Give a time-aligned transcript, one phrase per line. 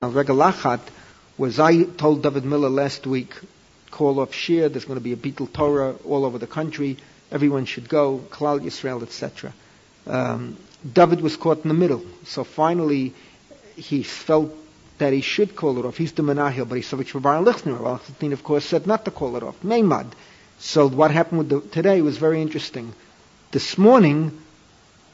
[0.00, 0.78] Regalachat
[1.38, 3.34] was I told David Miller last week,
[3.90, 6.98] call off Shir, there's going to be a Beetle Torah all over the country,
[7.32, 9.52] everyone should go, Klal Yisrael, etc.
[10.06, 10.56] Um,
[10.92, 13.12] David was caught in the middle, so finally
[13.74, 14.52] he felt
[14.98, 15.96] that he should call it off.
[15.96, 17.80] He's the Menahil, but he said for Baron Lichner.
[17.80, 19.60] Well, Lichner, of course, said not to call it off.
[19.62, 20.12] Maymad.
[20.60, 22.94] So what happened with the, today was very interesting.
[23.50, 24.40] This morning,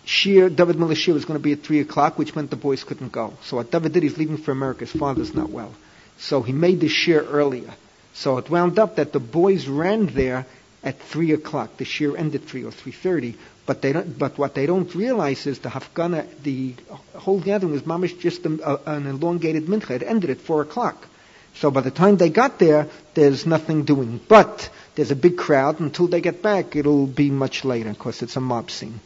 [0.05, 3.13] Shir, David Miller was going to be at 3 o'clock, which meant the boys couldn't
[3.13, 3.33] go.
[3.45, 4.81] So what David did, he's leaving for America.
[4.81, 5.73] His father's not well.
[6.19, 7.73] So he made the Shir earlier.
[8.13, 10.47] So it wound up that the boys ran there
[10.83, 11.79] at 3 o'clock.
[11.79, 13.35] The Shir ended 3 or 3.30.
[13.67, 16.75] But they don't, but what they don't realize is the Hafgana, the
[17.15, 19.91] whole gathering was mamish just a, an elongated mincha.
[19.91, 21.09] It ended at 4 o'clock.
[21.55, 24.21] So by the time they got there, there's nothing doing.
[24.29, 25.81] But there's a big crowd.
[25.81, 27.89] Until they get back, it'll be much later.
[27.89, 29.01] Of course, it's a mob scene.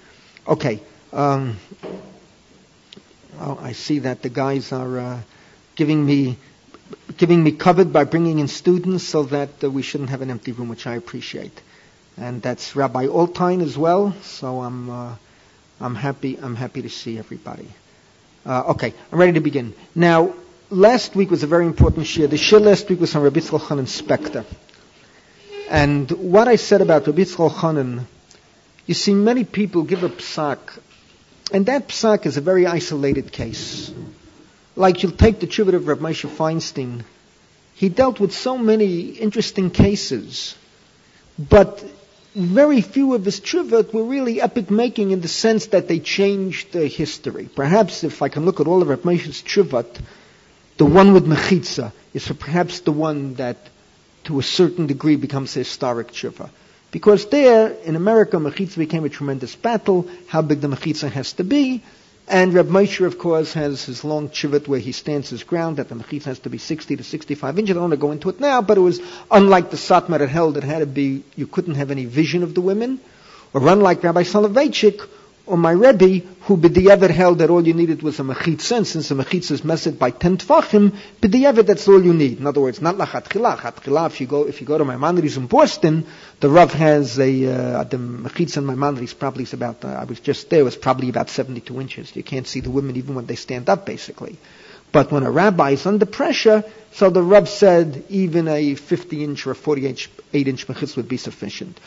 [0.49, 0.81] Okay.
[1.13, 1.59] Um,
[3.39, 5.21] well, I see that the guys are uh,
[5.77, 6.39] giving me
[7.19, 10.53] giving me covered by bringing in students so that uh, we shouldn't have an empty
[10.53, 11.53] room, which I appreciate.
[12.17, 14.15] And that's Rabbi Altine as well.
[14.23, 15.17] So I'm uh,
[15.81, 17.69] I'm happy I'm happy to see everybody.
[18.47, 19.75] Uh, okay, I'm ready to begin.
[19.95, 20.33] Now,
[20.71, 22.27] last week was a very important shir.
[22.27, 24.47] The shir last week was on Rabbi Yitzchak Hanan Spector.
[25.69, 28.07] And what I said about Rabbi Yitzchak Hanan,
[28.89, 30.59] you see, many people give a psak,
[31.53, 33.93] and that psak is a very isolated case.
[34.77, 37.05] Like you'll take the tribute of Rabbi Moshe Feinstein.
[37.75, 40.55] He dealt with so many interesting cases,
[41.39, 41.85] but
[42.35, 46.73] very few of his trivot were really epic making in the sense that they changed
[46.73, 47.51] the history.
[47.55, 49.99] Perhaps if I can look at all of Rav Moshe's trivot,
[50.79, 53.59] the one with Mechitza is perhaps the one that
[54.25, 56.49] to a certain degree becomes a historic tshuva.
[56.91, 61.45] Because there, in America, Mechitza became a tremendous battle, how big the Mechitza has to
[61.45, 61.83] be,
[62.31, 65.89] and Reb Moshe, of course, has his long chivot where he stands his ground that
[65.89, 67.71] the mechitza has to be 60 to 65 inches.
[67.71, 69.01] I don't want to go into it now, but it was
[69.31, 72.55] unlike the Satmar that held it had to be, you couldn't have any vision of
[72.55, 73.01] the women.
[73.55, 75.01] Or unlike Rabbi Soloveitchik,
[75.49, 79.09] or my Rebbe, who b'di'evet held that all you needed was a mechitza, and since
[79.09, 82.39] the mechitza is measured by ten tfachim, b'di'evet that's all you need.
[82.39, 83.57] In other words, not lachatchila.
[83.57, 86.07] Chatchila, if you go, if you go to Maimonides in Boston,
[86.41, 90.21] the Rav has a, uh, the mechitza in Maimonides probably is about, uh, I was
[90.21, 92.15] just there, was probably about 72 inches.
[92.15, 94.39] You can't see the women even when they stand up, basically.
[94.93, 99.47] But when a rabbi is under pressure, so the Rav said even a 50 inch
[99.47, 101.79] or a 48 inch mechitza would be sufficient.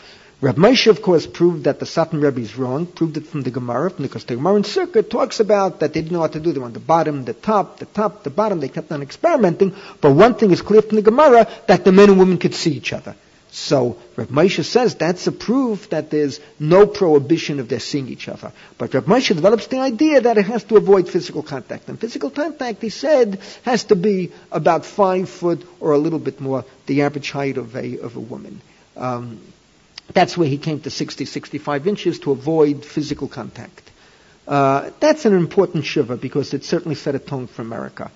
[0.42, 3.52] Reb Moshe, of course, proved that the Satmar Rebbe is wrong, proved it from the
[3.52, 6.50] Gemara, because the Gemara in Circuit talks about that they didn't know what to do.
[6.50, 8.58] They on the bottom, the top, the top, the bottom.
[8.58, 9.72] They kept on experimenting.
[10.00, 12.72] But one thing is clear from the Gemara, that the men and women could see
[12.72, 13.14] each other.
[13.52, 18.26] So Reb Moshe says that's a proof that there's no prohibition of their seeing each
[18.26, 18.50] other.
[18.78, 21.88] But Reb Moshe develops the idea that it has to avoid physical contact.
[21.88, 26.40] And physical contact, he said, has to be about five foot or a little bit
[26.40, 28.60] more, the average height of a, of a woman.
[28.96, 29.38] Um,
[30.12, 33.90] that's where he came to 60, 65 inches to avoid physical contact.
[34.46, 38.10] Uh, that's an important shiva because it certainly set a tone for America.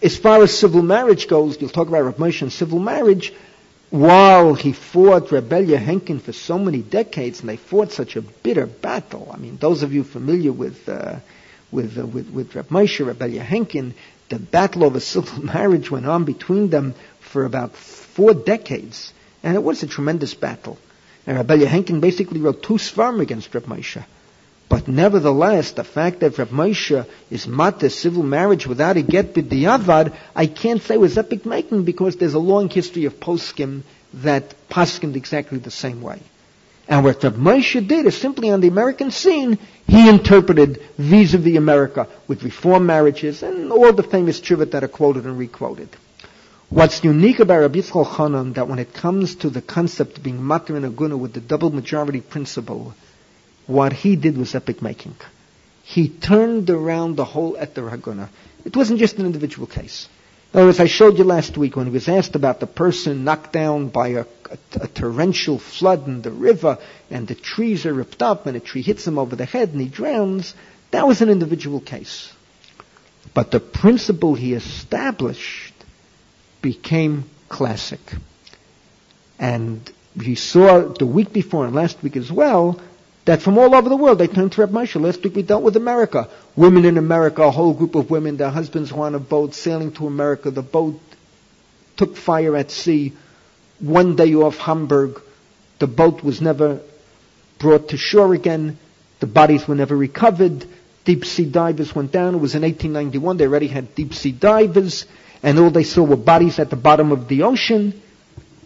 [0.00, 3.32] As far as civil marriage goes, you'll talk about Rav Moshe and civil marriage.
[3.90, 8.66] While he fought Rebellia Henkin for so many decades, and they fought such a bitter
[8.66, 9.30] battle.
[9.32, 11.16] I mean, those of you familiar with uh,
[11.72, 13.94] with uh, with, with Reb Moshe, Rebellia Henkin,
[14.28, 19.12] the battle over civil marriage went on between them for about four decades,
[19.42, 20.78] and it was a tremendous battle.
[21.28, 24.02] And Rabbi Henkin basically wrote two svarm against Reb Moshe.
[24.70, 30.14] But nevertheless, the fact that Reb Moshe is matter civil marriage without a get b'diavad,
[30.34, 33.82] I can't say was epic making because there's a long history of poskim
[34.14, 36.18] that poskim exactly the same way.
[36.88, 42.08] And what Reb Moshe did is simply on the American scene, he interpreted vis-a-vis America
[42.26, 45.90] with reform marriages and all the famous trivet that are quoted and requoted.
[46.70, 50.46] What's unique about Rabbi Yitzchak Hanan that when it comes to the concept of being
[50.46, 52.94] matter and aguna with the double majority principle,
[53.66, 55.16] what he did was epic making.
[55.82, 58.28] He turned around the whole Eter Haguna.
[58.66, 60.10] It wasn't just an individual case.
[60.52, 63.24] In other words, I showed you last week when he was asked about the person
[63.24, 66.76] knocked down by a, a, a, torrential flood in the river
[67.10, 69.80] and the trees are ripped up and a tree hits him over the head and
[69.80, 70.54] he drowns.
[70.90, 72.30] That was an individual case.
[73.32, 75.67] But the principle he established
[76.62, 78.00] became classic.
[79.38, 82.80] And we saw the week before and last week as well
[83.24, 85.00] that from all over the world they turned to Reb Moshe.
[85.00, 86.28] Last week we dealt with America.
[86.56, 89.92] Women in America, a whole group of women, their husbands were on a boat sailing
[89.92, 90.50] to America.
[90.50, 90.98] The boat
[91.96, 93.12] took fire at sea.
[93.80, 95.20] One day off Hamburg,
[95.78, 96.80] the boat was never
[97.58, 98.78] brought to shore again.
[99.20, 100.64] The bodies were never recovered.
[101.04, 102.34] deep sea divers went down.
[102.34, 103.36] It was in 1891.
[103.36, 105.06] They already had deep sea divers,
[105.42, 108.00] and all they saw were bodies at the bottom of the ocean.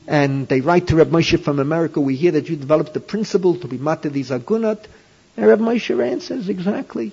[0.07, 3.57] And they write to Reb Moshe from America, we hear that you developed the principle
[3.57, 4.87] to be mata these agunat.
[5.37, 7.13] And Reb Moshe answers exactly.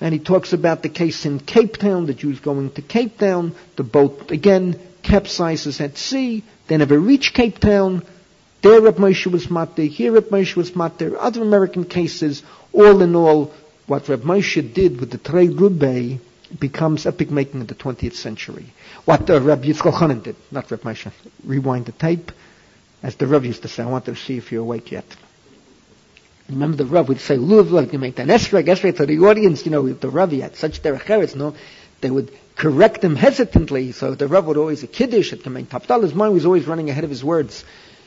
[0.00, 3.54] And he talks about the case in Cape Town, the Jews going to Cape Town,
[3.76, 8.02] the boat again capsizes at sea, they never reach Cape Town,
[8.60, 12.42] there Reb Moshe was matter, here Reb Moshe was matter, other American cases,
[12.72, 13.54] all in all,
[13.86, 16.18] what Reb Moshe did with the Trey Rubei
[16.58, 18.66] becomes epic making in the 20th century.
[19.04, 21.10] What uh, Reb Yitzchok Hanan did, not Reb Moshe.
[21.44, 22.32] Rewind the tape.
[23.02, 25.04] As the Rav used to say, I want to see if you're awake yet.
[26.48, 29.64] Remember the Rav would say, Luv, look, you make that esrog, esrog to the audience,
[29.64, 31.54] you know, the Rav, he had such derech no?
[32.00, 36.02] They would correct him hesitantly, so the Rav would always, a kiddush, at Kamein Tapdal,
[36.02, 37.64] his mind was always running ahead of his words.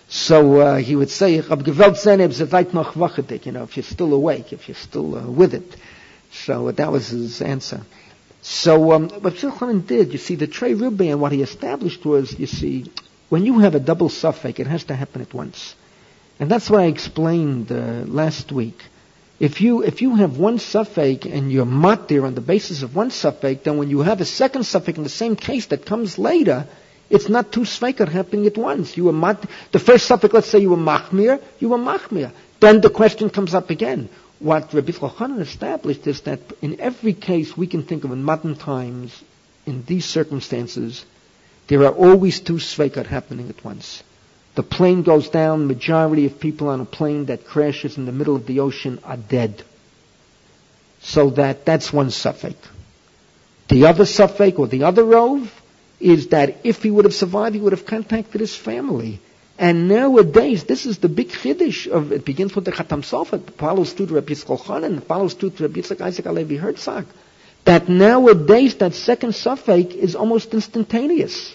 [0.07, 4.13] So uh, he would say, Rab gewelt zeneb zevait noch you know, if you're still
[4.13, 5.75] awake, if you're still uh, with it.
[6.31, 7.81] So uh, that was his answer.
[8.41, 12.37] So um, what Shulchan did, you see, the Trey Rubi and what he established was,
[12.39, 12.91] you see,
[13.27, 15.75] when you have a double suffix, it has to happen at once.
[16.39, 18.81] And that's what I explained uh, last week.
[19.39, 23.11] If you, if you have one suffix and you're matir on the basis of one
[23.11, 26.65] suffix, then when you have a second suffix in the same case that comes later,
[27.09, 28.95] it's not two sveikar happening at once.
[28.97, 32.31] You were mat, the first suffix, let's say you were machmir, you were machmir.
[32.59, 34.09] Then the question comes up again.
[34.39, 38.55] What Rabbi Chanan established is that in every case we can think of in modern
[38.55, 39.21] times,
[39.65, 41.05] in these circumstances,
[41.67, 44.01] there are always two sveikar happening at once.
[44.55, 48.35] The plane goes down, majority of people on a plane that crashes in the middle
[48.35, 49.63] of the ocean are dead.
[51.01, 52.57] So that, that's one suffix.
[53.67, 55.53] The other suffix or the other rove
[55.99, 59.19] is that if he would have survived, he would have contacted his family.
[59.59, 63.91] And nowadays, this is the big chiddush of, it begins with the Khatam Sofer, follows
[63.91, 67.05] through to Rabbi Yitzchok Chanan, it follows through to Rabbi Yitzchak Isaac HaLevi Herzog,
[67.65, 71.53] that nowadays that second suffix is almost instantaneous.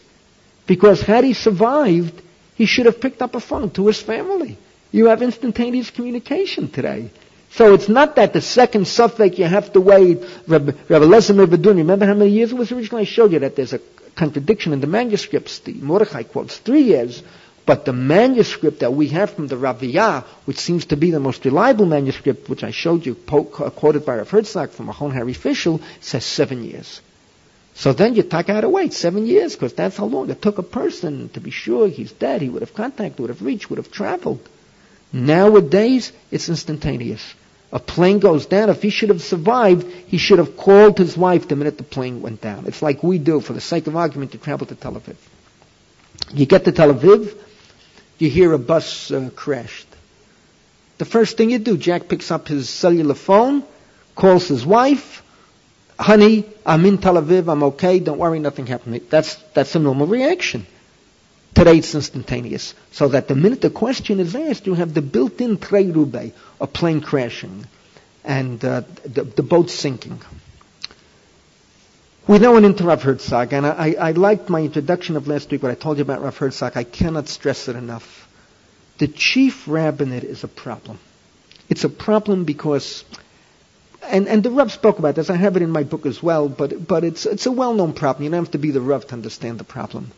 [0.67, 2.21] Because had he survived,
[2.56, 4.59] he should have picked up a phone to his family.
[4.93, 7.11] You have instantaneous communication today.
[7.53, 10.19] So it's not that the second suffix you have to wait.
[10.47, 13.03] Rabbi, Rabbi Lezer remember how many years it was originally?
[13.03, 13.81] I showed you that there's a
[14.15, 15.61] contradiction in the manuscripts.
[15.61, 17.23] The Mordechai quotes three years,
[17.67, 21.45] but the manuscript that we have from the Raviyah, which seems to be the most
[21.45, 25.33] reliable manuscript, which I showed you, po- uh, quoted by Rav Herzog from Machon Harry
[25.33, 27.01] Fischel, says seven years.
[27.75, 30.59] So then you take out to wait seven years, because that's how long it took
[30.59, 32.43] a person to be sure he's dead.
[32.43, 34.47] He would have contacted, would have reached, would have traveled.
[35.13, 37.35] Nowadays, it's instantaneous.
[37.73, 38.69] A plane goes down.
[38.69, 42.21] If he should have survived, he should have called his wife the minute the plane
[42.23, 42.67] went down.
[42.67, 45.17] It's like we do, for the sake of argument, to travel to Tel Aviv.
[46.33, 47.37] You get to Tel Aviv,
[48.25, 49.87] you hear a bus uh, crashed.
[50.99, 53.62] The first thing you do, Jack picks up his cellular phone,
[54.15, 55.23] calls his wife,
[55.99, 59.00] honey, I'm in Tel Aviv, I'm okay, don't worry, nothing happened.
[59.11, 60.67] That's, that's a normal reaction.
[61.55, 62.75] Today it's instantaneous.
[62.91, 67.00] So that the minute the question is asked, you have the built-in treirube, a plane
[67.00, 67.67] crashing,
[68.25, 70.20] and uh, the, the boat sinking.
[72.26, 75.62] We now went into Rav Herzog, and I, I, liked my introduction of last week,
[75.62, 76.75] what I told you about Rav Herzog.
[76.75, 78.26] I cannot stress it enough.
[78.97, 80.99] The chief rabbinate is a problem.
[81.69, 83.05] It's a problem because,
[84.03, 85.29] and, and the Rav spoke about this.
[85.29, 88.25] I have it in my book as well, but, but it's, it's a well-known problem.
[88.25, 90.11] You don't have to be the Rav to understand the problem.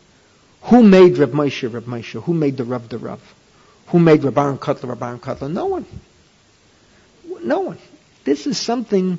[0.61, 2.23] Who made Reb Moshe Reb Moshe?
[2.23, 3.21] Who made the Rav the Rav?
[3.87, 5.51] Who made Reb Aaron Kotler Reb Aaron Kotler?
[5.51, 5.85] No one.
[7.43, 7.79] No one.
[8.23, 9.17] This is something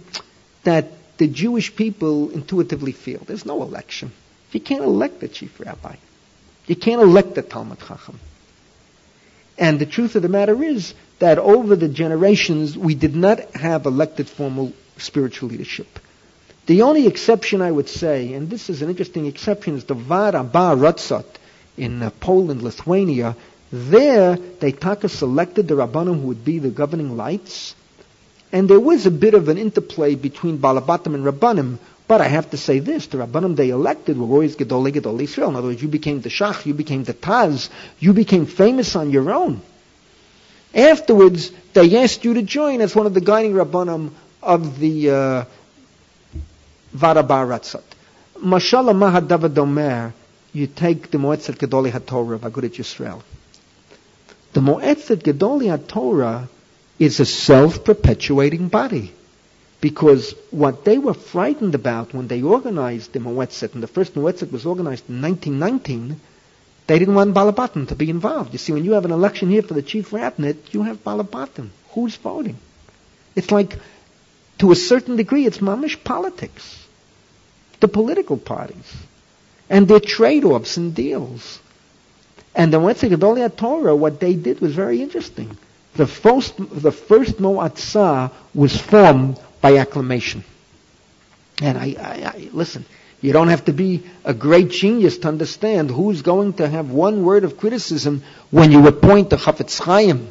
[0.64, 3.20] that the Jewish people intuitively feel.
[3.26, 4.12] There's no election.
[4.52, 5.96] You can't elect the chief rabbi.
[6.66, 8.18] You can't elect the Talmud Chacham.
[9.58, 13.86] And the truth of the matter is that over the generations, we did not have
[13.86, 15.98] elected formal spiritual leadership.
[16.66, 20.34] The only exception I would say, and this is an interesting exception, is the Va'ad
[20.34, 21.24] Arba Aratzot
[21.76, 23.36] in uh, Poland, Lithuania.
[23.72, 27.74] There, they taka selected the Rabbanim who would be the governing lights.
[28.52, 31.78] And there was a bit of an interplay between Balabatim and Rabbanim.
[32.06, 35.50] But I have to say this, the Rabbanim they elected were always Gedolei Gedolei Israel.
[35.50, 39.10] In other words, you became the Shach, you became the Taz, you became famous on
[39.10, 39.60] your own.
[40.74, 44.10] Afterwards, they asked you to join as one of the guiding Rabbanim
[44.42, 45.44] of the uh,
[46.96, 47.82] Va'ad Arba Aratzot.
[48.40, 50.14] Mashallah Mahadavid Omer,
[50.54, 53.22] you take the Moetzet Gedolei HaTorah of Agudat Yisrael.
[54.54, 56.48] The Moetzet Gedolei HaTorah
[56.98, 59.12] is a self-perpetuating body.
[59.80, 64.50] Because what they were frightened about when they organized the Moetzet, and the first Moetzet
[64.50, 66.20] was organized in 1919,
[66.88, 68.52] they didn't want Balabatim to be involved.
[68.52, 71.68] You see, when you have an election here for the chief rabbinate, you have Balabatim.
[71.90, 72.56] Who's voting?
[73.36, 73.78] It's like
[74.58, 76.86] to a certain degree, it's mamish politics.
[77.80, 78.92] The political parties.
[79.70, 81.60] And their trade-offs and deals.
[82.54, 85.56] And the Moetzah Gedolei Torah, what they did was very interesting.
[85.98, 90.44] The first, the first Moatzah was formed by acclamation.
[91.60, 92.84] And I, I, I, listen,
[93.20, 97.24] you don't have to be a great genius to understand who's going to have one
[97.24, 100.30] word of criticism when you appoint the Chafetz Chaim,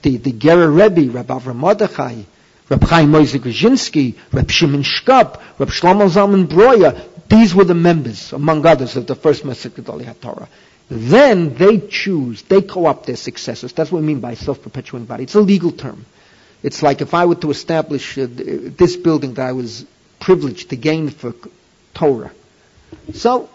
[0.00, 2.22] the, the Gerer Rebbe, Rabbi Avram Mordechai,
[2.70, 6.98] Reb Chaim Ozer Grodzinski, Reb Shimon Shkop, Reb Shlomo Zalman Breuer.
[7.28, 10.48] These were the members, among others, of the first Moetzah Gedolei HaTorah.
[10.94, 13.72] Then they choose, they co-opt their successors.
[13.72, 15.22] That's what we mean by self-perpetuating body.
[15.22, 16.04] It's a legal term.
[16.62, 19.86] It's like if I were to establish uh, this building that I was
[20.20, 21.32] privileged to gain for
[21.94, 22.30] Torah.
[23.14, 23.48] So,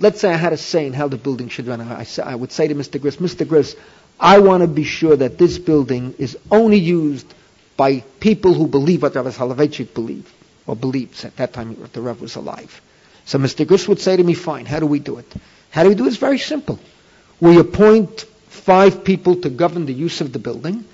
[0.00, 1.80] let's say I had a say in how the building should run.
[1.80, 3.00] I, I would say to Mr.
[3.00, 3.46] Griss, Mr.
[3.46, 3.76] Griss,
[4.18, 7.32] I want to be sure that this building is only used
[7.76, 10.32] by people who believe what Rav Soloveitchik believed,
[10.66, 12.80] or believes at that time the Rav was alive.
[13.24, 13.64] So Mr.
[13.64, 15.32] Griss would say to me, fine, how do we do it?
[15.76, 16.08] How do we do it?
[16.08, 16.78] It's very simple.
[17.38, 20.84] We appoint five people to govern the use of the building,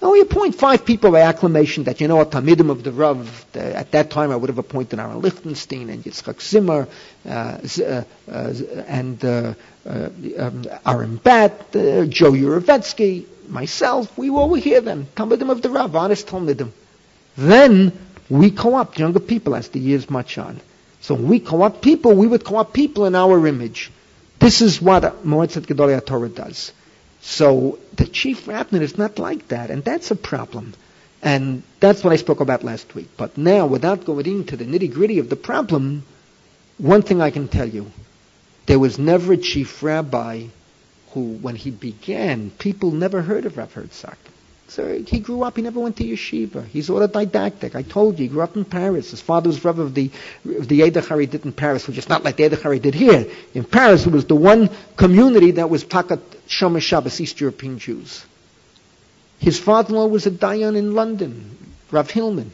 [0.00, 3.44] now we appoint five people by acclamation that, you know, a Talmidim of the Rav,
[3.52, 6.88] the, at that time I would have appointed Aaron Lichtenstein and Yitzchak Zimmer,
[7.26, 8.54] uh, uh, uh,
[8.86, 9.54] and uh,
[9.84, 15.60] uh, um, Aaron Bat, uh, Joe Yurovetsky, myself, we were over here then, Talmidim of
[15.60, 16.70] the Rav, honest Talmidim.
[17.36, 17.92] Then
[18.30, 20.60] we co-opt younger people as the years march on.
[21.02, 23.90] So when we co-opt people, we would co-opt people in our image.
[24.40, 26.72] This is what Moetzet Gedolei Torah does.
[27.20, 30.72] So the chief rabbin is not like that, and that's a problem.
[31.22, 33.08] And that's what I spoke about last week.
[33.18, 36.04] But now, without going into the nitty gritty of the problem,
[36.78, 37.92] one thing I can tell you,
[38.64, 40.46] there was never a chief rabbi
[41.10, 44.16] who, when he began, people never heard of Rav Herzog.
[44.70, 46.64] So he grew up, he never went to yeshiva.
[46.64, 47.74] He's autodidactic.
[47.74, 49.10] I told you, he grew up in Paris.
[49.10, 50.12] His father was Rav of the,
[50.44, 53.26] of the did in Paris, which is not like the Eidah did here.
[53.52, 58.24] In Paris, it was the one community that was Takat Shomer Shabbos, East European Jews.
[59.40, 61.56] His father-in-law was a Dayan in London,
[61.90, 62.52] Rav Hillman.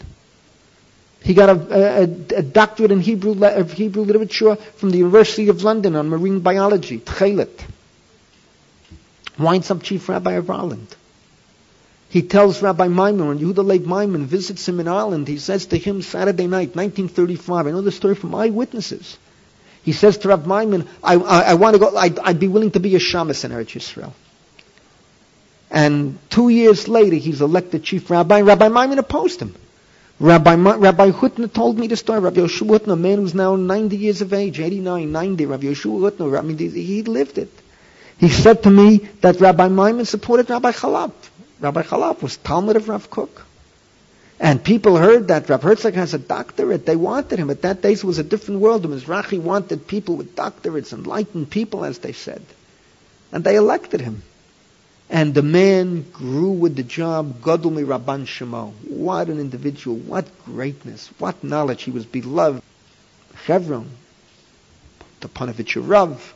[1.22, 2.02] He got a, a,
[2.38, 6.98] a doctorate in Hebrew, of Hebrew literature from the University of London on marine biology,
[6.98, 7.62] Tchelet.
[9.38, 10.96] Winds up chief rabbi of Ireland.
[12.08, 15.78] He tells Rabbi Maimon, when Yehuda Leib Maimon visits him in Ireland, he says to
[15.78, 19.18] him Saturday night, 1935, I know the story from eyewitnesses.
[19.82, 22.70] He says to Rabbi Maimon, I, I, I want to go, I'd, I'd, be willing
[22.72, 24.12] to be a shamus in Eretz Yisrael.
[25.70, 28.38] And two years later, he's elected chief rabbi.
[28.38, 29.54] and Rabbi Maimon opposed him.
[30.18, 32.20] Rabbi, rabbi Hutner told me the story.
[32.20, 35.46] Rabbi Yoshua Hutner, a man who's now 90 years of age, 89, 90.
[35.46, 37.50] Rabbi Yoshua Hutner, I mean, he lived it.
[38.18, 41.12] He said to me that Rabbi Maimon supported Rabbi Charlap.
[41.60, 43.46] Rabbi Charlap was Talmud of Rav Kook.
[44.38, 46.84] And people heard that Rav Herzog has a doctorate.
[46.84, 47.48] They wanted him.
[47.48, 48.82] At that days it was a different world.
[48.82, 52.44] The Mizrahi wanted people with doctorates, enlightened people, as they said.
[53.32, 54.22] And they elected him.
[55.08, 57.40] And the man grew with the job.
[57.40, 58.72] Godumi Rabban Shemo.
[58.88, 59.96] What an individual.
[59.96, 61.08] What greatness.
[61.18, 61.84] What knowledge.
[61.84, 62.62] He was beloved.
[63.46, 63.88] Chevron.
[65.20, 66.34] The Panovich of Rav.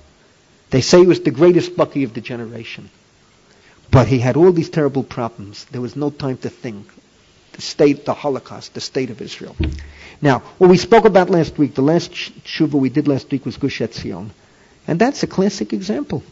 [0.71, 2.89] They say he was the greatest Bucky of the generation.
[3.91, 5.65] But he had all these terrible problems.
[5.67, 6.87] There was no time to think.
[7.53, 9.57] The state, the Holocaust, the state of Israel.
[10.23, 13.57] Now, what we spoke about last week, the last shuva we did last week was
[13.57, 14.31] Gush Etzion.
[14.87, 16.23] And that's a classic example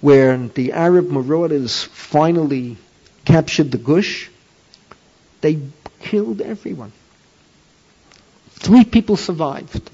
[0.00, 2.76] where the Arab marauders finally
[3.24, 4.30] captured the Gush.
[5.40, 5.58] They
[6.00, 6.92] killed everyone.
[8.50, 9.90] Three people survived.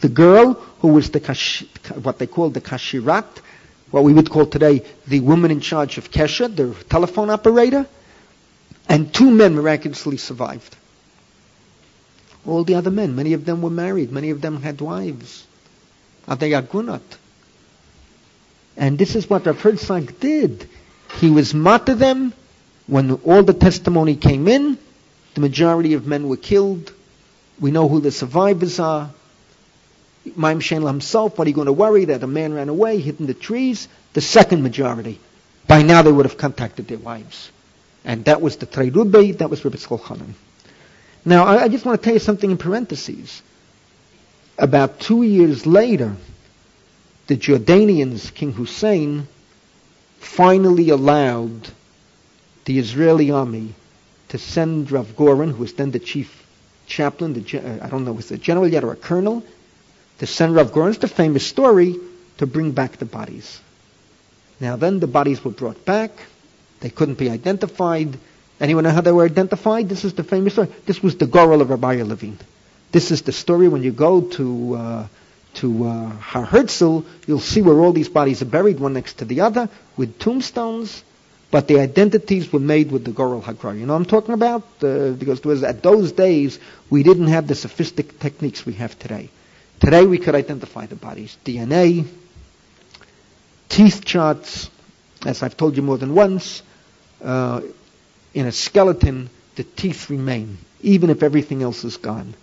[0.00, 1.64] The girl, who was the kash,
[2.02, 3.26] what they called the kashirat,
[3.90, 7.86] what we would call today the woman in charge of Kesha, the telephone operator,
[8.88, 10.76] and two men miraculously survived.
[12.46, 15.46] All the other men, many of them were married, many of them had wives.
[16.26, 17.02] Adayagunat.
[18.76, 20.68] And this is what Rav Herzog did.
[21.18, 22.32] He was mata them
[22.86, 24.78] when all the testimony came in.
[25.34, 26.92] The majority of men were killed.
[27.60, 29.10] We know who the survivors are.
[30.36, 33.20] Maim Shenla himself, what are you going to worry that a man ran away, hid
[33.20, 33.88] in the trees?
[34.12, 35.20] The second majority.
[35.66, 37.50] By now they would have contacted their wives.
[38.04, 40.32] And that was the Treirubei, that was Rabbi Tzolchanan.
[41.24, 43.42] Now, I, I just want to tell you something in parentheses.
[44.56, 46.16] About two years later,
[47.26, 49.28] the Jordanians, King Hussein,
[50.18, 51.68] finally allowed
[52.64, 53.74] the Israeli army
[54.30, 56.46] to send Rav Goren, who was then the chief
[56.86, 59.44] chaplain, the, uh, I don't know, was a general yet or a colonel,
[60.18, 61.96] the center of Goren's the famous story
[62.38, 63.60] to bring back the bodies.
[64.60, 66.10] Now then the bodies were brought back.
[66.80, 68.18] They couldn't be identified.
[68.60, 69.88] Anyone know how they were identified?
[69.88, 70.68] This is the famous story.
[70.86, 72.38] This was the Goral of Rabbi Levine.
[72.90, 75.06] This is the story when you go to uh,
[75.54, 79.24] to uh, Har Herzl, you'll see where all these bodies are buried, one next to
[79.24, 81.02] the other, with tombstones.
[81.50, 83.78] But the identities were made with the Goral Hagra.
[83.78, 84.64] You know what I'm talking about?
[84.82, 86.58] Uh, because was, at those days,
[86.90, 89.30] we didn't have the sophisticated techniques we have today.
[89.80, 91.36] Today we could identify the bodies.
[91.44, 92.06] DNA,
[93.68, 94.70] teeth charts,
[95.24, 96.62] as I've told you more than once,
[97.22, 97.60] uh,
[98.34, 102.34] in a skeleton, the teeth remain, even if everything else is gone.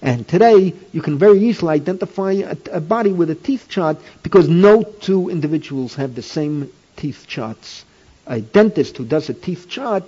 [0.00, 4.48] And today, you can very easily identify a, a, body with a teeth chart because
[4.48, 7.84] no two individuals have the same teeth charts.
[8.26, 10.04] A dentist who does a teeth chart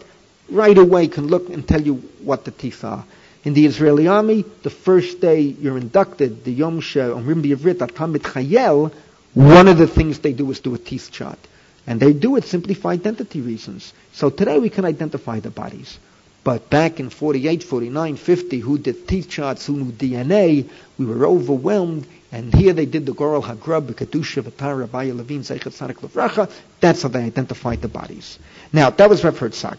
[0.49, 3.05] right away can look and tell you what the teeth are.
[3.43, 8.93] In the Israeli army, the first day you're inducted, the Yom Omrim B'Yivrit Atamit Chayel,
[9.33, 11.39] one of the things they do is do a teeth chart.
[11.87, 13.95] And they do it simply for identity reasons.
[14.13, 15.99] So today we can identify the bodies.
[16.45, 20.69] But back in 48, 49, 50, who did teeth charts, who knew DNA,
[20.99, 22.07] we were overwhelmed.
[22.33, 26.51] And here they did the Goral Hagrab, the Kedusha, Vatara, Baya Levine, Zeichat Sadik Levracha.
[26.81, 28.39] That's how they identified the bodies.
[28.73, 29.79] Now, that was Rav Herzog.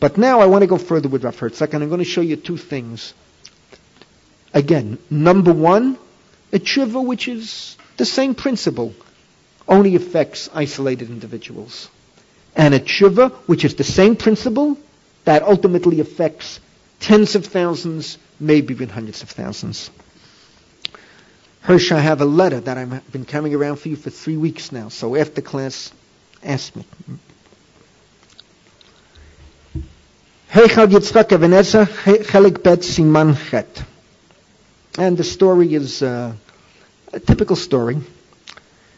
[0.00, 2.20] But now I want to go further with Rav Herzog, and I'm going to show
[2.20, 3.14] you two things.
[4.54, 5.98] Again, number one,
[6.52, 8.94] a tshuva which is the same principle,
[9.66, 11.88] only affects isolated individuals.
[12.56, 14.78] And a tshuva, which is the same principle,
[15.24, 16.60] that ultimately affects
[17.00, 19.90] tens of thousands, maybe even hundreds of thousands.
[21.60, 24.72] Hirsch, I have a letter that I've been carrying around for you for three weeks
[24.72, 24.88] now.
[24.88, 25.92] So after class,
[26.42, 26.86] ask me.
[34.96, 36.32] And the story is uh,
[37.12, 37.98] a typical story.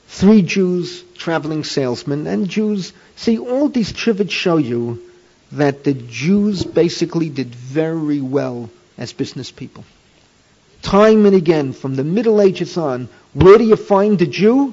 [0.07, 2.93] Three Jews, traveling salesmen, and Jews.
[3.17, 5.03] See, all these trivets show you
[5.51, 9.85] that the Jews basically did very well as business people.
[10.83, 14.73] Time and again, from the Middle Ages on, where do you find the Jew?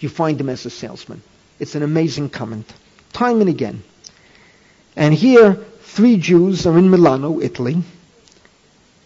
[0.00, 1.22] You find him as a salesman.
[1.58, 2.70] It's an amazing comment.
[3.14, 3.82] Time and again.
[4.96, 5.64] And here,
[5.94, 7.82] three Jews are in Milano, Italy,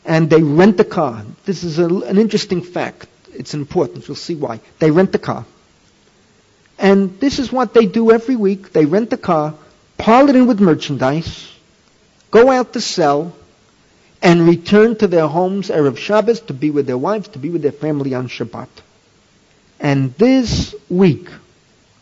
[0.04, 1.24] and they rent a car.
[1.44, 3.06] This is a, an interesting fact.
[3.32, 4.08] It's important.
[4.08, 4.60] You'll see why.
[4.78, 5.44] They rent a car.
[6.78, 8.72] And this is what they do every week.
[8.72, 9.54] They rent a car
[9.98, 11.52] pile it in with merchandise,
[12.30, 13.34] go out to sell,
[14.22, 17.62] and return to their homes Erev Shabbos to be with their wives, to be with
[17.62, 18.68] their family on Shabbat.
[19.78, 21.28] And this week,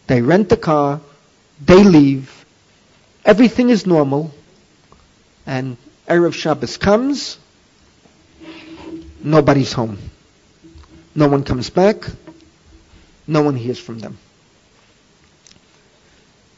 [0.07, 1.01] they rent a car,
[1.65, 2.45] they leave,
[3.25, 4.33] everything is normal,
[5.47, 5.77] and
[6.09, 7.39] Erev Shabbos comes,
[9.23, 9.99] nobody's home.
[11.15, 12.05] No one comes back,
[13.27, 14.19] no one hears from them.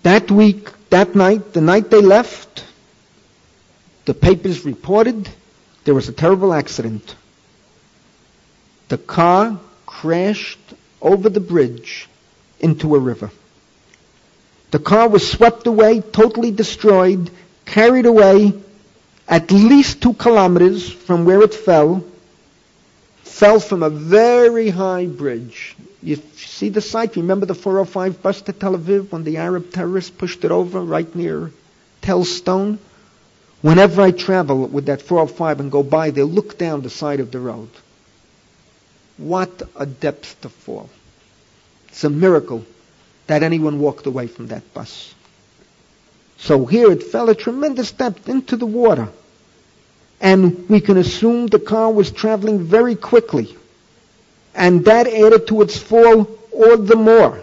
[0.02, 2.64] That week, that night, the night they left,
[4.06, 5.28] the papers reported
[5.84, 7.14] there was a terrible accident.
[8.88, 10.58] The car crashed
[11.00, 12.08] over the bridge
[12.58, 13.30] into a river.
[14.70, 17.30] The car was swept away, totally destroyed,
[17.64, 18.54] carried away
[19.28, 22.02] at least two kilometers from where it fell,
[23.22, 25.76] fell from a very high bridge.
[26.02, 27.16] You see the site?
[27.16, 31.14] Remember the 405 bus to Tel Aviv when the Arab terrorists pushed it over right
[31.14, 31.52] near
[32.00, 32.78] Tel Stone?
[33.60, 37.30] Whenever I travel with that 405 and go by, they look down the side of
[37.30, 37.68] the road.
[39.18, 40.88] What a depth to fall.
[41.88, 42.64] It's a miracle
[43.26, 45.12] that anyone walked away from that bus.
[46.38, 49.08] So here it fell a tremendous depth into the water.
[50.20, 53.56] And we can assume the car was traveling very quickly.
[54.54, 57.40] And that added to its fall all the more.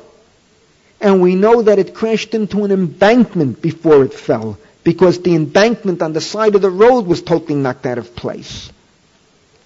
[0.99, 6.01] And we know that it crashed into an embankment before it fell, because the embankment
[6.01, 8.71] on the side of the road was totally knocked out of place.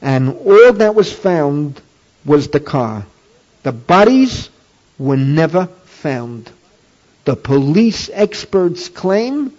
[0.01, 1.81] And all that was found
[2.25, 3.05] was the car.
[3.63, 4.49] The bodies
[4.97, 6.49] were never found.
[7.25, 9.53] The police experts claim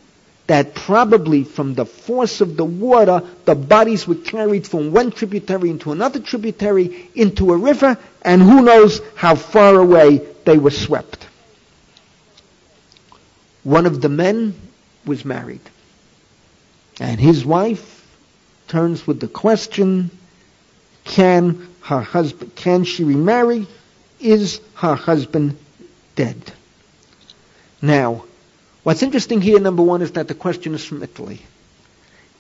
[0.50, 5.70] that probably from the force of the water, the bodies were carried from one tributary
[5.70, 11.28] into another tributary into a river, and who knows how far away they were swept.
[13.62, 14.60] One of the men
[15.06, 15.60] was married,
[16.98, 18.04] and his wife
[18.66, 20.10] turns with the question,
[21.04, 23.68] can her husband, can she remarry?
[24.18, 25.56] Is her husband
[26.16, 26.52] dead?
[27.80, 28.24] Now,
[28.82, 31.42] What's interesting here, number one, is that the question is from Italy.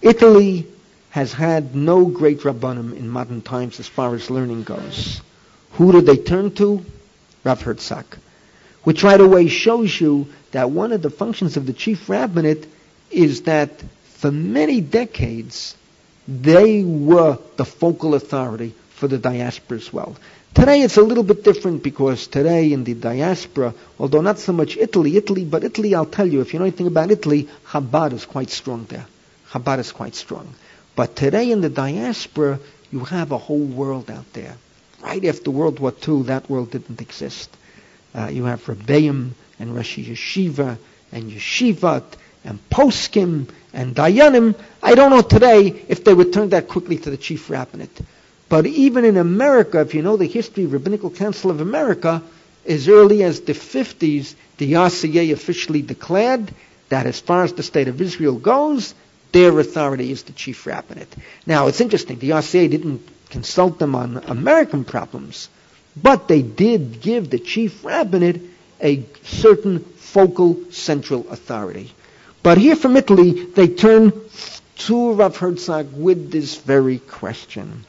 [0.00, 0.66] Italy
[1.10, 5.20] has had no great rabbanim in modern times as far as learning goes.
[5.72, 6.84] Who did they turn to?
[7.44, 8.16] Rav Herzog.
[8.84, 12.66] Which right away shows you that one of the functions of the chief rabbinate
[13.10, 13.70] is that
[14.04, 15.76] for many decades,
[16.26, 20.16] they were the focal authority for the diaspora as well.
[20.52, 24.76] Today it's a little bit different because today in the diaspora, although not so much
[24.76, 28.26] Italy, Italy, but Italy, I'll tell you, if you know anything about Italy, Chabad is
[28.26, 29.06] quite strong there.
[29.50, 30.52] Chabad is quite strong.
[30.96, 32.58] But today in the diaspora,
[32.90, 34.56] you have a whole world out there.
[35.00, 37.56] Right after World War II, that world didn't exist.
[38.12, 40.78] Uh, you have Rebbeim and Rosh Yeshiva
[41.12, 42.04] and Yeshivat
[42.44, 44.56] and Poskim and Dayanim.
[44.82, 48.00] I don't know today if they would turn that quickly to the chief rabbinate.
[48.50, 52.20] But even in America, if you know the history of Rabbinical Council of America,
[52.66, 56.52] as early as the 50s, the RCA officially declared
[56.88, 58.92] that as far as the state of Israel goes,
[59.30, 61.14] their authority is the chief rabbinate.
[61.46, 62.18] Now, it's interesting.
[62.18, 65.48] The RCA didn't consult them on American problems,
[65.96, 68.42] but they did give the chief rabbinate
[68.82, 71.92] a certain focal central authority.
[72.42, 74.12] But here from Italy, they turn
[74.88, 77.84] to Rav Herzog with this very question.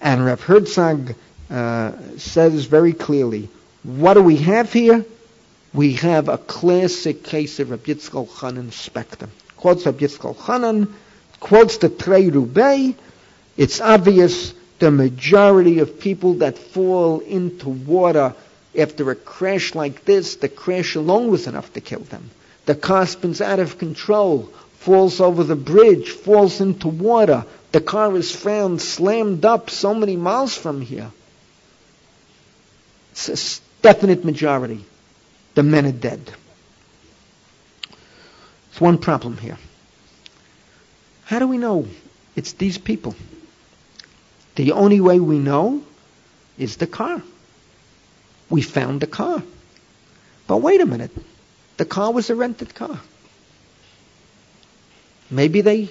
[0.00, 1.14] And Rav Herzog
[1.50, 3.48] uh, says very clearly,
[3.82, 5.04] what do we have here?
[5.74, 9.28] We have a classic case of Rav Yitzchak Chanan Spector.
[9.56, 10.92] Quotes Rav Yitzchak Chanan,
[11.40, 12.94] quotes the Trei Rubei.
[13.56, 18.34] It's obvious the majority of people that fall into water
[18.78, 22.30] after a crash like this, the crash alone was enough to kill them.
[22.66, 27.44] The car spins out of control, falls over the bridge, falls into water.
[27.72, 31.10] The car is found slammed up so many miles from here.
[33.12, 34.84] It's a definite majority.
[35.54, 36.32] The men are dead.
[38.70, 39.58] It's one problem here.
[41.24, 41.88] How do we know
[42.36, 43.16] it's these people?
[44.54, 45.82] The only way we know
[46.56, 47.20] is the car.
[48.48, 49.42] We found the car.
[50.46, 51.10] But wait a minute.
[51.76, 53.00] The car was a rented car.
[55.30, 55.88] Maybe they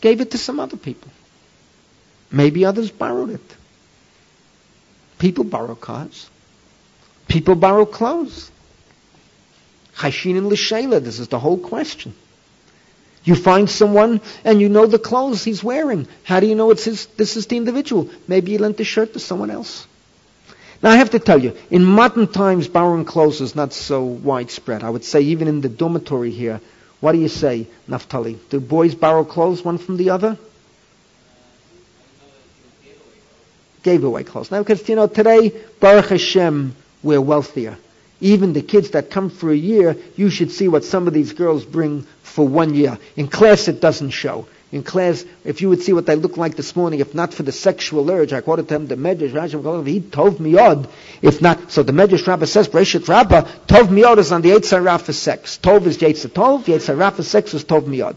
[0.00, 1.10] gave it to some other people.
[2.30, 3.56] Maybe others borrowed it.
[5.18, 6.28] People borrow cars.
[7.28, 8.50] People borrow clothes.
[9.96, 12.14] Chashin and Lishayla, this is the whole question.
[13.22, 16.06] You find someone and you know the clothes he's wearing.
[16.24, 18.10] How do you know it's his, this is the individual?
[18.28, 19.86] Maybe he lent the shirt to someone else.
[20.82, 24.82] Now I have to tell you, in modern times, borrowing clothes is not so widespread.
[24.82, 26.60] I would say even in the dormitory here,
[27.04, 28.38] what do you say, Naftali?
[28.48, 30.38] Do boys borrow clothes one from the other?
[33.82, 34.50] Gave away clothes.
[34.50, 37.76] Now, because, you know, today, Baruch Hashem, we're wealthier.
[38.22, 41.34] Even the kids that come for a year, you should see what some of these
[41.34, 42.96] girls bring for one year.
[43.16, 44.46] In class, it doesn't show.
[44.74, 47.44] In class, if you would see what they look like this morning, if not for
[47.44, 50.88] the sexual urge, I quoted to them the Medrash, Rashi, he tov miyod.
[51.22, 55.00] If not, so the Medrash Rabbah says, Bereshit Rabbah, tov miyod is on the Yetzirah
[55.00, 55.60] for sex.
[55.62, 58.16] Tov is Yetzir Tov, Yetzirah for sex is tov miyod.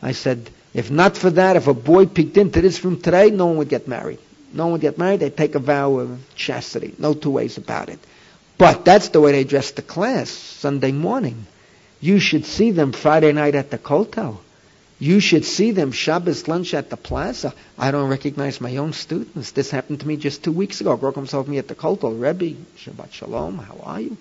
[0.00, 3.48] I said, if not for that, if a boy peeked into this room today, no
[3.48, 4.20] one would get married.
[4.54, 6.94] No one would get married, they'd take a vow of chastity.
[6.98, 7.98] No two ways about it.
[8.56, 11.46] But that's the way they dress the class Sunday morning.
[12.00, 14.38] You should see them Friday night at the kotel.
[14.98, 17.52] You should see them Shabbos lunch at the plaza.
[17.78, 19.50] I don't recognize my own students.
[19.50, 20.96] This happened to me just two weeks ago.
[20.96, 22.18] Broke himself me at the kotel.
[22.18, 24.16] Rebbe, Shabbat Shalom, how are you?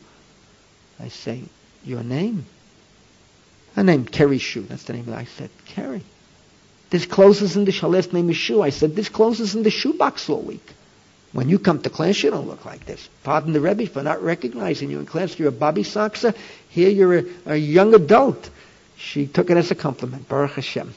[1.00, 1.44] I say,
[1.86, 2.46] your name?
[3.76, 4.62] Her name, Kerry Shu.
[4.64, 5.14] That's the name.
[5.14, 6.04] I said, Kerry.
[6.90, 8.62] This closes in the, last name is Shu.
[8.62, 10.74] I said, this closes in the shoebox all week.
[11.32, 13.10] When you come to class, you don't look like this.
[13.24, 15.38] Pardon the Rebbe for not recognizing you in class.
[15.38, 16.34] You're a Bobby Soxer.
[16.70, 18.50] Here you're a, a young adult.
[18.98, 20.28] She took it as a compliment.
[20.30, 20.94] Baruch Hashem.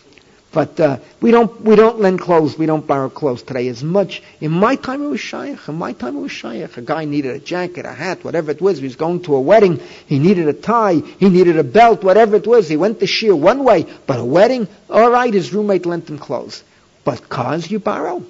[0.50, 2.56] But uh, we don't we don't lend clothes.
[2.56, 4.22] We don't borrow clothes today as much.
[4.40, 5.68] In my time, it was shaykh.
[5.68, 6.74] In my time, it was shaykh.
[6.78, 8.78] A guy needed a jacket, a hat, whatever it was.
[8.78, 9.78] He was going to a wedding.
[10.06, 10.94] He needed a tie.
[10.94, 12.66] He needed a belt, whatever it was.
[12.66, 15.32] He went to shear one way, but a wedding, all right.
[15.32, 16.64] His roommate lent him clothes.
[17.04, 18.24] But cars you borrow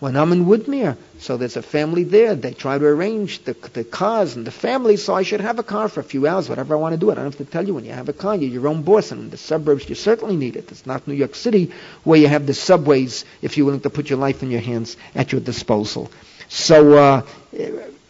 [0.00, 0.96] when I'm in Woodmere.
[1.18, 2.36] So there's a family there.
[2.36, 5.64] They try to arrange the, the cars and the family, so I should have a
[5.64, 7.10] car for a few hours, whatever I want to do.
[7.10, 9.10] I don't have to tell you when you have a car, you're your own boss.
[9.10, 10.70] And in the suburbs, you certainly need it.
[10.70, 11.72] It's not New York City
[12.04, 14.96] where you have the subways, if you're willing to put your life in your hands,
[15.14, 16.10] at your disposal.
[16.48, 17.22] So uh,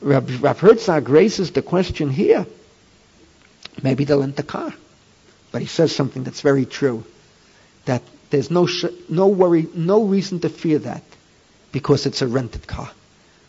[0.00, 2.46] Rav, Herzog raises the question here.
[3.82, 4.74] Maybe they'll rent the car.
[5.52, 7.04] But he says something that's very true.
[7.86, 11.02] That there's no, sh- no worry, no reason to fear that
[11.72, 12.90] because it's a rented car.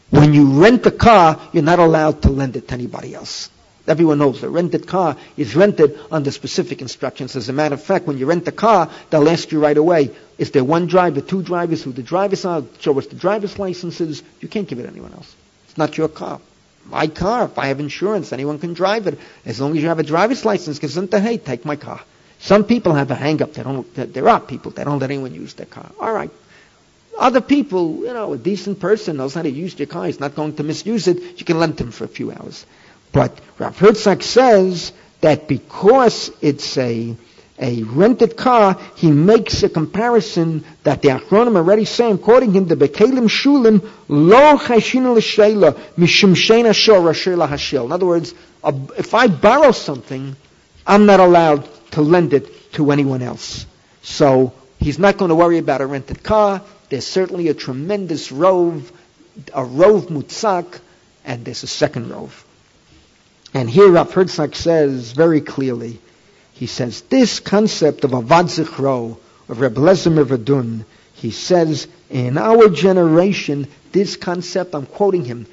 [0.09, 3.49] When you rent a car, you're not allowed to lend it to anybody else.
[3.87, 7.35] Everyone knows a rented car is rented under specific instructions.
[7.35, 10.11] As a matter of fact, when you rent a car, they'll ask you right away,
[10.37, 14.21] is there one driver, two drivers, who the drivers are, show us the driver's licenses.
[14.41, 15.35] You can't give it to anyone else.
[15.67, 16.39] It's not your car.
[16.85, 19.17] My car, if I have insurance, anyone can drive it.
[19.45, 22.01] As long as you have a driver's license, the hey, take my car.
[22.39, 23.53] Some people have a hang up.
[23.53, 25.91] They don't, there are people that don't let anyone use their car.
[25.99, 26.31] All right.
[27.19, 30.05] Other people, you know, a decent person knows how to use your car.
[30.05, 31.37] He's not going to misuse it.
[31.37, 32.65] You can lend him for a few hours.
[33.11, 37.15] But Rav Herzog says that because it's a
[37.61, 42.77] a rented car, he makes a comparison that the Achronim already say, quoting him, the
[42.77, 47.83] Bekelim Shulim lo chashinu l'sheila mishum shein ashor.
[47.83, 48.33] In other words,
[48.97, 50.37] if I borrow something,
[50.87, 53.65] I'm not allowed to lend it to anyone else.
[54.03, 56.61] So he's not going to worry about a rented car.
[56.89, 58.91] There's certainly a tremendous rove,
[59.53, 60.79] a rove mutzak,
[61.23, 62.45] and there's a second rove.
[63.53, 65.99] And here Rav Herzog says very clearly,
[66.53, 72.69] he says, this concept of Avad Zichro, of Reb Lezimir Vadun, he says, in our
[72.69, 75.47] generation, this concept, I'm quoting him,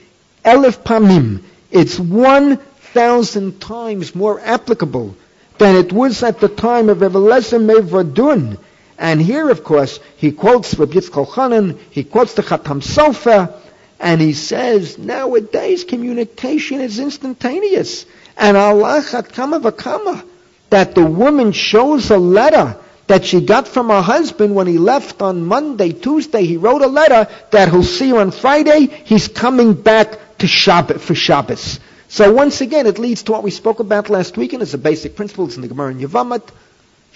[0.45, 5.17] Elif Pamim, it's one thousand times more applicable
[5.59, 8.59] than it was at the time of Reb Lezimir Vadun.
[8.99, 13.55] And here, of course, he quotes Reb Yitzchak Chanan, he quotes the Chatam Sofer,
[14.01, 18.07] and he says, nowadays communication is instantaneous.
[18.37, 20.25] And Allah had kama v'kama,
[20.71, 25.23] that the woman shows a letter that she got from her husband when he left
[25.23, 26.45] on Monday, Tuesday.
[26.45, 28.87] He wrote a letter that he'll see you on Friday.
[28.87, 31.81] He's coming back to Shabbat for Shabbos.
[32.09, 34.79] So once again, it leads to what we spoke about last week, and it's a
[34.79, 35.47] basic principle.
[35.47, 36.49] It's in the Gemara in Yevamot.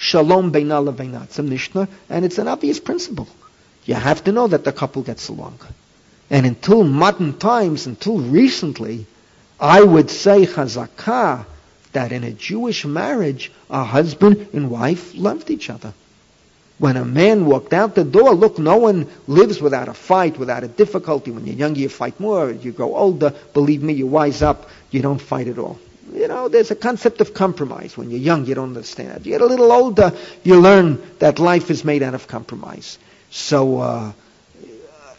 [0.03, 1.25] Shalom beina leveina.
[1.25, 3.29] It's a Mishnah, and it's an obvious principle.
[3.85, 5.59] You have to know that the couple gets along.
[6.31, 9.05] And until modern times, until recently,
[9.61, 11.45] I would say chazakah
[11.93, 15.93] that in a Jewish marriage, a husband and wife loved each other.
[16.79, 20.65] When a man walked out the door, look, no one lives without a fight, without
[20.65, 21.31] a difficulty.
[21.31, 22.51] When you're younger, you fight more.
[22.51, 25.79] You grow older, believe me, you wise up, you don't fight at all.
[26.12, 27.96] You know, there's a concept of compromise.
[27.96, 29.27] When you're young, you don't understand it.
[29.27, 32.99] You get a little older, you learn that life is made out of compromise.
[33.31, 34.12] So, uh,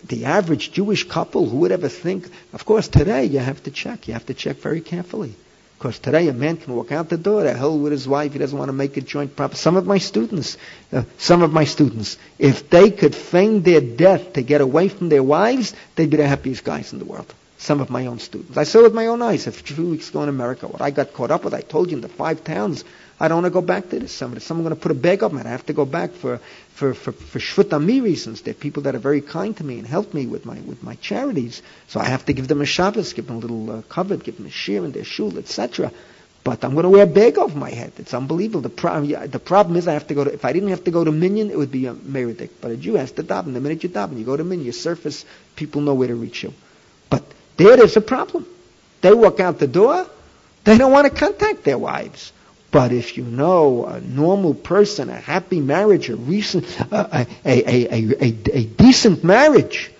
[0.08, 2.30] the average Jewish couple, who would ever think?
[2.54, 4.08] Of course, today you have to check.
[4.08, 5.34] You have to check very carefully.
[5.78, 8.34] Because today a man can walk out the door to hell with his wife.
[8.34, 9.56] He doesn't want to make a joint proper.
[9.56, 10.58] Some of my students,
[10.94, 15.10] uh, some of my students, if they could feign their death to get away from
[15.10, 17.34] their wives, they'd be the happiest guys in the world.
[17.62, 18.58] Some of my own students.
[18.58, 20.68] I saw with my own eyes a few weeks ago in America.
[20.68, 22.84] What I got caught up with, I told you in the five towns,
[23.20, 24.12] I don't want to go back to this.
[24.12, 25.44] Somebody, someone going to put a bag up me.
[25.44, 26.40] I have to go back for
[26.74, 28.42] for for for shvutami reasons.
[28.42, 30.82] There are people that are very kind to me and help me with my with
[30.82, 31.62] my charities.
[31.88, 34.48] So I have to give them a Shabbos, give them a little uh, give them
[34.48, 35.92] a shear in their shul, etc.
[36.44, 37.94] But I'm going to wear a bag over my head.
[38.00, 38.62] It's unbelievable.
[38.62, 40.92] The problem, the problem is I have to go to, if I didn't have to
[40.92, 42.50] go to Minyan, it would be a Meridik.
[42.60, 43.54] But a Jew has to daven.
[43.54, 45.24] The minute you daven, you go to Minyan, you surface,
[45.56, 46.56] people know where to reach you.
[47.12, 47.24] But
[47.62, 48.46] there there's a problem.
[49.02, 50.08] They walk out the door,
[50.64, 52.34] they don't want to contact their wives.
[52.72, 58.24] But if you know a normal person, a happy marriage, a recent, uh, a, a,
[58.24, 59.92] a, a, decent marriage,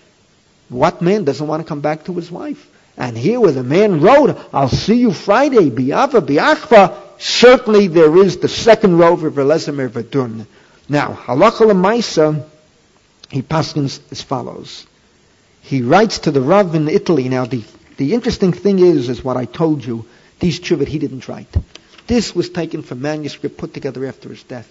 [0.70, 2.70] what man doesn't want to come back to his wife?
[2.96, 8.38] And here where the man wrote, I'll see you Friday, biava, biachva, certainly there is
[8.38, 10.46] the second row of Velezimir Vadun.
[10.88, 12.46] Now, halacha lemaisa,
[13.30, 14.86] he paskins as follows.
[15.62, 17.30] He writes to the Rav in Italy.
[17.30, 17.64] Now, the,
[17.98, 20.06] the interesting thing is, is what I told you,
[20.40, 21.54] these chuvit he didn't write.
[22.08, 24.68] This was taken from manuscript put together after his death.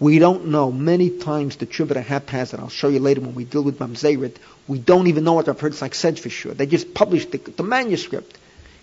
[0.00, 0.70] We don't know.
[0.70, 2.60] Many times the Chuvah haphazard.
[2.60, 4.36] I'll show you later when we deal with Mamzerit.
[4.68, 6.54] We don't even know what Rav Herzog said for sure.
[6.54, 8.38] They just published the, the manuscript.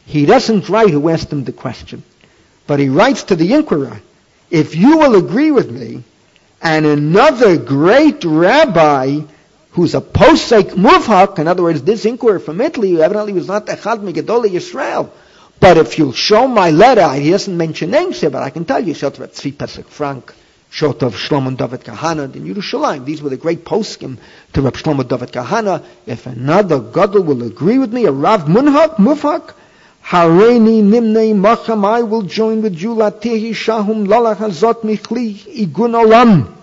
[0.06, 2.04] He doesn't write who asked him the question.
[2.68, 4.02] But he writes to the inquirer,
[4.52, 6.04] if you will agree with me,
[6.62, 9.22] and another great rabbi
[9.76, 14.00] who's a posek muvhak, in other words, this inquirer from Italy, evidently was not Echad
[14.00, 15.10] Megedoli Yisrael,
[15.60, 18.82] but if you'll show my letter, he doesn't mention names here, but I can tell
[18.82, 20.34] you, Shot of Tzvi Pesach Frank,
[20.70, 23.04] Shot of Shlomo David Kahana in Yerushalayim.
[23.04, 24.18] These were the great poskim
[24.54, 25.84] to Rab Shlomo David Kahana.
[26.06, 29.54] If another Gadol will agree with me, a Rav Munhak, Mufhak,
[30.06, 35.36] Hareini Nimnei Macham, I will join with you, Latihi Shahum Lalach Hazot Michli
[35.66, 36.55] Igun Olam.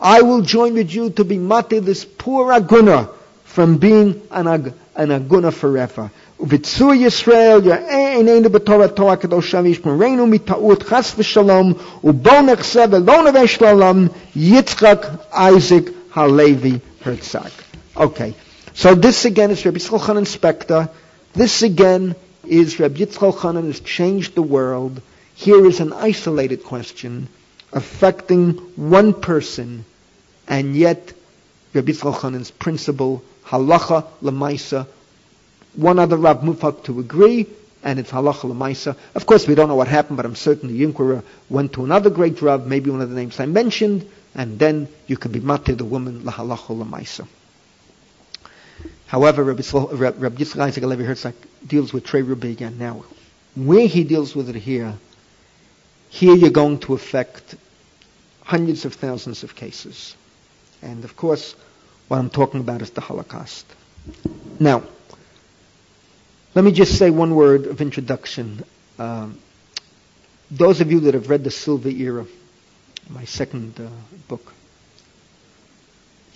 [0.00, 3.08] I will join with you to be mate this poor aguna
[3.44, 6.10] from being an, ag- an aguna forever.
[6.40, 11.72] וביצוע ישראל יראה עינינו בתורתו הקדושה וישמרנו מטעות חס ושלום
[12.04, 17.50] ובוא נחזה ולא נווה שלום Yitzchak Isaac Halevi Herzog.
[17.96, 18.34] Okay,
[18.74, 20.90] so this again is Rabbi Yitzchak Hanan Spector.
[21.34, 22.14] This again
[22.46, 25.00] is Rabbi Yitzchak Hanan has changed the world.
[25.36, 27.28] Here is an isolated question
[27.74, 29.84] affecting one person,
[30.49, 31.13] and yet
[31.73, 34.87] Rabbi Yitzchak principle, halacha lemaisa,
[35.75, 37.45] one other Rav Mufak to agree,
[37.83, 38.97] and it's halacha l'maisa.
[39.13, 42.09] Of course, we don't know what happened, but I'm certain the inquirer went to another
[42.09, 45.77] great Rav, maybe one of the names I mentioned, and then you can be matir
[45.77, 47.27] the woman lahalacha l'maisa.
[49.05, 51.35] However, Rabbi, Rabbi Yitzchak Isaac Levi Herzog
[51.65, 52.77] deals with Trey Ruby again.
[52.79, 53.05] Now,
[53.55, 54.95] where he deals with it here,
[56.09, 57.55] here you're going to affect
[58.43, 60.15] hundreds of thousands of cases.
[60.81, 61.55] And of course,
[62.07, 63.65] what I'm talking about is the Holocaust.
[64.59, 64.83] Now,
[66.55, 68.63] let me just say one word of introduction.
[68.97, 69.39] Um,
[70.49, 72.25] those of you that have read The Silver Era,
[73.09, 73.87] my second uh,
[74.27, 74.53] book,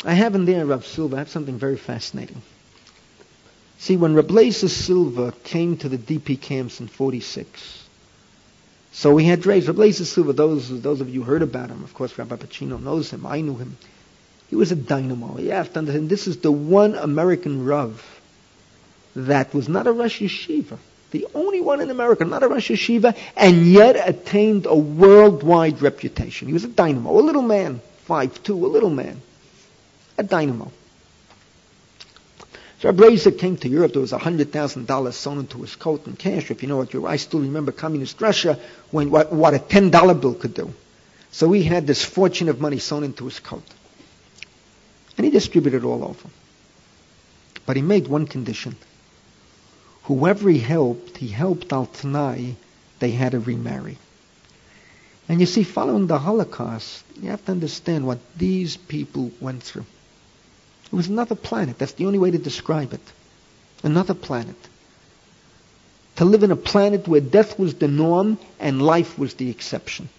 [0.05, 2.41] I have in there, Rav Silver, I have something very fascinating.
[3.79, 7.83] See, when Rablazer Silver came to the DP camps in 46,
[8.91, 12.17] so we had Rabbi Rablazer Silver, those, those of you heard about him, of course,
[12.17, 13.77] Rabbi Pacino knows him, I knew him.
[14.53, 15.39] He was a dynamo.
[15.39, 17.99] You have to understand, this is the one American Rav
[19.15, 20.77] that was not a Rosh Yeshiva,
[21.09, 26.49] the only one in America, not a Rosh Yeshiva, and yet attained a worldwide reputation.
[26.49, 29.23] He was a dynamo, a little man, five two, a little man,
[30.19, 30.71] a dynamo.
[32.79, 33.93] So Abraza came to Europe.
[33.93, 36.51] There was $100,000 sewn into his coat in cash.
[36.51, 38.59] If you know what you're, I still remember communist Russia
[38.91, 40.71] when what, what a $10 bill could do.
[41.31, 43.63] So he had this fortune of money sewn into his coat.
[45.17, 46.29] And he distributed all over.
[47.65, 48.75] But he made one condition.
[50.03, 52.55] Whoever he helped, he helped al Tanai,
[52.99, 53.97] they had to remarry.
[55.29, 59.85] And you see, following the Holocaust, you have to understand what these people went through.
[60.85, 61.77] It was another planet.
[61.79, 63.01] That's the only way to describe it.
[63.81, 64.55] Another planet.
[66.17, 70.09] To live in a planet where death was the norm and life was the exception.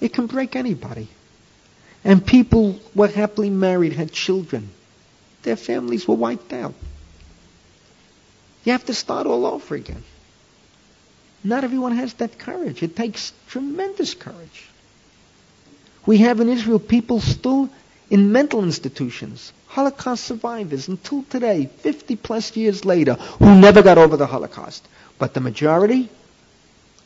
[0.00, 1.08] It can break anybody.
[2.04, 4.70] And people were happily married, had children.
[5.42, 6.74] Their families were wiped out.
[8.64, 10.02] You have to start all over again.
[11.42, 12.82] Not everyone has that courage.
[12.82, 14.68] It takes tremendous courage.
[16.06, 17.70] We have in Israel people still
[18.10, 24.16] in mental institutions, Holocaust survivors until today, 50 plus years later, who never got over
[24.16, 24.86] the Holocaust.
[25.18, 26.10] But the majority,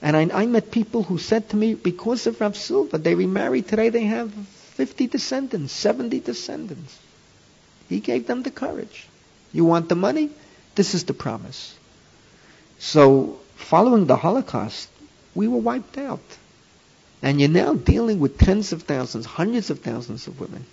[0.03, 3.69] and I, I met people who said to me, because of Rav Silver, they remarried
[3.69, 4.33] today, they have
[4.79, 6.99] 50 descendants, 70 descendants.
[7.89, 9.07] He gave them the courage.
[9.53, 10.31] You want the money?
[10.75, 11.77] This is the promise.
[12.79, 14.89] So, following the Holocaust,
[15.35, 16.39] we were wiped out.
[17.21, 20.65] And you're now dealing with tens of thousands, hundreds of thousands of women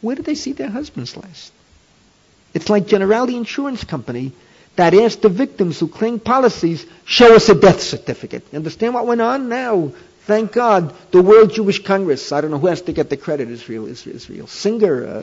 [0.00, 1.52] where did they see their husbands last?
[2.54, 4.32] It's like Generali Insurance Company
[4.76, 8.44] that asked the victims who claimed policies, show us a death certificate.
[8.50, 9.92] You understand what went on now?
[10.26, 13.48] Thank God, the World Jewish Congress, I don't know who has to get the credit,
[13.48, 14.46] Israel, Israel, Israel.
[14.46, 15.20] Singer, uh,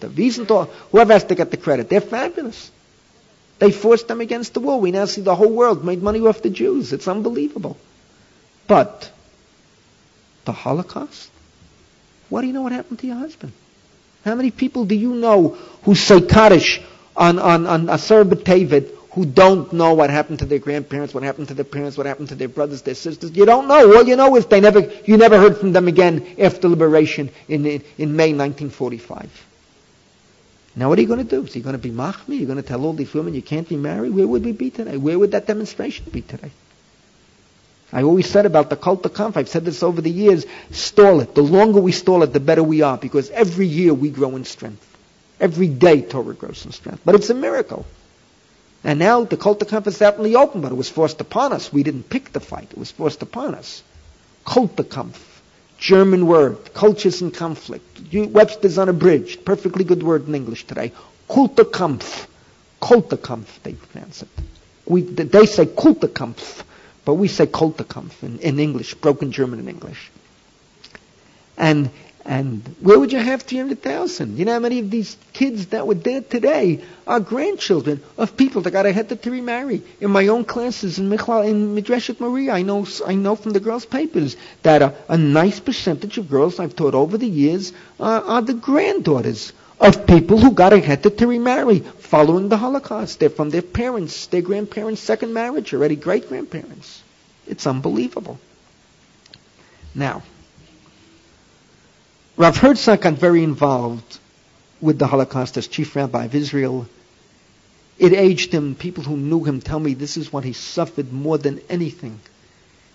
[0.00, 1.88] the Wiesenthal, whoever has to get the credit.
[1.88, 2.70] They're fabulous.
[3.58, 4.80] They forced them against the wall.
[4.80, 6.92] We now see the whole world made money off the Jews.
[6.92, 7.76] It's unbelievable.
[8.66, 9.10] But
[10.44, 11.30] the Holocaust?
[12.28, 13.52] What do you know what happened to your husband?
[14.24, 16.80] How many people do you know who say Kaddish
[17.16, 21.54] on, on, on B'Tevet who don't know what happened to their grandparents, what happened to
[21.54, 23.32] their parents, what happened to their brothers, their sisters?
[23.36, 23.96] You don't know.
[23.96, 27.66] All you know is they never, you never heard from them again after liberation in,
[27.66, 29.46] in, in May 1945.
[30.76, 31.44] Now what are you going to do?
[31.44, 32.38] Is he going to be machmi?
[32.38, 34.14] You're going to tell all these women you can't be married?
[34.14, 34.96] Where would we be today?
[34.96, 36.52] Where would that demonstration be today?
[37.92, 41.34] I always said about the Kulturkampf, I've said this over the years, stall it.
[41.34, 44.44] The longer we stall it, the better we are, because every year we grow in
[44.44, 44.86] strength.
[45.40, 47.00] Every day Torah grows in strength.
[47.04, 47.84] But it's a miracle.
[48.82, 51.52] And now the cult of is out in the open, but it was forced upon
[51.52, 51.72] us.
[51.72, 52.68] We didn't pick the fight.
[52.70, 53.82] It was forced upon us.
[54.46, 55.18] Kulturkampf.
[55.78, 56.72] German word.
[56.72, 58.00] Cultures in conflict.
[58.12, 59.44] Webster's unabridged.
[59.44, 60.92] Perfectly good word in English today.
[61.28, 62.26] Kulturkampf.
[62.80, 64.28] Kulturkampf, they pronounce it.
[64.86, 66.64] We, they say Kulturkampf.
[67.04, 70.10] But we say Kulturkampf in, in English, broken German in English.
[71.56, 71.90] And
[72.24, 74.36] and where would you have 300,000?
[74.36, 78.62] You know how many of these kids that were there today are grandchildren of people
[78.62, 79.82] that got a heter to remarry?
[80.00, 83.60] In my own classes in Michlal, in Midreshet Moriah, I know, I know from the
[83.60, 88.22] girls' papers that a, a nice percentage of girls I've taught over the years uh,
[88.26, 93.18] are the granddaughters of people who got a heter to remarry following the Holocaust.
[93.18, 97.02] They're from their parents, their grandparents' second marriage, already great grandparents.
[97.46, 98.38] It's unbelievable.
[99.94, 100.22] Now,
[102.40, 104.18] Rav Herzog got very involved
[104.80, 106.88] with the Holocaust as chief rabbi of Israel.
[107.98, 108.74] It aged him.
[108.74, 112.18] People who knew him tell me this is what he suffered more than anything.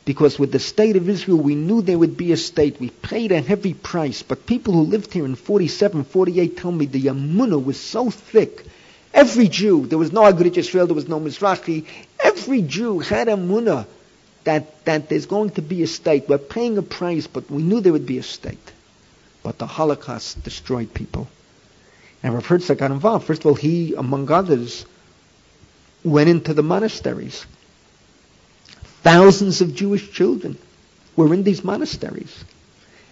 [0.03, 2.79] Because with the state of Israel, we knew there would be a state.
[2.79, 4.23] We paid a heavy price.
[4.23, 8.65] But people who lived here in 47, 48 tell me the Yamunah was so thick.
[9.13, 11.85] Every Jew, there was no Agudat Israel, there was no Mizrahi.
[12.19, 13.87] Every every Jew had a munah
[14.43, 16.29] that, that there's going to be a state.
[16.29, 18.71] We're paying a price, but we knew there would be a state.
[19.45, 21.27] But the Holocaust destroyed people.
[22.23, 23.27] And Rav Herzog got involved.
[23.27, 24.87] First of all, he, among others,
[26.03, 27.45] went into the monasteries.
[29.03, 30.57] Thousands of Jewish children
[31.15, 32.43] were in these monasteries.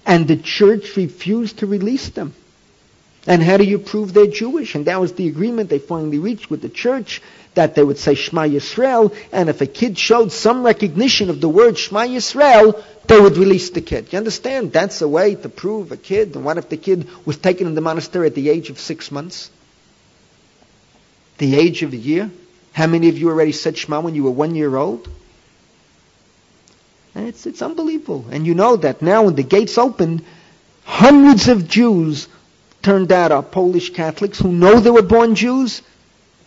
[0.08, 2.34] And the church refused to release them.
[3.26, 4.76] And how do you prove they're Jewish?
[4.76, 7.22] And that was the agreement they finally reached with the church
[7.56, 11.50] that they would say Shema Yisrael, and if a kid showed some recognition of the
[11.50, 14.12] word Shema Yisrael, they would release the kid.
[14.12, 14.72] You understand?
[14.72, 16.36] That's a way to prove a kid.
[16.36, 19.12] And what if the kid was taken in the monastery at the age of six
[19.12, 19.52] months?
[21.38, 22.32] The age of a year?
[22.72, 25.08] How many of you already said Shema when you were one year old?
[27.16, 28.26] It's, it's unbelievable.
[28.32, 30.24] And you know that now when the gates opened,
[30.84, 32.28] hundreds of Jews
[32.84, 35.82] turned out are Polish Catholics who know they were born Jews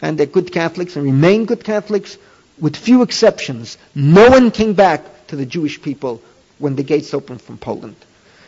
[0.01, 2.19] and they're good Catholics and remain good Catholics
[2.61, 3.79] with few exceptions.
[3.95, 6.23] No one came back to the Jewish people
[6.59, 7.97] when the gates opened from Poland.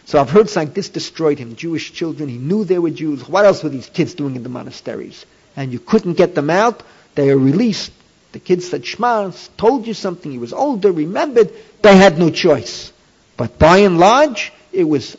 [0.05, 1.57] So I've heard like this destroyed him.
[1.57, 3.29] Jewish children, he knew they were Jews.
[3.29, 5.27] What else were these kids doing in the monasteries?
[5.57, 6.83] And you couldn't get them out.
[7.15, 7.93] They were released.
[8.33, 10.31] The kids said Shema, told you something.
[10.31, 11.51] He was older, remembered.
[11.83, 12.93] They had no choice.
[13.37, 15.17] But by and large, it was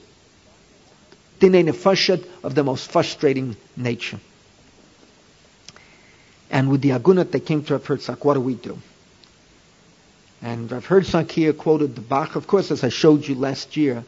[1.39, 4.19] dinei nefashot of the most frustrating nature.
[6.51, 8.79] And with the agunot they came to Rav Herzog, what do we do?
[10.41, 12.35] And Rav Herzog here quoted the Bach.
[12.35, 14.03] Of course, as I showed you last year,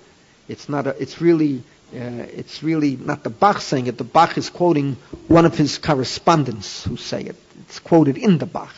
[0.48, 1.64] it's not a, it's really,
[1.94, 3.98] uh, it's really not the Bach saying it.
[3.98, 7.36] The Bach is quoting one of his correspondents who say it.
[7.62, 8.76] It's quoted in the Bach.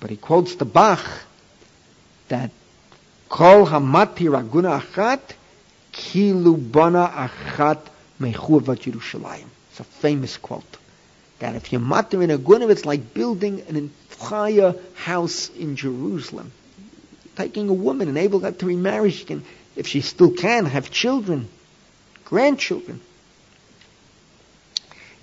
[0.00, 1.04] But he quotes the Bach
[2.28, 2.50] that
[3.28, 5.20] Kol hamatir agunah achat
[5.96, 7.80] kilu bana achat
[8.20, 9.46] mechuvat Yerushalayim.
[9.70, 10.76] It's a famous quote.
[11.38, 16.52] That if you're matir in a gunav, it's like building an entire house in Jerusalem.
[17.36, 19.44] Taking a woman, enable her to remarry, she can,
[19.74, 21.48] if she still can, have children,
[22.24, 23.00] grandchildren.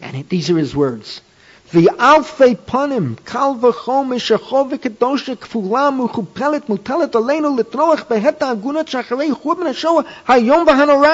[0.01, 1.21] And these are his words.
[1.74, 9.66] ואלפי פנים, קל וחומר שחוב וקדושה כפולה ומכופלת מוטלת עלינו לטרוח בעת ההגונות שאחרי חורבן
[9.66, 11.08] השואה היום והנורא.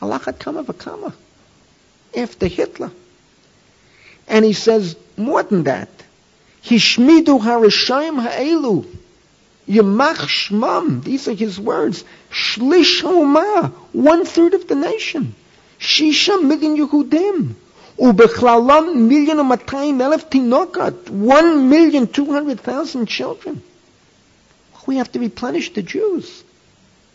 [0.00, 1.08] הלך עד כמה וכמה.
[2.14, 2.90] After Hitler.
[4.28, 5.88] And he says more than that.
[6.64, 8.84] Hishmidu harishayim ha'elu.
[9.68, 11.04] Yamach shmam.
[11.04, 12.04] These are his words.
[12.30, 13.72] Shlish ha'umah.
[13.92, 15.34] One third of the nation.
[15.78, 17.54] Shisha million Yehudim.
[17.98, 23.60] ובכללם מיליון ומאתיים אלף תינוקות, one million two hundred thousand children.
[24.86, 26.42] We have to replenish the Jews.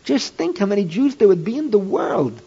[0.03, 2.39] Just think how many Jews there would be in the world.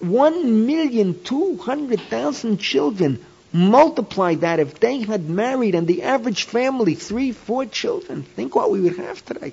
[0.00, 3.24] One million two hundred thousand children.
[3.52, 8.22] Multiply that if they had married and the average family, three, four children.
[8.22, 9.52] Think what we would have today.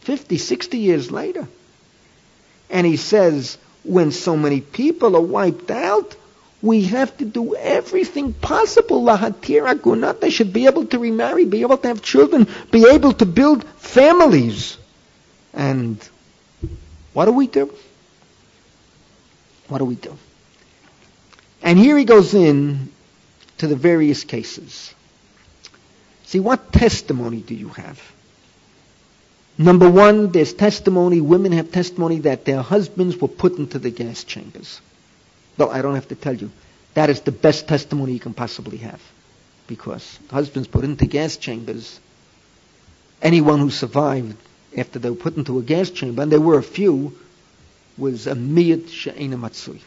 [0.00, 1.46] 50, 60 years later.
[2.70, 6.16] And he says, when so many people are wiped out,
[6.61, 9.03] we have to do everything possible.
[9.03, 10.19] Lahatira gunat.
[10.19, 13.63] They should be able to remarry, be able to have children, be able to build
[13.77, 14.77] families.
[15.53, 15.97] And
[17.13, 17.73] what do we do?
[19.67, 20.17] What do we do?
[21.61, 22.91] And here he goes in
[23.59, 24.93] to the various cases.
[26.25, 28.01] See, what testimony do you have?
[29.57, 34.23] Number one, there's testimony, women have testimony that their husbands were put into the gas
[34.23, 34.79] chambers.
[35.59, 36.51] Well, I don't have to tell you.
[36.93, 39.01] That is the best testimony you can possibly have.
[39.67, 41.99] Because husbands put into gas chambers,
[43.21, 44.37] anyone who survived
[44.77, 47.13] after they were put into a gas chamber, and there were a few,
[47.97, 49.81] was a miyat she'ena matsui.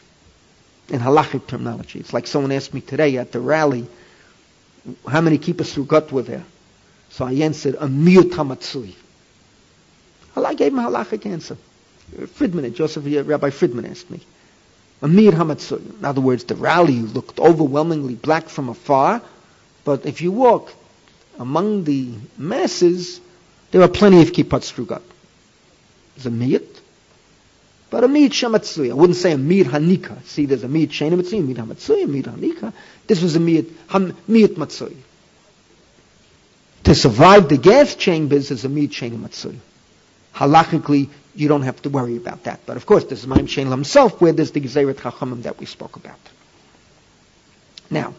[0.89, 1.99] In halachic terminology.
[1.99, 3.87] It's like someone asked me today at the rally,
[5.07, 6.43] how many kippot srugot were there?
[7.09, 8.93] So I answered, a miyat hamatsui.
[10.35, 11.57] I gave him a halachic answer.
[12.35, 14.21] Friedman, Joseph, Rabbi Friedman asked me.
[15.03, 15.99] Amir Hamatzur.
[15.99, 19.21] In other words, the rally looked overwhelmingly black from afar,
[19.83, 20.73] but if you walk
[21.37, 23.19] among the masses,
[23.71, 25.01] there are plenty of kippot srugot.
[26.15, 26.79] There's a miyat,
[27.89, 28.91] but a miyat shamatzui.
[28.91, 30.23] I wouldn't say a miyat hanika.
[30.23, 32.73] See, there's a miyat shena a miyat hamatzui, a hanika.
[33.05, 34.15] This was a miyat, ham.
[36.85, 39.57] To survive the gas chambers is a shena matzui.
[40.33, 42.61] Halachically, you don't have to worry about that.
[42.65, 45.65] But of course, this is Maim Shein himself, where there's the Gezeirat Chachamim that we
[45.65, 46.19] spoke about.
[47.89, 48.13] Now,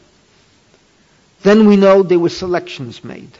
[1.43, 3.31] then we know there were selections made.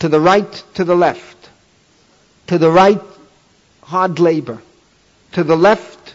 [0.00, 1.50] To the right, to the left.
[2.48, 3.00] To the right,
[3.82, 4.60] hard labor.
[5.32, 6.14] To the left,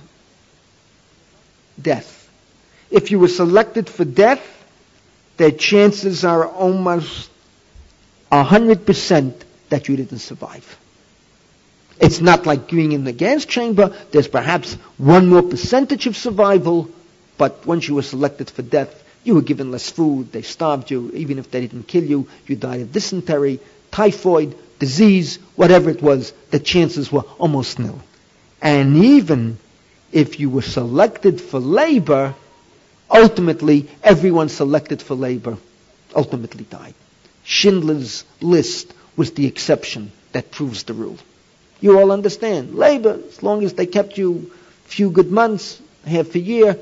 [1.82, 2.30] death.
[2.89, 4.45] If you were selected for death,
[5.38, 7.30] the chances are almost
[8.32, 9.34] 100%
[9.69, 10.78] that you didn't survive.
[12.02, 13.95] It's not like being in the gas chamber.
[14.12, 16.89] There's perhaps one more percentage of survival,
[17.38, 21.12] but once you were selected for death, you were given less food, they starved you,
[21.14, 23.60] even if they didn't kill you, you died of dysentery,
[23.91, 28.02] typhoid, disease, whatever it was, the chances were almost nil.
[28.64, 29.60] And even
[30.12, 32.34] if you were selected for labor,
[33.12, 35.58] ultimately everyone selected for labor
[36.16, 36.95] ultimately died.
[37.43, 41.18] Schindler's List was the exception that proves the rule.
[41.82, 42.75] You all understand.
[42.75, 44.51] Labor, as long as they kept you
[44.86, 46.77] a few good months, half a year,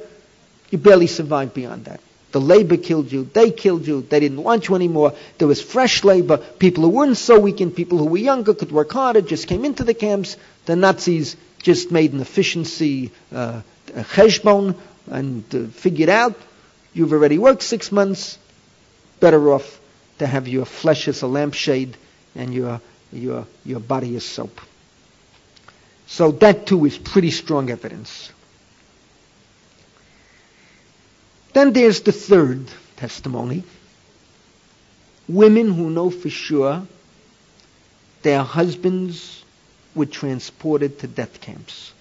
[0.69, 2.01] you barely survived beyond that.
[2.31, 3.23] The labor killed you.
[3.33, 4.01] They killed you.
[4.01, 5.13] They didn't want you anymore.
[5.39, 6.37] There was fresh labor.
[6.37, 9.83] People who weren't so weakened, people who were younger, could work harder, just came into
[9.83, 10.37] the camps.
[10.65, 13.61] The Nazis just made an efficiency uh,
[14.13, 14.75] cheshbon
[15.07, 16.35] and uh, figured out
[16.93, 18.37] you've already worked six months.
[19.19, 19.79] Better off
[20.19, 21.97] to have your flesh as a lampshade
[22.35, 22.79] and your
[23.11, 24.61] your your body as soap.
[26.09, 28.31] So that too is pretty strong evidence.
[31.53, 32.65] Then there's the third
[32.97, 33.63] testimony.
[35.27, 36.85] Women who know for sure
[38.23, 39.43] their husbands
[39.93, 41.93] were transported to death camps.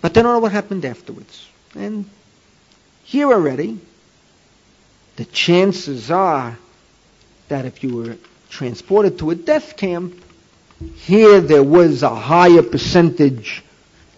[0.00, 1.46] But they don't know what happened afterwards.
[1.76, 2.10] And
[3.04, 3.78] here already,
[5.14, 6.58] the chances are
[7.48, 8.16] that if you were
[8.48, 10.20] transported to a death camp,
[10.96, 13.62] here there was a higher percentage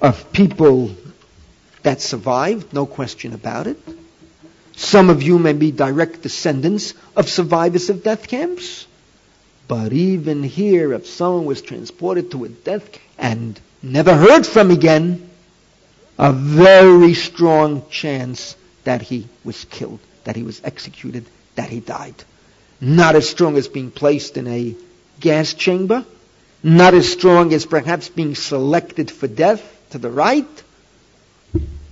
[0.00, 0.94] of people
[1.82, 3.78] that survived, no question about it.
[4.76, 8.86] Some of you may be direct descendants of survivors of death camps.
[9.68, 14.70] But even here, if someone was transported to a death camp and never heard from
[14.70, 15.30] again,
[16.18, 22.14] a very strong chance that he was killed, that he was executed, that he died.
[22.80, 24.74] Not as strong as being placed in a
[25.20, 26.04] gas chamber,
[26.62, 30.62] not as strong as perhaps being selected for death to the right.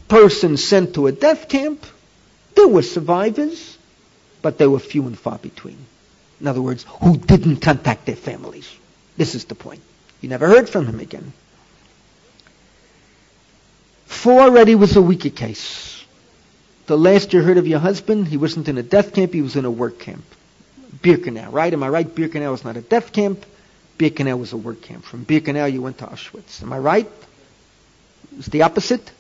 [0.09, 1.85] Person sent to a death camp.
[2.55, 3.79] There were survivors,
[4.43, 5.79] but they were few and far between.
[6.41, 8.71] In other words, who didn't contact their families.
[9.17, 9.83] This is the point.
[10.21, 11.33] You never heard from him again.
[14.07, 16.05] Four already was a weaker case.
[16.87, 19.57] The last you heard of your husband, he wasn't in a death camp, he was
[19.57, 20.25] in a work camp.
[21.03, 21.73] Birkenau, right?
[21.73, 22.07] Am I right?
[22.07, 23.47] Birkenau was not a death camp.
[24.01, 25.05] Birkenau was a work camp.
[25.05, 26.63] From Birkenau, you went to Auschwitz.
[26.63, 27.09] Am I right?
[28.39, 29.13] It's the opposite.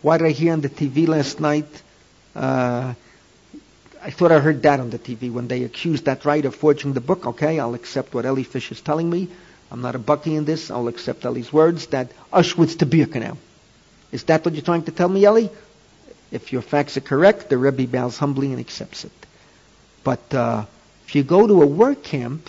[0.00, 1.68] Why did I hear on the TV last night?
[2.34, 2.94] Uh,
[4.02, 6.94] I thought I heard that on the TV when they accused that right of forging
[6.94, 7.26] the book.
[7.26, 9.28] Okay, I'll accept what Ellie Fish is telling me.
[9.70, 10.70] I'm not a baki in this.
[10.70, 13.36] I'll accept Ellie's words that Auschwitz to Birkenau.
[14.10, 15.50] Is that what you're trying to tell me, Ellie?
[16.30, 19.12] If your facts are correct, the Rebbe bows humbly and accepts it.
[20.02, 20.64] But uh,
[21.06, 22.48] if you go to a work camp,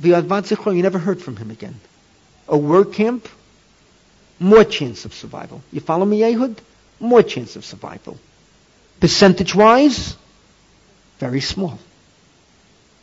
[0.00, 1.78] You never heard from him again.
[2.48, 3.28] A work camp,
[4.38, 5.62] more chance of survival.
[5.72, 6.60] You follow me, Ehud?
[6.98, 8.18] More chance of survival.
[9.00, 10.16] Percentage-wise,
[11.18, 11.78] very small.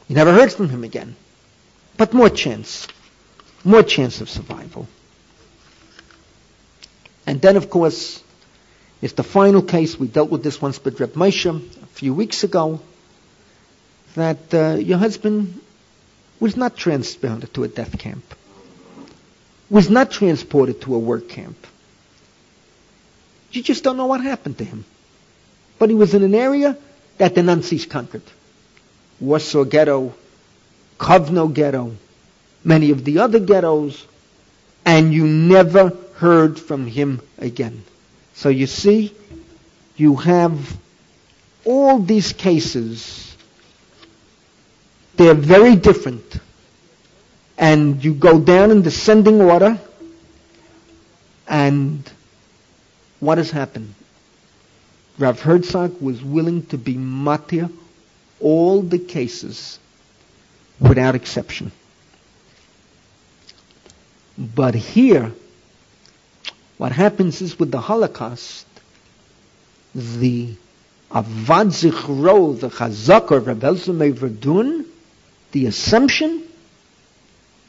[0.08, 1.16] You never heard from him again.
[1.98, 2.88] But more chance.
[3.64, 4.88] More chance of survival.
[7.28, 8.24] And then, of course,
[9.02, 10.00] is the final case.
[10.00, 12.80] We dealt with this once with Reb Moshe a few weeks ago.
[14.16, 15.62] That uh, your husband
[16.40, 18.24] was not transported to a death camp,
[19.70, 21.58] was not transported to a work camp.
[23.52, 24.86] You just don't know what happened to him.
[25.80, 26.78] But he was in an area
[27.18, 28.24] that the Nazis conquered.
[29.20, 30.14] Warsaw Ghetto,
[30.98, 31.96] Kovno Ghetto,
[32.64, 34.06] many of the other ghettos,
[34.86, 37.84] and you never heard from him again.
[38.34, 39.14] So you see,
[39.96, 40.78] you have
[41.66, 43.29] all these cases
[45.20, 46.40] they're very different.
[47.58, 49.78] And you go down in descending order,
[51.46, 52.10] and
[53.20, 53.94] what has happened?
[55.18, 57.70] Rav Herzog was willing to be matir
[58.40, 59.78] all the cases
[60.80, 61.74] without exception.
[64.38, 65.34] But here,
[66.78, 68.66] what happens is with the Holocaust,
[69.94, 70.54] the
[71.12, 74.86] Avad Zichro, the Chazak of Elzemay Verdun,
[75.52, 76.44] the assumption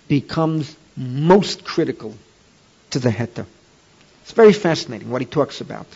[0.08, 2.14] becomes most critical
[2.90, 3.46] to the heter.
[4.22, 5.86] It's very fascinating what he talks about.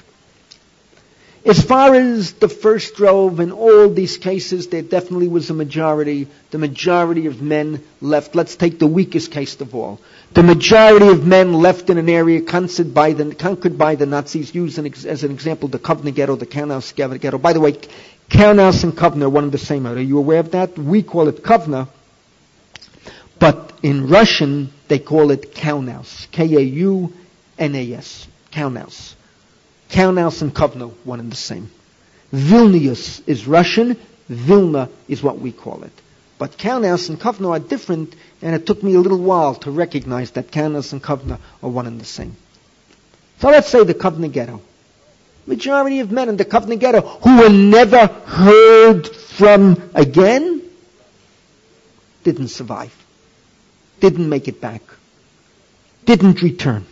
[1.47, 6.26] As far as the first drove in all these cases, there definitely was a majority.
[6.51, 8.35] The majority of men left.
[8.35, 10.01] Let's take the weakest case of all.
[10.32, 14.55] The majority of men left in an area conquered by the, conquered by the Nazis.
[14.55, 17.37] Use an, as an example the Kovna ghetto, the Kaunas ghetto.
[17.37, 17.78] By the way,
[18.28, 19.86] Kaunas and Kovna are one and the same.
[19.86, 20.78] Are you aware of that?
[20.78, 21.88] We call it Kovna,
[23.38, 26.30] but in Russian they call it Kaunas.
[26.30, 28.28] K-A-U-N-A-S.
[28.52, 29.14] Kaunas.
[29.90, 31.70] Kaunas and Kovna, one and the same.
[32.32, 33.96] Vilnius is Russian.
[34.28, 35.92] Vilna is what we call it.
[36.38, 40.32] But Kaunas and Kovna are different, and it took me a little while to recognize
[40.32, 42.36] that Kaunas and Kovna are one and the same.
[43.40, 44.60] So let's say the Kovna ghetto.
[45.47, 50.62] Majority of men in the Kovna ghetto who were never heard from again
[52.22, 52.95] didn't survive,
[54.01, 54.82] didn't make it back,
[56.07, 56.86] didn't return.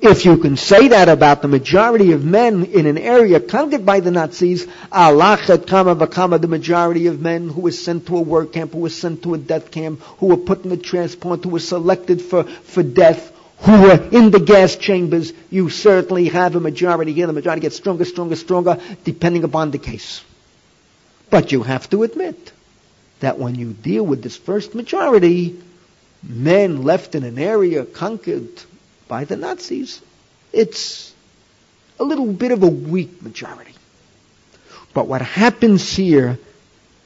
[0.00, 3.98] If you can say that about the majority of men in an area conquered by
[3.98, 8.52] the Nazis, alachet kama v'kama, the majority of men who were sent to a work
[8.52, 11.50] camp, who were sent to a death camp, who were put in the transport, who
[11.50, 16.60] were selected for, for death, who were in the gas chambers, you certainly have a
[16.60, 17.26] majority here.
[17.26, 20.22] The majority gets stronger, stronger, stronger, depending upon the case.
[21.30, 22.52] But you have to admit
[23.20, 25.60] that when you deal with this first majority,
[26.22, 28.48] men left in an area conquered
[29.08, 30.00] by the Nazis,
[30.52, 31.12] it's
[31.98, 33.74] a little bit of a weak majority.
[34.94, 36.38] But what happens here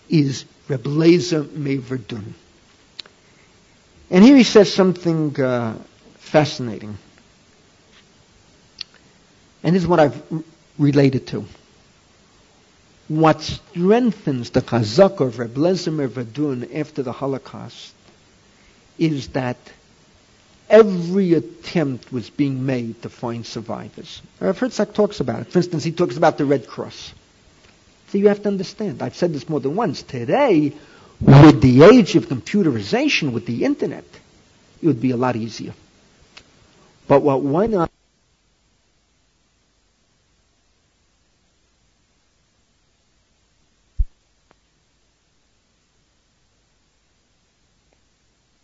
[0.09, 2.35] is Reblazer Meverdun.
[4.11, 5.79] And here he says something uh,
[6.23, 6.97] fascinating.
[9.63, 10.23] And this is what I've
[10.79, 11.45] related to.
[13.09, 17.93] What strengthens the chazak of Reb Lezer Verdun after the Holocaust
[18.99, 19.59] is that
[20.71, 24.23] every attempt was being made to find survivors.
[24.41, 25.53] Herzog talks about it.
[25.53, 27.13] For instance, he talks about the Red Cross.
[28.09, 29.03] So you have to understand.
[29.03, 30.03] I've said this more than once.
[30.03, 30.73] Today,
[31.21, 34.05] with the age of computerization, with the internet,
[34.81, 35.75] it would be a lot easier.
[37.09, 37.89] But what went on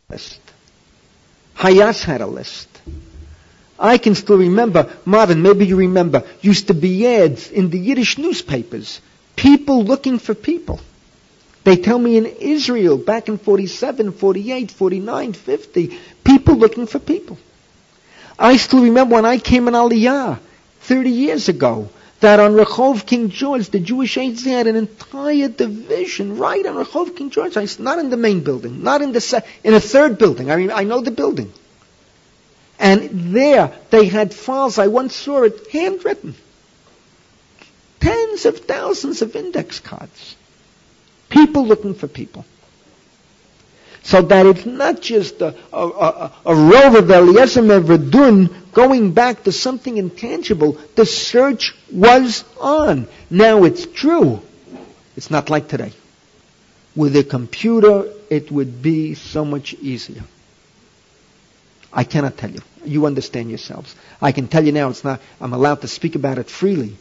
[0.08, 0.40] list.
[1.54, 2.68] HIAS had a list.
[3.78, 8.18] I can still remember, Marvin, maybe you remember, used to be ads in the Yiddish
[8.18, 9.00] newspapers.
[9.36, 10.80] People looking for people.
[11.64, 17.38] They tell me in Israel back in 47, 48, 49, 50, people looking for people.
[18.38, 20.38] I still remember when I came in Aliyah
[20.80, 21.88] 30 years ago,
[22.20, 27.16] that on Rehov King George, the Jewish agency had an entire division right on Rehov
[27.16, 27.56] King George.
[27.56, 30.50] It's Not in the main building, not in the se- in a third building.
[30.50, 31.52] I mean, I know the building.
[32.78, 34.78] And there they had files.
[34.78, 36.34] I once saw it handwritten.
[38.00, 40.36] Tens of thousands of index cards.
[41.28, 42.44] People looking for people.
[44.08, 49.42] So that it's not just a, a, a, a rove of Eliezer Verdun going back
[49.42, 50.78] to something intangible.
[50.96, 53.06] The search was on.
[53.28, 54.40] Now it's true.
[55.14, 55.92] It's not like today.
[56.96, 60.22] With a computer, it would be so much easier.
[61.92, 62.62] I cannot tell you.
[62.86, 63.94] You understand yourselves.
[64.22, 66.96] I can tell you now it's not, I'm allowed to speak about it freely.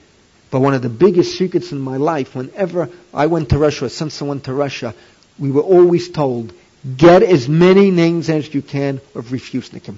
[0.52, 3.90] But one of the biggest secrets in my life, whenever I went to Russia, or
[3.90, 4.94] since I went to Russia,
[5.40, 6.52] we were always told,
[6.96, 9.98] Get as many names as you can of refusnikim.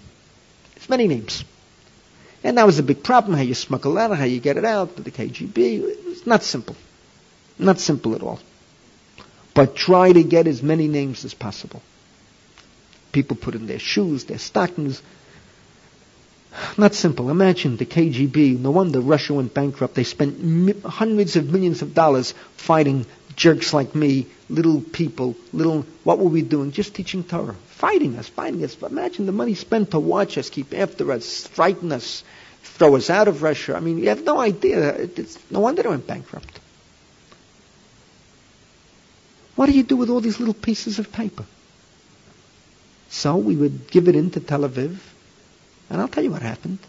[0.78, 1.44] As many names.
[2.44, 4.96] And that was a big problem, how you smuggle that, how you get it out
[4.96, 5.84] to the KGB.
[6.08, 6.76] It's not simple.
[7.58, 8.40] Not simple at all.
[9.54, 11.82] But try to get as many names as possible.
[13.12, 15.02] People put in their shoes, their stockings.
[16.78, 17.30] Not simple.
[17.30, 18.58] Imagine the KGB.
[18.58, 19.96] No wonder Russia went bankrupt.
[19.96, 23.06] They spent hundreds of millions of dollars fighting
[23.40, 26.74] jerks like me, little people, little, what were we doing?
[26.74, 27.56] Just teaching Torah.
[27.70, 28.76] Fighting us, fighting us.
[28.84, 32.26] Imagine the money spent to watch us, keep after us, frighten us,
[32.62, 33.76] throw us out of Russia.
[33.76, 34.90] I mean, you have no idea.
[34.90, 36.60] It's, no wonder they went bankrupt.
[39.56, 41.46] What do you do with all these little pieces of paper?
[43.10, 44.98] So we would give it into Tel Aviv,
[45.90, 46.80] and I'll tell you what happened.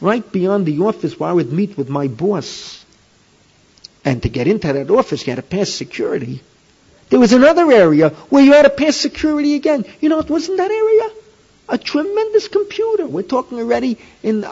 [0.00, 2.81] Right beyond the office where I would meet with my boss,
[4.04, 6.42] and to get into that office, you had to pass security.
[7.10, 9.84] There was another area where you had to pass security again.
[10.00, 11.10] You know, it wasn't that area
[11.72, 13.06] a tremendous computer.
[13.06, 14.46] We're talking already in.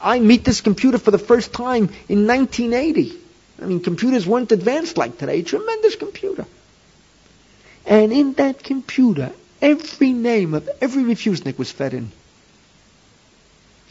[0.00, 3.12] I meet this computer for the first time in 1980.
[3.62, 5.40] I mean, computers weren't advanced like today.
[5.40, 6.44] A tremendous computer.
[7.86, 9.32] And in that computer,
[9.62, 12.10] every name of every refusnik was fed in.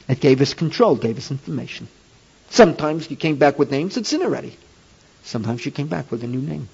[0.09, 1.87] It gave us control, gave us information.
[2.49, 4.57] Sometimes you came back with names, it's in already.
[5.23, 6.69] Sometimes she came back with a new name.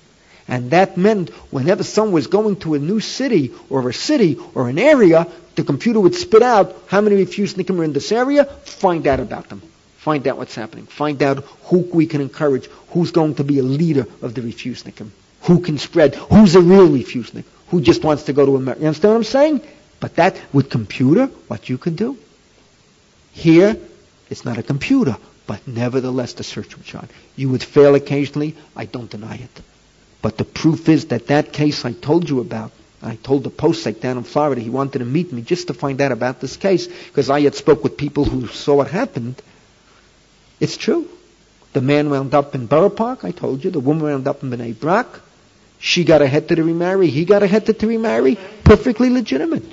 [0.47, 4.67] And that meant whenever someone was going to a new city or a city or
[4.67, 9.05] an area, the computer would spit out how many refusnikim are in this area, find
[9.05, 9.61] out about them.
[9.97, 10.87] Find out what's happening.
[10.87, 15.09] Find out who we can encourage, who's going to be a leader of the refusenikim,
[15.41, 18.81] who can spread, who's a real refusnik, who just wants to go to America.
[18.81, 19.61] You understand what I'm saying?
[19.99, 22.17] But that, with computer, what you can do.
[23.33, 23.77] Here,
[24.29, 25.17] it's not a computer,
[25.49, 27.09] but nevertheless the search was on.
[27.35, 29.61] You would fail occasionally, I don't deny it.
[30.21, 32.71] But the proof is that that case I told you about,
[33.01, 35.99] I told the posek down in Florida he wanted to meet me just to find
[36.01, 39.41] out about this case because I had spoke with people who saw what happened.
[40.59, 41.07] It's true.
[41.73, 43.71] The man wound up in Borough Park, I told you.
[43.71, 45.07] The woman wound up in Bnei Brak.
[45.79, 47.07] She got a heter to remarry.
[47.07, 48.37] He got a heter to remarry.
[48.63, 49.63] Perfectly legitimate.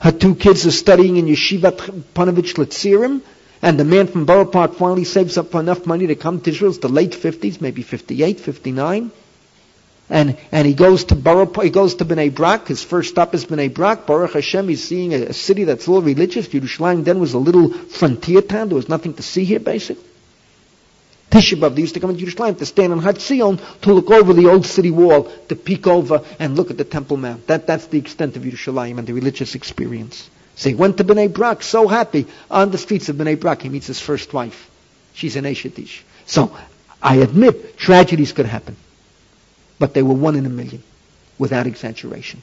[0.00, 1.70] Her two kids are studying in Yeshiva
[2.12, 3.22] Ponevezh Litzirim.
[3.62, 6.72] And the man from Borough Park finally saves up enough money to come to Israel.
[6.72, 9.12] It's the late 50s, maybe 58, 59.
[10.10, 12.66] And, and he goes to Borough, he goes to Bnei Brak.
[12.66, 14.04] His first stop is Bnei Brak.
[14.04, 16.48] Baruch Hashem, he's seeing a, a city that's all religious.
[16.48, 18.68] Yerushalayim then was a little frontier town.
[18.68, 20.04] There was nothing to see here, basically.
[21.30, 24.34] Tisha B'Av, they used to come to Yerushalayim to stand on Hatzion to look over
[24.34, 27.46] the old city wall, to peek over and look at the Temple Mount.
[27.46, 30.28] That, that's the extent of Yerushalayim and the religious experience.
[30.56, 32.26] He went to Bnei Brak, so happy.
[32.50, 34.70] On the streets of Bnei Brak, he meets his first wife.
[35.14, 36.04] She's an eshet ish.
[36.26, 36.56] So,
[37.02, 38.76] I admit, tragedies could happen.
[39.78, 40.82] But they were one in a million,
[41.38, 42.42] without exaggeration.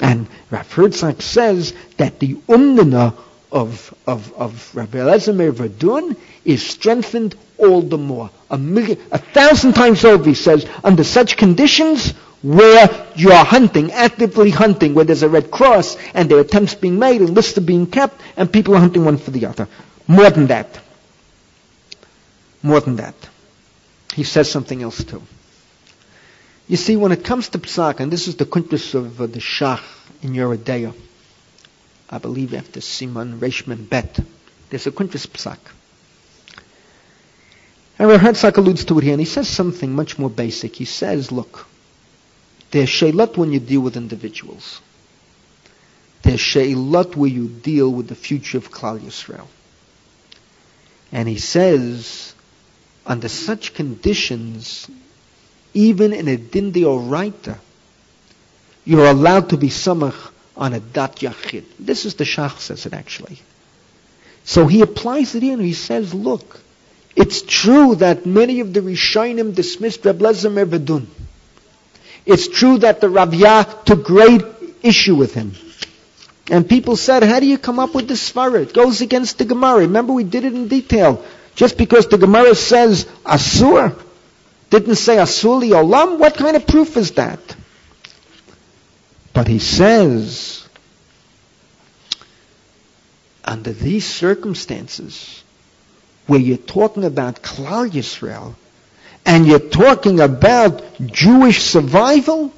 [0.00, 3.14] And Rav Herzog says that the umnana
[3.52, 8.30] of, of, of Rabbi Eliezer Verdun is strengthened all the more.
[8.50, 13.92] A million, a thousand times over, he says, under such conditions where you are hunting,
[13.92, 17.58] actively hunting, where there's a red cross and there are attempts being made and lists
[17.58, 19.68] are being kept and people are hunting one for the other.
[20.06, 20.80] More than that.
[22.62, 23.14] More than that.
[24.14, 25.22] He says something else too.
[26.66, 29.40] You see, when it comes to psak, and this is the kuntres of uh, the
[29.40, 29.82] Shach
[30.22, 30.94] in Yoreh De'ah,
[32.08, 34.20] I believe after Siman Resh Mem Bet,
[34.70, 35.58] there's a kuntres psak.
[37.98, 40.76] And Rav Herzog alludes to it here, and he says something much more basic.
[40.76, 41.66] He says, look,
[42.70, 44.80] there's sheilat when you deal with individuals.
[46.22, 49.46] There's sheilat where you deal with the future of Klal Yisrael.
[51.12, 52.34] And he says,
[53.04, 54.88] under such conditions,
[55.74, 57.58] even in a dindi oraita,
[58.84, 61.64] you're allowed to be samach on a dat yachid.
[61.78, 63.38] This is the Shach says it actually.
[64.44, 65.60] So he applies it in.
[65.60, 66.60] He says, look,
[67.16, 71.08] it's true that many of the Rishonim dismissed Reb Lezer Verdun.
[72.26, 74.42] It's true that the Ravya took great
[74.82, 75.52] issue with him.
[76.50, 78.32] And people said, how do you come up with this?
[78.36, 79.80] It goes against the Gemara.
[79.80, 81.24] Remember we did it in detail.
[81.54, 83.96] Just because the Gemara says Asur,
[84.70, 87.38] didn't say Asur li olam, what kind of proof is that?
[89.32, 90.68] But he says,
[93.44, 95.42] under these circumstances,
[96.26, 98.54] where you're talking about Klal Yisrael,
[99.24, 102.52] and you're talking about Jewish survival,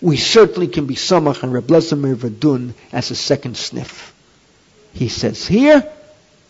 [0.00, 4.12] we certainly can be Samach and Reb Verdun as a second snif.
[4.92, 5.84] He says here,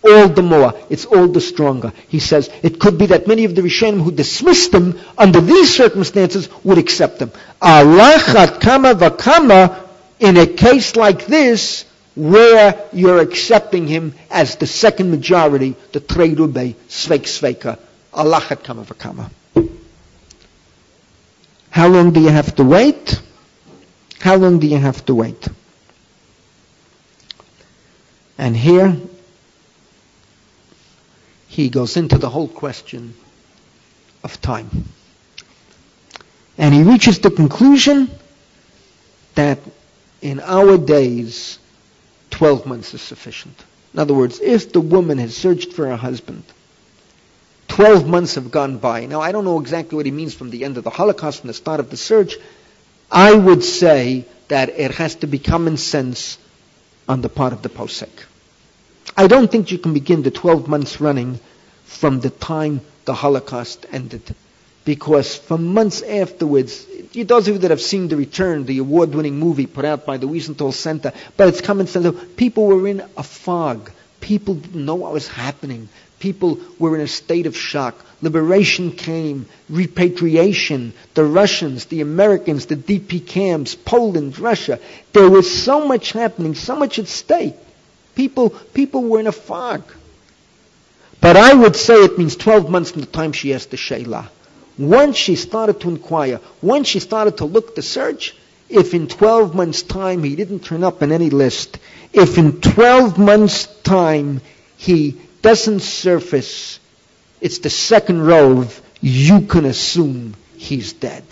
[0.02, 1.92] all the more, it's all the stronger.
[2.08, 5.74] He says it could be that many of the Rishonim who dismissed them under these
[5.74, 7.32] circumstances would accept them.
[7.60, 9.86] Alachat kama vakama,
[10.18, 16.74] in a case like this, where you're accepting him as the second majority, the Treirube,
[16.88, 17.78] sfek sfeika,
[18.12, 19.30] Alachat kama vakama.
[21.70, 23.20] How long do you have to wait?
[24.18, 25.48] How long do you have to wait?
[28.36, 28.96] And here
[31.48, 33.14] he goes into the whole question
[34.24, 34.86] of time.
[36.58, 38.10] And he reaches the conclusion
[39.34, 39.58] that
[40.20, 41.58] in our days,
[42.30, 43.64] 12 months is sufficient.
[43.94, 46.44] In other words, if the woman has searched for a husband,
[47.70, 49.06] 12 months have gone by.
[49.06, 51.48] Now, I don't know exactly what he means from the end of the Holocaust, from
[51.48, 52.36] the start of the search.
[53.10, 56.38] I would say that it has to be common sense
[57.08, 58.10] on the part of the posek.
[59.16, 61.40] I don't think you can begin the 12 months running
[61.84, 64.34] from the time the Holocaust ended.
[64.84, 69.66] Because for months afterwards, those of you that have seen The Return, the award-winning movie
[69.66, 72.16] put out by the Wiesenthal Center, but it's common sense.
[72.36, 73.90] People were in a fog.
[74.20, 75.88] People didn't know what was happening.
[76.20, 77.96] People were in a state of shock.
[78.22, 84.78] Liberation came, repatriation, the Russians, the Americans, the DP camps, Poland, Russia.
[85.14, 87.54] There was so much happening, so much at stake.
[88.14, 89.82] People, people were in a fog.
[91.22, 94.28] But I would say it means 12 months from the time she asked the Shayla.
[94.78, 98.34] Once she started to inquire, once she started to look to search,
[98.68, 101.78] if in 12 months' time he didn't turn up in any list,
[102.12, 104.40] if in 12 months' time
[104.76, 106.80] he doesn't surface,
[107.40, 111.24] it's the second rove, you can assume he's dead.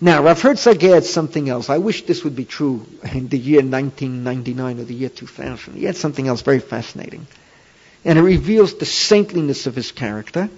[0.00, 1.68] Now, Rav Herzog adds something else.
[1.68, 5.74] I wish this would be true in the year 1999 or the year 2000.
[5.74, 7.26] He adds something else very fascinating.
[8.04, 10.48] And it reveals the saintliness of his character.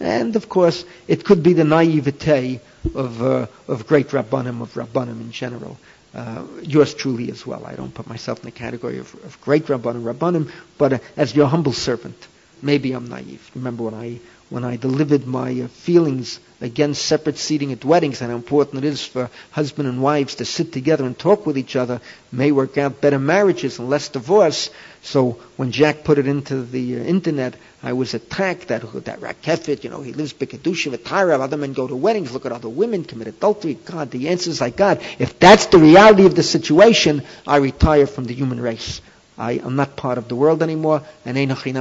[0.00, 2.60] And, of course, it could be the naivete
[2.94, 5.78] of, uh, of great Rabbanim, of Rabbanim in general.
[6.14, 7.66] Uh, yours truly as well.
[7.66, 11.34] I don't put myself in the category of, of great Rabbanim, Rabbanim, but uh, as
[11.34, 12.28] your humble servant.
[12.62, 13.50] Maybe I'm naive.
[13.54, 18.30] Remember when I when I delivered my uh, feelings against separate seating at weddings and
[18.30, 21.74] how important it is for husband and wives to sit together and talk with each
[21.74, 22.00] other
[22.30, 24.70] may work out better marriages and less divorce.
[25.04, 29.84] So when Jack put it into the uh, internet, I was attacked that that Rakeffet,
[29.84, 33.04] you know, he lives Bikadusha Vatara, other men go to weddings, look at other women,
[33.04, 33.74] commit adultery.
[33.74, 35.02] God, the answer is like God.
[35.18, 39.02] If that's the reality of the situation, I retire from the human race.
[39.36, 41.36] I am not part of the world anymore, and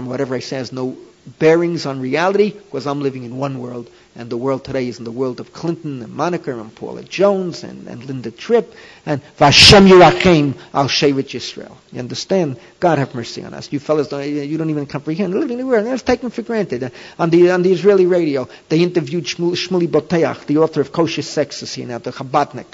[0.09, 0.97] whatever I say has no
[1.39, 3.89] bearings on reality because I'm living in one world.
[4.15, 7.63] And the world today is in the world of Clinton and Monica and Paula Jones
[7.63, 8.71] and, and Linda Tripp
[9.07, 11.75] and Vashem Yerachem Al Shevet Yisrael.
[11.91, 12.59] You understand?
[12.79, 13.73] God have mercy on us.
[13.73, 15.33] You fellas don't, you don't even comprehend.
[15.33, 16.91] Living in the world, that's taken for granted.
[17.17, 21.73] On the, on the Israeli radio, they interviewed Shmuley Boteach, the author of Kosher Sexes
[21.73, 22.67] here now, the Chabadnik.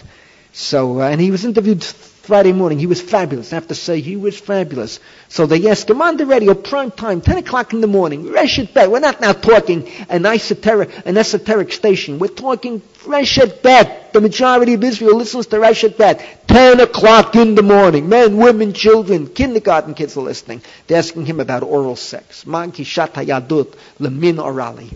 [0.51, 1.83] So, uh, and he was interviewed
[2.29, 2.77] Friday morning.
[2.77, 3.51] He was fabulous.
[3.51, 4.99] I have to say, he was fabulous.
[5.29, 8.71] So they asked him on the radio, prime time, 10 o'clock in the morning, Reshet
[8.71, 8.91] Bet.
[8.91, 12.19] We're not now talking an esoteric, an esoteric station.
[12.19, 14.13] We're talking Reshet Bet.
[14.13, 16.47] The majority of Israel listens to Reshet Bet.
[16.47, 18.07] 10 o'clock in the morning.
[18.09, 20.61] Men, women, children, kindergarten kids are listening.
[20.85, 22.45] They're asking him about oral sex.
[22.45, 24.93] Man kishat hayadut, lemin orali.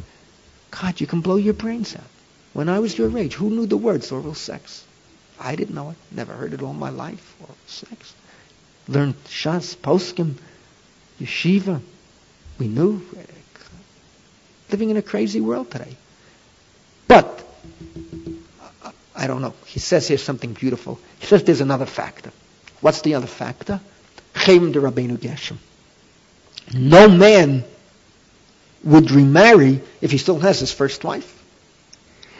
[0.70, 2.04] God, you can blow your brains out.
[2.54, 4.86] When I was your age, who knew the words oral sex?
[5.40, 5.98] I didn't know it.
[6.12, 7.36] Never heard it all my life.
[7.42, 8.14] Or sex.
[8.88, 10.36] Learned Shas, Poskim,
[11.20, 11.82] Yeshiva.
[12.60, 13.02] We knew.
[14.70, 15.96] Living in a crazy world today.
[17.08, 17.46] But,
[18.84, 19.54] uh, I don't know.
[19.66, 21.00] He says here something beautiful.
[21.20, 22.32] He says there's another factor.
[22.82, 23.80] What's the other factor?
[24.34, 25.60] Cherem de Rabbeinu Gershom.
[26.74, 27.64] No man
[28.84, 31.42] would remarry if he still has his first wife.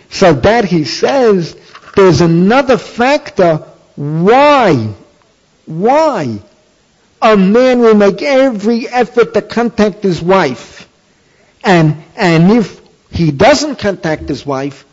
[0.10, 1.56] So that he says
[1.96, 3.58] there's another factor
[3.96, 4.94] why,
[5.66, 6.40] why
[7.22, 10.90] a man will make every effort to contact his wife.
[11.64, 12.82] And, and if
[13.12, 14.86] he doesn't contact his wife,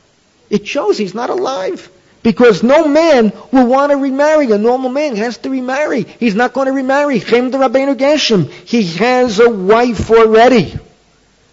[0.48, 1.90] it shows he's not alive.
[2.22, 4.50] Because no man will want to remarry.
[4.52, 6.02] A normal man has to remarry.
[6.02, 7.18] He's not going to remarry.
[7.18, 10.78] He has a wife already.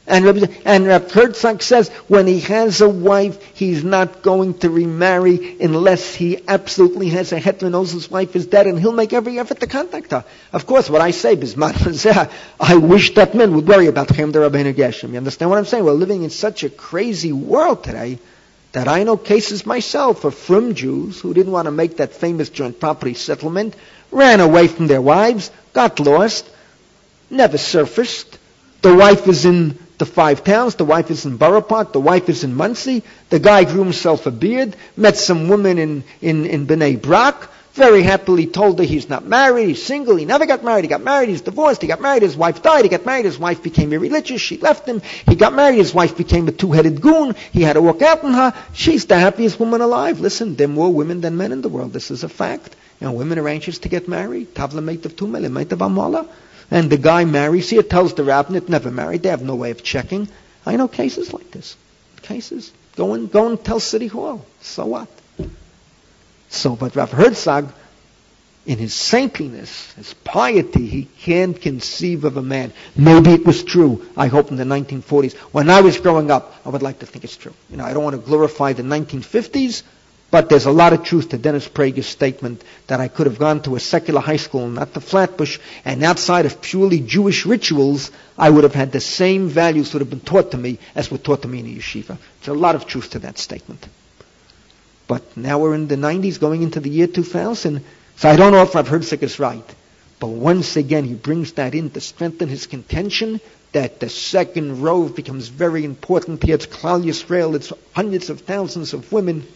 [0.08, 0.26] And
[0.64, 6.16] and Reb Herzog says when he has a wife, he's not going to remarry unless
[6.16, 9.60] he absolutely has a heter knows his wife is dead, and he'll make every effort
[9.60, 10.24] to contact her.
[10.53, 14.39] Of course, what I say, Bisman I wish that men would worry about Cherem de
[14.39, 15.12] Rabbeinu Gershom.
[15.12, 15.84] You understand what I'm saying?
[15.84, 18.20] We're living in such a crazy world today
[18.72, 22.49] that I know cases myself of from Jews who didn't want to make that famous
[22.49, 23.76] joint property settlement,
[24.12, 26.49] ran away from their wives, got lost,
[27.30, 28.38] never surfaced.
[28.84, 30.76] The wife is in the five towns.
[30.76, 31.93] The wife is in Borough Park.
[31.93, 33.04] The wife is in Monsey.
[33.30, 38.02] The guy grew himself a beard, met some woman in, in, in Bnei Brak, very
[38.02, 41.30] happily told her he's not married, he's single, he never got married, he got married,
[41.30, 44.41] he's divorced, he got married, his wife died, he got married, his wife became irreligious,
[44.41, 47.82] she left him, he got married, his wife became a two-headed goon, he had to
[47.82, 50.20] walk out on her, she's the happiest woman alive.
[50.20, 52.76] Listen, there are more women than men in the world, this is a fact.
[53.00, 54.56] You know, women are anxious to get married.
[54.56, 56.28] Tavla mate of million, mate of amala.
[56.70, 59.24] And the guy marries here, tells the rabbinate, never married.
[59.24, 60.28] They have no way of checking.
[60.65, 61.78] I know cases like this.
[62.22, 62.72] Cases.
[62.95, 64.45] Go and, go and tell City Hall.
[64.61, 65.07] So what?
[66.49, 67.72] So, but Rav Herzog,
[68.65, 72.74] in his saintliness, his piety, he can't conceive of a man.
[72.97, 74.05] Maybe it was true.
[74.18, 75.36] I hope in the 1940s.
[75.53, 77.53] When I was growing up, I would like to think it's true.
[77.70, 79.84] You know, I don't want to glorify the 1950s,
[80.30, 83.61] but there's a lot of truth to Dennis Prager's statement that I could have gone
[83.63, 88.49] to a secular high school, not the Flatbush, and outside of purely Jewish rituals, I
[88.49, 91.43] would have had the same values that have been taught to me as were taught
[91.43, 92.17] to me in the yeshiva.
[92.41, 93.88] There's a lot of truth to that statement.
[95.07, 97.84] But now we're in the 90s, going into the year 2000,
[98.17, 99.75] so I don't know if I've heard is right.
[100.19, 103.39] But once again, he brings that in to strengthen his contention
[103.71, 106.43] that the second rove becomes very important.
[106.43, 109.47] Here it's Klal Yisrael, it's hundreds of thousands of women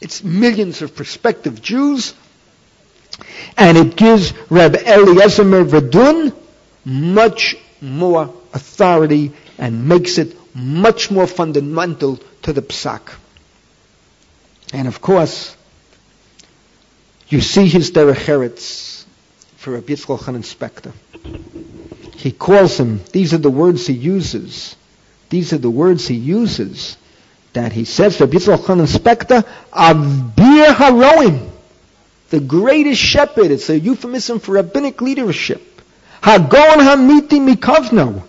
[0.00, 2.14] it's millions of prospective Jews.
[3.56, 6.32] And it gives Reb Eliezer Verdun
[6.84, 13.14] much more authority and makes it much more fundamental to the psak.
[14.72, 15.56] And of course,
[17.28, 19.04] you see his derech
[19.56, 20.92] for Rabbi Yitzchok Inspector.
[22.16, 24.76] he calls him, these are the words he uses.
[25.28, 26.96] These are the words he uses
[27.56, 29.42] that he says, Rabbi Yitzchak Elchanan Spector,
[29.72, 31.50] Avir Haroim,
[32.28, 33.50] the greatest shepherd.
[33.50, 35.62] It's a euphemism for rabbinic leadership.
[36.22, 38.22] Hagon Hamiti Mikovno.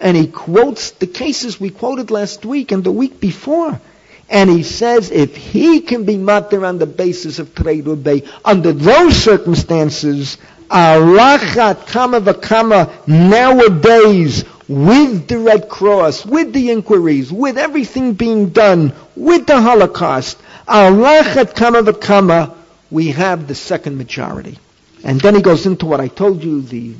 [0.00, 3.80] And he quotes the cases we quoted last week and the week before.
[4.28, 8.72] And he says if he can be matir on the basis of trei rubei, under
[8.72, 10.36] those circumstances,
[10.68, 18.92] Alachat Kama Vakama nowadays with the Red Cross, with the inquiries, with everything being done,
[19.16, 22.54] with the Holocaust, Alachat Kama Vakama,
[22.90, 24.58] we have the second majority.
[25.04, 26.94] And then he goes into what I told you, the,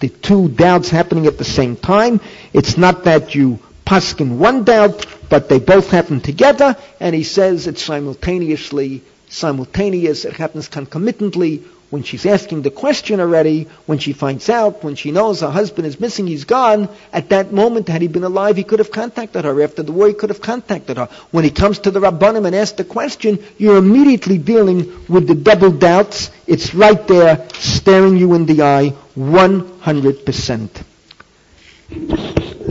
[0.00, 2.20] the two doubts happening at the same time.
[2.52, 7.66] It's not that you paskin one doubt, but they both happen together, and he says
[7.66, 14.48] it's simultaneously simultaneous, it happens concomitantly when she's asking the question already, when she finds
[14.48, 18.06] out, when she knows her husband is missing, he's gone, at that moment, had he
[18.06, 19.60] been alive, he could have contacted her.
[19.60, 21.06] After the war, he could have contacted her.
[21.32, 25.34] When he comes to the Rabbanim and asks the question, you're immediately dealing with the
[25.34, 26.30] double doubts.
[26.46, 30.84] It's right there, staring you in the eye, 100%.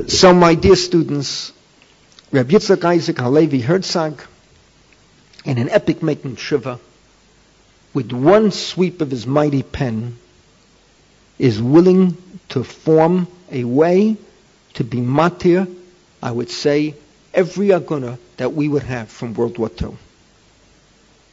[0.07, 1.51] So, my dear students,
[2.31, 4.21] Rabbi Yitzchak Isaac Halevi Herzog,
[5.43, 6.79] in an epic making shiva,
[7.93, 10.17] with one sweep of his mighty pen,
[11.37, 12.17] is willing
[12.49, 14.17] to form a way
[14.73, 15.73] to be matir,
[16.21, 16.95] I would say,
[17.33, 19.97] every aguna that we would have from World War II.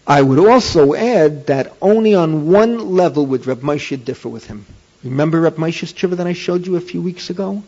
[0.07, 4.65] I would also add that only on one level would Reb Moshe differ with him.
[5.03, 7.65] Remember Reb Moshe's shiva that I showed you a few weeks ago?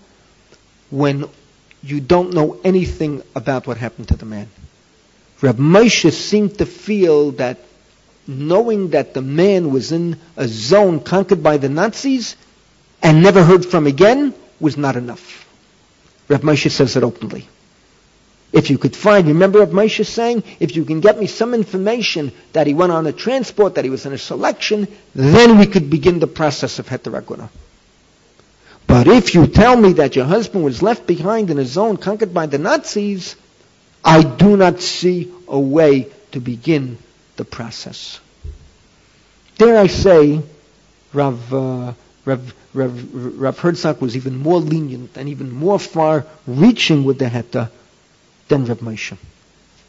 [0.91, 1.29] When
[1.83, 4.49] you don't know anything about what happened to the man.
[5.41, 7.59] Reb Moshe seemed to feel that
[8.29, 12.37] knowing that the man was in a zone conquered by the Nazis
[13.03, 15.47] and never heard from again was not enough.
[16.29, 17.49] Reb Moshe says it openly.
[18.53, 22.33] If you could find, remember Reb Moshe saying, if you can get me some information
[22.53, 25.89] that he went on a transport, that he was in a selection, then we could
[25.89, 27.49] begin the process of heteraguna.
[28.87, 32.35] But if you tell me that your husband was left behind in a zone conquered
[32.35, 33.37] by the Nazis,
[34.05, 36.99] I do not see a way to begin
[37.39, 38.21] the process.
[39.57, 40.43] Dare I say,
[41.15, 41.95] Rav, uh,
[42.27, 47.71] Rav, Rav, Rav Herzog was even more lenient and even more far-reaching with the heter
[48.49, 49.17] than Rav Moshe.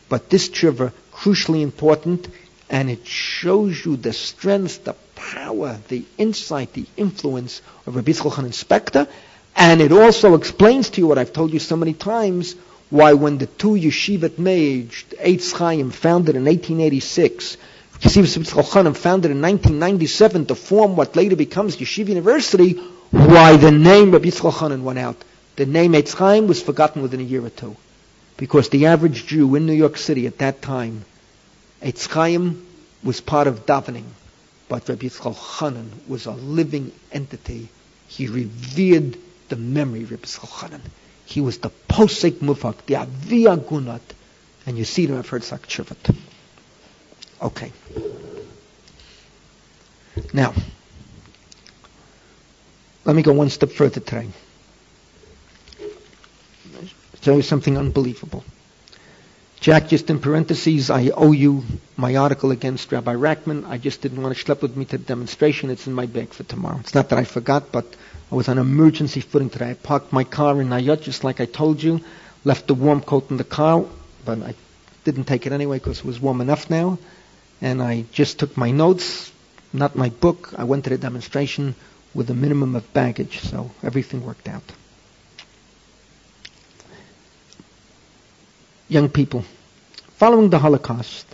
[0.08, 2.30] But this tshuva, crucially important,
[2.70, 8.40] and it shows you the strength, the power, the insight, the influence of Rabbi Yitzchak
[8.40, 9.08] Inspector,
[9.56, 12.56] and it also explains to you what I've told you so many times,
[12.90, 17.58] why when the two yeshivat merged, Eitz Chaim, founded in 1886,
[18.02, 22.74] Yeshiva Chaim founded in 1997 to form what later becomes Yeshiva University,
[23.12, 25.18] why the name Rabbi Yitzchak went out.
[25.56, 27.76] The name Eitz Chaim was forgotten within a year or two.
[28.38, 31.04] Because the average Jew in New York City at that time,
[31.84, 32.66] Eitz Chaim
[33.04, 34.06] was part of davening,
[34.68, 37.68] but Rabbi Yitzchak was a living entity.
[38.08, 39.18] He revered
[39.50, 40.80] the memory of Rabbi Yitzchak
[41.30, 44.02] he was the posek mufak, the avia gunat.
[44.66, 45.62] And you see them, I've heard Sak
[47.42, 47.72] Okay.
[50.34, 50.54] Now,
[53.06, 54.30] let me go one step further today.
[57.22, 58.44] Tell you something unbelievable.
[59.62, 61.66] Jack, just in parentheses, I owe you
[61.98, 63.66] my article against Rabbi Rackman.
[63.68, 65.70] I just didn't want to schlep with me to the demonstration.
[65.70, 66.78] It's in my bag for tomorrow.
[66.80, 67.86] It's not that I forgot, but
[68.32, 69.72] I was on emergency footing today.
[69.72, 72.00] I parked my car in Nayot, just like I told you,
[72.46, 73.84] left the warm coat in the car,
[74.24, 74.56] but I
[75.04, 76.98] didn't take it anyway because it was warm enough now.
[77.60, 79.30] And I just took my notes,
[79.74, 80.54] not my book.
[80.58, 81.76] I went to the demonstration
[82.14, 84.64] with a minimum of baggage, so everything worked out.
[88.90, 89.46] Young people,
[90.18, 91.26] following the Holocaust,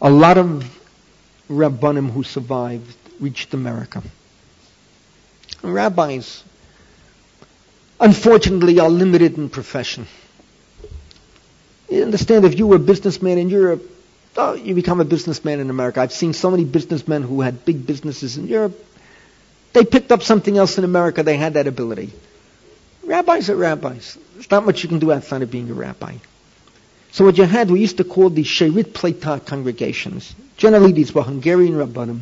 [0.00, 0.64] a lot of
[1.50, 4.02] Rabbanim who survived reached America
[5.62, 6.42] rabbis,
[8.00, 10.06] unfortunately, are limited in profession.
[11.88, 13.82] You understand, if you were a businessman in Europe,
[14.36, 16.00] oh, you become a businessman in America.
[16.00, 18.74] I've seen so many businessmen who had big businesses in Europe.
[19.72, 21.22] They picked up something else in America.
[21.22, 22.12] They had that ability.
[23.06, 24.18] Rabbis are rabbis.
[24.34, 26.16] There's not much you can do outside of being a rabbi.
[27.12, 30.34] So what you had, we used to call these Sherit Pleta congregations.
[30.56, 32.20] Generally, these were Hungarian rabbanim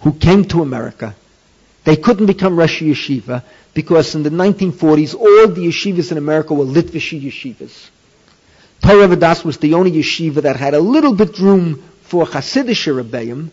[0.00, 1.14] who came to America
[1.84, 3.42] they couldn't become Rosh Yeshiva
[3.72, 7.88] because in the 1940s, all the yeshivas in America were Litvish yeshivas.
[8.82, 13.50] Torah Vodaas was the only yeshiva that had a little bit room for Hasidic Rebbeim,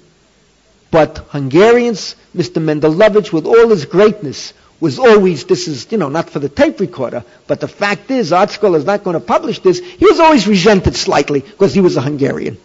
[0.91, 2.61] but Hungarians, Mr.
[2.61, 6.79] Mendlowitz, with all his greatness, was always, this is, you know, not for the tape
[6.79, 9.79] recorder, but the fact is, Art ArtScroll is not going to publish this.
[9.79, 12.57] He was always resented slightly because he was a Hungarian.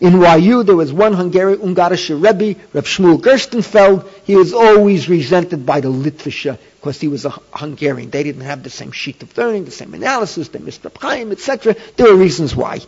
[0.00, 4.08] In YU, there was one Hungarian, Ungarische Rebbe, Reb Shmuel Gerstenfeld.
[4.24, 8.08] He was always resented by the Litvische because he was a Hungarian.
[8.08, 11.32] They didn't have the same sheet of learning, the same analysis, they missed Reb Chaim,
[11.32, 11.76] etc.
[11.96, 12.80] There were reasons why.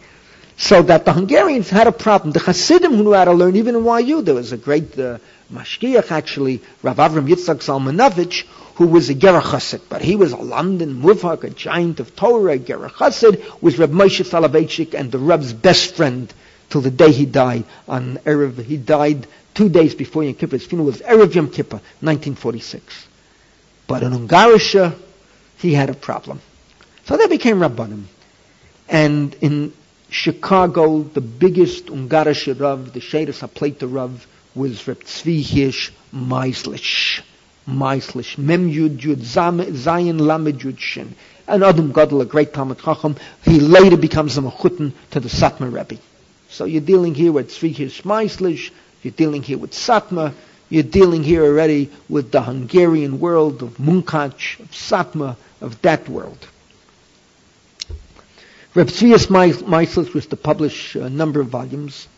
[0.57, 2.33] So that the Hungarians had a problem.
[2.33, 5.19] The Hasidim who knew how to learn, even in YU, there was a great uh,
[5.53, 8.45] mashgiach actually, Rav Avram Yitzchak Zalmanovich,
[8.77, 12.53] who was a Gerach Chassid, but he was a lamdan muvhak, a giant of Torah,
[12.53, 16.33] a Gerach Chassid, was Reb Moshe Soloveitchik and the Reb's best friend
[16.71, 18.63] till the day he died on Erev.
[18.65, 20.57] He died two days before Yom Kippur.
[20.57, 23.09] His funeral was Erev Yom Kippur, 1946.
[23.87, 24.97] But in Ungarisha,
[25.59, 26.41] he had a problem.
[27.05, 28.05] So they became Rabbanim.
[28.89, 29.73] And in
[30.09, 37.23] Chicago, the biggest Ungarische Rav, the Shadis HaPleta Rav, was Reb Tzvi Hirsch Meislish.
[37.69, 38.39] Meislish.
[38.39, 41.15] Mem Yud Yud Zayin Lamed Yud Shin.
[41.47, 45.73] And Adam Gadol, a great Talmud Chacham, he later becomes a Mechutin to the Satmar
[45.73, 46.01] Rebbe.
[46.49, 48.71] So you're dealing here with Tzvi Meislish,
[49.03, 50.35] you're dealing here with Satmar,
[50.69, 56.47] you're dealing here already with the Hungarian world of Munkac, of Satmar, of that world.
[58.75, 62.09] Reb Tzvius Meislish was to publish a number of volumes,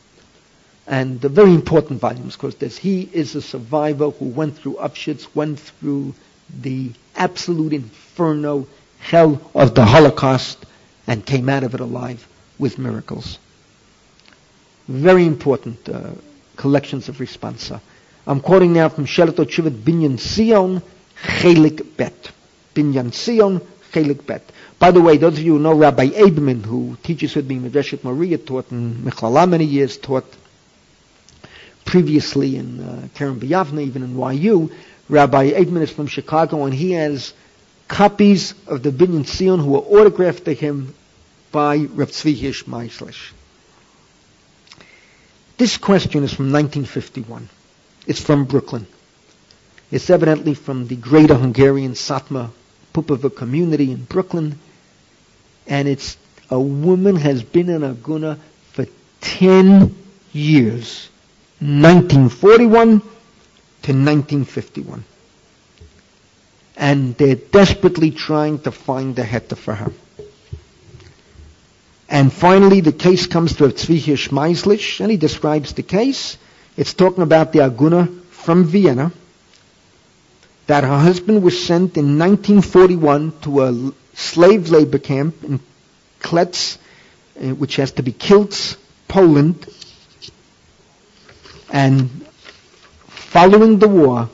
[0.86, 2.76] and the very important volumes, because this.
[2.76, 6.14] he is a survivor who went through Upshits, went through
[6.60, 8.66] the absolute inferno,
[8.98, 10.64] hell of the Holocaust,
[11.06, 12.26] and came out of it alive
[12.58, 13.38] with miracles
[14.88, 16.10] very important uh,
[16.56, 17.80] collections of responsa.
[18.26, 20.82] I'm quoting now from Shelato Chivat Binyan Sion,
[21.22, 22.32] Chelik Bet.
[22.74, 23.60] Binyan Sion,
[23.92, 24.42] Chelik Bet.
[24.78, 28.02] By the way, those of you who know Rabbi Eibman, who teaches with me Midreshet
[28.04, 30.24] Moriah, taught in Michlala many years, taught
[31.84, 34.70] previously in uh, Kerem B'Yavne, even in YU,
[35.08, 37.34] Rabbi Eibman is from Chicago, and he has
[37.88, 40.94] copies of the Binyan Sion who were autographed to him
[41.52, 43.32] by Rav Tzvi Meislish.
[45.56, 47.48] This question is from 1951.
[48.06, 48.86] It's from Brooklyn.
[49.90, 52.50] It's evidently from the greater Hungarian Satmar
[52.92, 54.58] Pupava community in Brooklyn.
[55.66, 56.16] And it's
[56.50, 58.38] a woman has been in Aguna
[58.72, 58.86] for
[59.20, 59.94] 10
[60.32, 61.08] years.
[61.60, 65.04] 1941 to 1951.
[66.76, 69.92] And they're desperately trying to find the heter for her.
[72.08, 76.36] And finally, the case comes to Tzvi Hirsch and he describes the case.
[76.76, 79.12] It's talking about the Aguna from Vienna,
[80.66, 85.60] that her husband was sent in 1941 to a slave labor camp in
[86.20, 86.78] Kletz,
[87.40, 88.76] uh, which has to be Kiltz,
[89.08, 89.66] Poland.
[91.74, 92.24] And
[93.08, 94.30] following the war,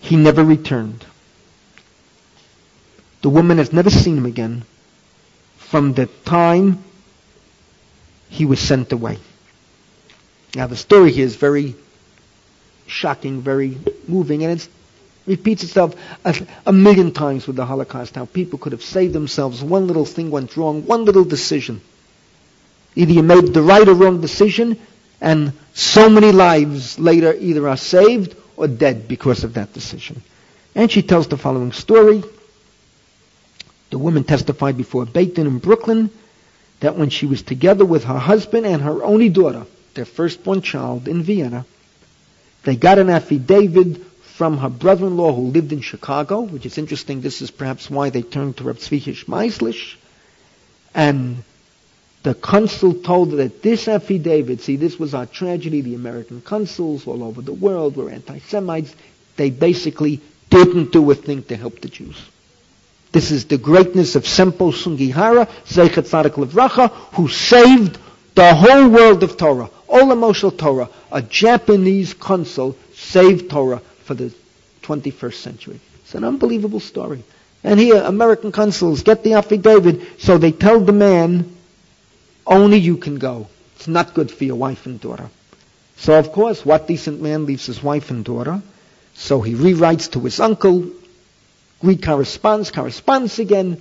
[0.00, 1.04] he never returned.
[3.20, 4.64] The woman has never seen him again
[5.58, 6.82] from the time
[8.30, 9.18] he was sent away.
[10.54, 11.74] Now the story here is very
[12.86, 13.76] shocking, very
[14.08, 14.68] moving, and it
[15.26, 15.94] repeats itself
[16.24, 16.34] a,
[16.64, 19.62] a, million times with the Holocaust, how people could have saved themselves.
[19.62, 21.82] One little thing went wrong, one little decision.
[22.96, 24.78] Either you made the right or wrong decision,
[25.20, 30.22] and so many lives later either are saved or dead because of that decision.
[30.74, 32.22] And she tells the following story.
[33.90, 36.10] The woman testified before Din in Brooklyn
[36.80, 41.08] that when she was together with her husband and her only daughter, their firstborn child
[41.08, 41.66] in Vienna,
[42.62, 47.20] they got an affidavit from her brother-in-law who lived in Chicago, which is interesting.
[47.20, 49.96] This is perhaps why they turned to Reb Tzvi Meislish.
[50.94, 51.42] And
[52.22, 55.80] the consul told that this affidavit, see, this was our tragedy.
[55.80, 58.94] The American consuls all over the world were anti-Semites.
[59.36, 60.20] They basically
[60.50, 62.20] didn't do a thing to help the Jews.
[63.12, 67.98] This is the greatness of Sempo Sugihara, Zeichet Tzadik Levracha, who saved
[68.34, 70.88] the whole world of Torah, all emotional Torah.
[71.10, 74.32] A Japanese consul saved Torah for the
[74.82, 75.80] 21st century.
[76.02, 77.24] It's an unbelievable story.
[77.64, 81.56] And here, American consuls get the affidavit, so they tell the man,
[82.46, 83.48] only you can go.
[83.76, 85.28] It's not good for your wife and daughter.
[85.96, 88.62] So of course, what decent man leaves his wife and daughter?
[89.14, 90.90] So he rewrites to his uncle,
[91.82, 93.80] Read corresponds, corresponds again,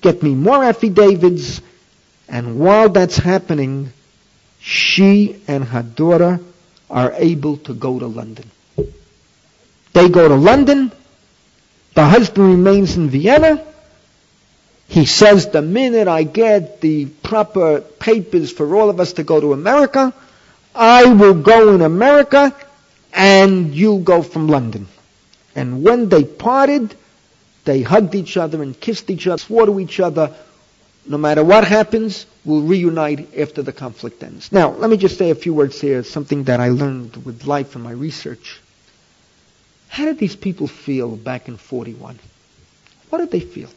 [0.00, 1.60] get me more affidavits,
[2.28, 3.92] and while that's happening,
[4.60, 6.38] she and her daughter
[6.88, 8.50] are able to go to London.
[9.94, 10.92] They go to London,
[11.94, 13.64] the husband remains in Vienna,
[14.88, 19.38] he says, the minute I get the proper papers for all of us to go
[19.40, 20.14] to America,
[20.74, 22.56] I will go in America
[23.12, 24.88] and you'll go from London.
[25.54, 26.94] And when they parted,
[27.64, 30.34] they hugged each other and kissed each other, swore to each other,
[31.06, 34.52] no matter what happens, we'll reunite after the conflict ends.
[34.52, 37.74] Now, let me just say a few words here, something that I learned with life
[37.74, 38.60] and my research.
[39.88, 42.18] How did these people feel back in 41?
[43.08, 43.70] What did they feel?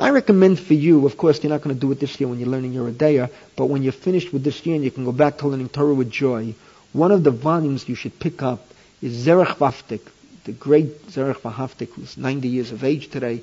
[0.00, 2.38] I recommend for you, of course, you're not going to do it this year when
[2.38, 5.10] you're learning your Adaya, but when you're finished with this year and you can go
[5.10, 6.54] back to learning Torah with joy,
[6.92, 8.64] one of the volumes you should pick up
[9.02, 10.00] is Zerach Warhaftig,
[10.44, 13.42] the great Zerach Warhaftig, who's 90 years of age today,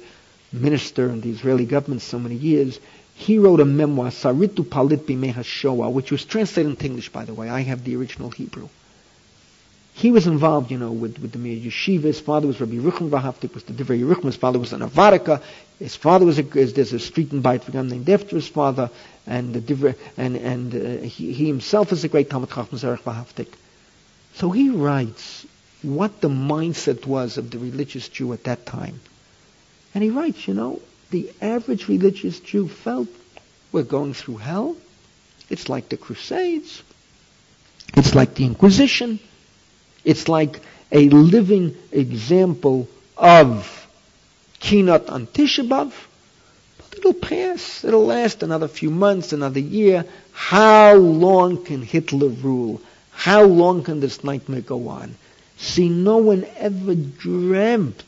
[0.53, 2.79] minister in the Israeli government so many years.
[3.15, 7.33] He wrote a memoir, Saritu Palit Bimeha Shoah, which was translated into English, by the
[7.33, 7.49] way.
[7.49, 8.69] I have the original Hebrew
[9.95, 12.03] he was involved, you know, with, with the Mir Yeshiva.
[12.03, 14.25] His father was Rabbi Yerucham Warhaftig, was the Divrei Yerucham.
[14.25, 15.41] His father was an Avarika.
[15.79, 18.89] His father was a, there's a street in Bayit Vegan named after his father.
[19.25, 23.03] And the Divrei, and, and uh, he, he himself is a great Talmud Chacham Zerach
[23.03, 23.47] Warhaftig.
[24.33, 25.45] So he writes
[25.81, 28.99] what the mindset was of the religious Jew at that time.
[29.93, 30.81] And he writes, you know,
[31.11, 33.07] the average religious Jew felt
[33.71, 34.75] we're going through hell.
[35.49, 36.83] It's like the Crusades.
[37.95, 39.21] It's like the Inquisition.
[40.05, 40.61] It's like
[40.91, 42.87] a living example
[43.17, 43.87] of
[44.61, 45.91] Kinot on Tisha B'Av.
[46.77, 47.83] But it'll pass.
[47.83, 50.05] It'll last another few months, another year.
[50.31, 52.81] How long can Hitler rule?
[53.11, 55.15] How long can this nightmare go on?
[55.57, 58.03] See, no one ever dreamt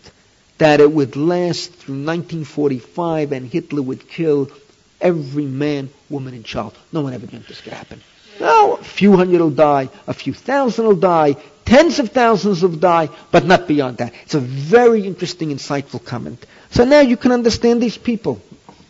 [0.58, 4.52] that it would last through 1945 and Hitler would kill
[5.00, 6.78] every man, woman, and child.
[6.92, 8.02] No one ever dreamt this could happen.
[8.40, 11.36] No, a few hundred will die, a few thousand will die,
[11.68, 14.14] Tens of thousands will die, but not beyond that.
[14.24, 16.46] It's a very interesting, insightful comment.
[16.72, 18.42] So now you can understand these people.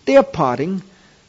[0.05, 0.83] They're parting.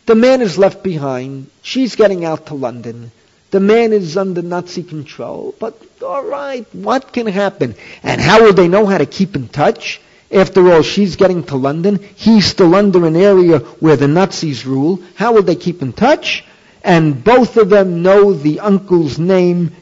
[0.05, 1.51] The man is left behind.
[1.63, 3.13] She's getting out to London.
[3.51, 5.55] The man is under Nazi control.
[5.59, 7.77] But all right, what can happen?
[8.03, 10.03] And how will they know how to keep in touch?
[10.31, 11.99] After all, she's getting to London.
[12.15, 15.01] He's still under an area where the Nazis rule.
[15.15, 16.45] How will they keep in touch?
[16.83, 19.73] And both of them know the uncle's name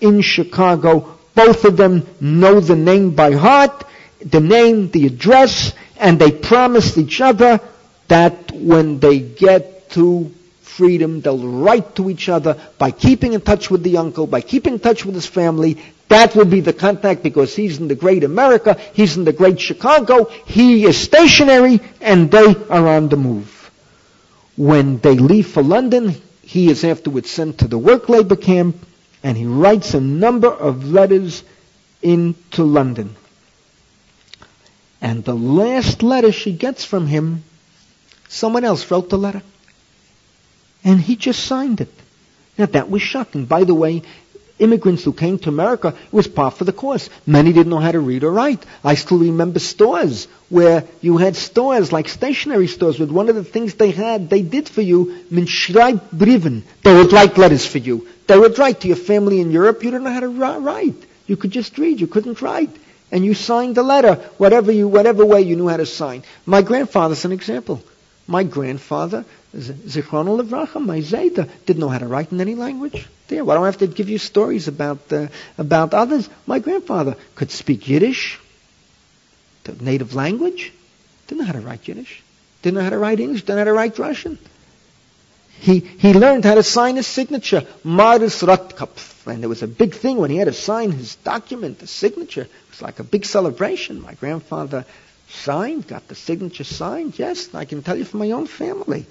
[0.00, 3.84] in Chicago both of them know the name by heart,
[4.24, 7.60] the name, the address, and they promised each other
[8.08, 13.70] that when they get to freedom, they'll write to each other by keeping in touch
[13.70, 15.76] with the uncle, by keeping in touch with his family.
[16.08, 19.60] That will be the contact because he's in the great America, he's in the great
[19.60, 23.52] Chicago, he is stationary, and they are on the move.
[24.56, 26.14] When they leave for London,
[26.46, 28.76] he is afterwards sent to the work labor camp,
[29.24, 31.42] and he writes a number of letters
[32.02, 33.16] into London.
[35.00, 37.42] And the last letter she gets from him,
[38.28, 39.42] someone else wrote the letter.
[40.84, 41.92] And he just signed it.
[42.56, 43.46] Now that was shocking.
[43.46, 44.02] By the way,
[44.58, 47.08] immigrants who came to America, it was par for the course.
[47.26, 48.64] Many didn't know how to read or write.
[48.84, 53.44] I still remember stores where you had stores like stationery stores with one of the
[53.44, 56.62] things they had, they did for you, min Briven.
[56.82, 58.08] They would write letters for you.
[58.26, 59.82] They would write to your family in Europe.
[59.82, 60.94] You didn't know how to write.
[61.26, 62.00] You could just read.
[62.00, 62.70] You couldn't write.
[63.12, 66.24] And you signed the letter, whatever you, whatever way you knew how to sign.
[66.44, 67.82] My grandfather's an example.
[68.26, 69.24] My grandfather,
[69.54, 73.06] Zichron Levracha, my Zayda, didn't know how to write in any language.
[73.28, 74.98] There, why do I have to give you stories about
[75.58, 76.28] about others?
[76.46, 78.38] My grandfather could speak Yiddish,
[79.64, 80.72] the native language.
[81.26, 82.22] Didn't know how to write Yiddish.
[82.62, 83.42] Didn't know how to write English.
[83.42, 84.38] Didn't know how to write Russian.
[85.58, 89.94] He he learned how to sign his signature, Maris Rothkopf, and there was a big
[89.94, 92.42] thing when he had to sign his document, the signature.
[92.42, 94.02] It was like a big celebration.
[94.02, 94.84] My grandfather
[95.30, 97.18] signed, got the signature signed.
[97.18, 99.06] Yes, I can tell you from my own family.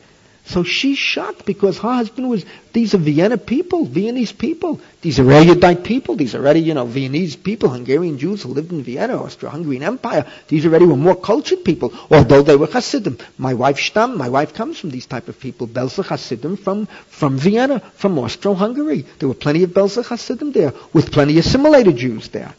[0.48, 4.80] So she's shocked because her husband was, these are Vienna people, Viennese people.
[5.02, 6.16] These are erudite people.
[6.16, 10.24] These are already, you know, Viennese people, Hungarian Jews who lived in Vienna, Austro-Hungarian Empire.
[10.48, 13.18] These already were more cultured people, although they were Hasidim.
[13.40, 15.68] My wife Stam, my wife comes from these type of people.
[15.68, 19.08] Belzer Hasidim from, from Vienna, from Austro-Hungary.
[19.18, 22.54] There were plenty of Belzer Hasidim there, with plenty of assimilated Jews there.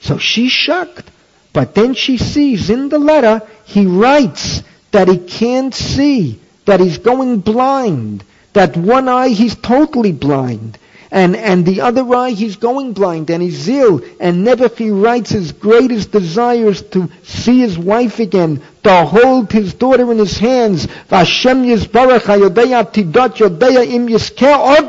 [0.00, 1.10] So she's shocked.
[1.54, 6.98] But then she sees in the letter, he writes that he can't see that he's
[6.98, 10.78] going blind, that one eye he's totally blind,
[11.10, 15.30] and, and the other eye he's going blind, and he's ill, and never he writes
[15.30, 20.86] his greatest desires to see his wife again, to hold his daughter in his hands,
[20.86, 24.88] Vashem Yisbarach HaYodeya Tidot Yodeya Im Yisker Od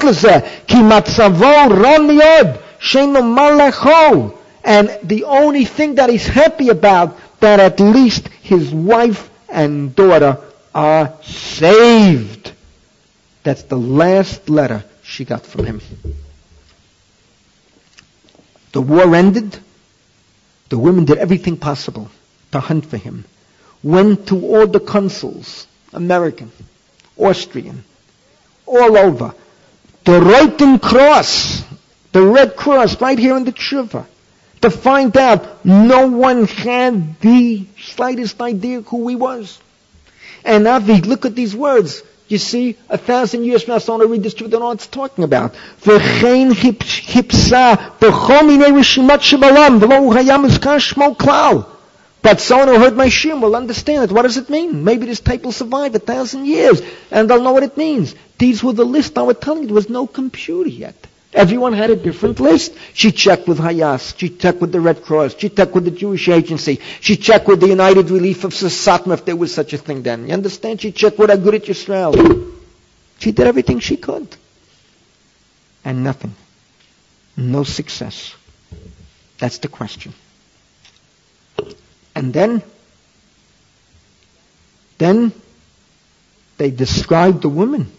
[0.68, 2.62] Ki Matzavo Ron Miod,
[4.64, 10.38] and the only thing that he's happy about, that at least his wife and daughter
[10.76, 12.52] are saved.
[13.44, 15.82] That's the last letter she got from him.
[18.74, 19.58] The war ended.
[20.70, 22.10] The women did everything possible
[22.52, 23.24] to hunt for him.
[23.84, 26.52] Went to all the consuls, American,
[27.18, 27.86] Austrian,
[28.66, 29.34] all over.
[30.04, 31.64] The Roten Cross,
[32.12, 34.06] the Red Cross right here in the Tshuva,
[34.62, 39.60] to find out no one had the slightest idea who he was.
[40.46, 42.04] And Avi, look at these words.
[42.28, 44.88] You see, a thousand years from now, someone will read this they know what it's
[44.88, 45.54] talking about.
[52.26, 54.12] But someone who heard my shim will understand it.
[54.12, 54.84] What does it mean?
[54.84, 56.82] Maybe this tape will survive a thousand years,
[57.12, 58.16] and they'll know what it means.
[58.40, 59.68] These were the lists I was telling you.
[59.68, 60.96] There was no computer yet.
[61.36, 62.74] Everyone had a different list.
[62.94, 64.18] She checked with HIAS.
[64.18, 65.36] She checked with the Red Cross.
[65.38, 66.80] She checked with the Jewish Agency.
[67.02, 70.28] She checked with the United Relief of Satmar if there was such a thing then.
[70.28, 70.80] You understand?
[70.80, 72.54] She checked with Agudat Yisrael.
[73.20, 74.34] She did everything she could.
[75.84, 76.34] And nothing.
[77.36, 78.34] No success.
[79.38, 80.14] That's the question.
[82.16, 82.64] And then,
[84.98, 85.34] then
[86.58, 87.92] they described the woman.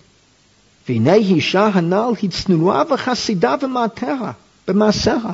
[0.89, 4.31] והנה אישה הנ"ל היא צנועה וחסידה במעתרה,
[4.67, 5.33] במעשרה.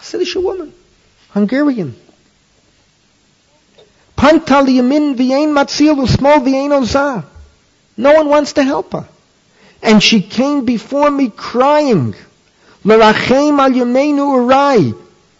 [0.00, 0.70] Hasidic woman,
[1.36, 2.08] Hungarian.
[4.14, 7.14] פנתה לימין ואין מציל ושמאל ואין עוזה.
[7.98, 9.04] No one wants to help her.
[9.82, 12.14] And she came before me crying,
[12.84, 14.94] לרחם על ימינו urai.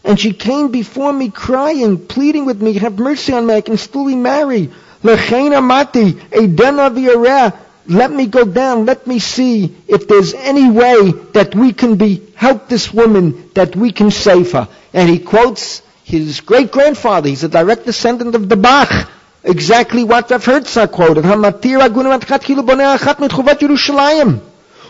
[0.04, 3.76] And she came before me crying, pleading with me, have mercy on me, I can
[3.76, 4.70] still be married.
[5.02, 7.52] Lechein amati, edena v'yareh,
[7.86, 12.22] let me go down, let me see if there's any way that we can be,
[12.34, 14.68] help this woman, that we can save her.
[14.92, 19.10] And he quotes his great grandfather, he's a direct descendant of the Bach,
[19.42, 24.40] exactly what Rav Herzog quoted, Hamatir agunim atchat kilu bonei achat mitchuvat Yerushalayim.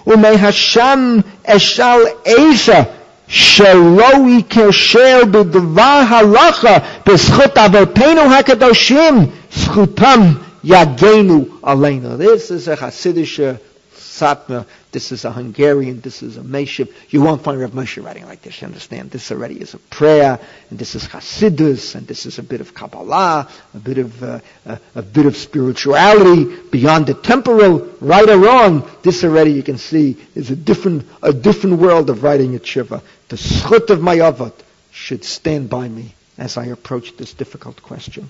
[0.05, 2.95] Umei Hashem eshal Eisha,
[3.29, 6.77] שלא יקשר בדבר הלכה
[7.07, 9.27] בזכות אבותינו הקדושים,
[9.57, 10.21] זכותם
[10.64, 12.18] Yagenu Alena.
[12.18, 13.60] This is a Hasidic
[13.94, 14.66] Satna.
[14.92, 16.00] This is a Hungarian.
[16.00, 16.94] This is a Meshib.
[17.10, 18.62] You won't find Rav Moshe writing like this.
[18.62, 19.12] You understand?
[19.12, 22.74] This already is a prayer, and this is Hasidus, and this is a bit of
[22.74, 28.38] Kabbalah, a bit of uh, a, a, bit of spirituality beyond the temporal, right or
[28.38, 28.90] wrong.
[29.02, 33.02] This already you can see is a different a different world of writing at Shiva.
[33.30, 34.54] The schut of my avot
[34.92, 38.30] should stand by me as I approach this difficult question.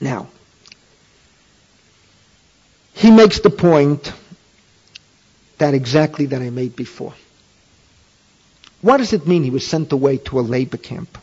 [0.00, 0.28] Now,
[2.94, 4.12] he makes the point
[5.58, 7.14] that exactly that I made before.
[8.80, 11.18] What does it mean he was sent away to a labor camp?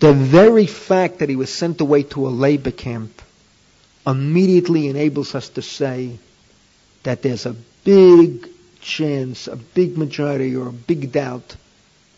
[0.00, 3.22] The very fact that he was sent away to a labor camp
[4.06, 6.18] immediately enables us to say
[7.04, 8.48] that there's a big
[8.80, 11.56] chance, a big majority, or a big doubt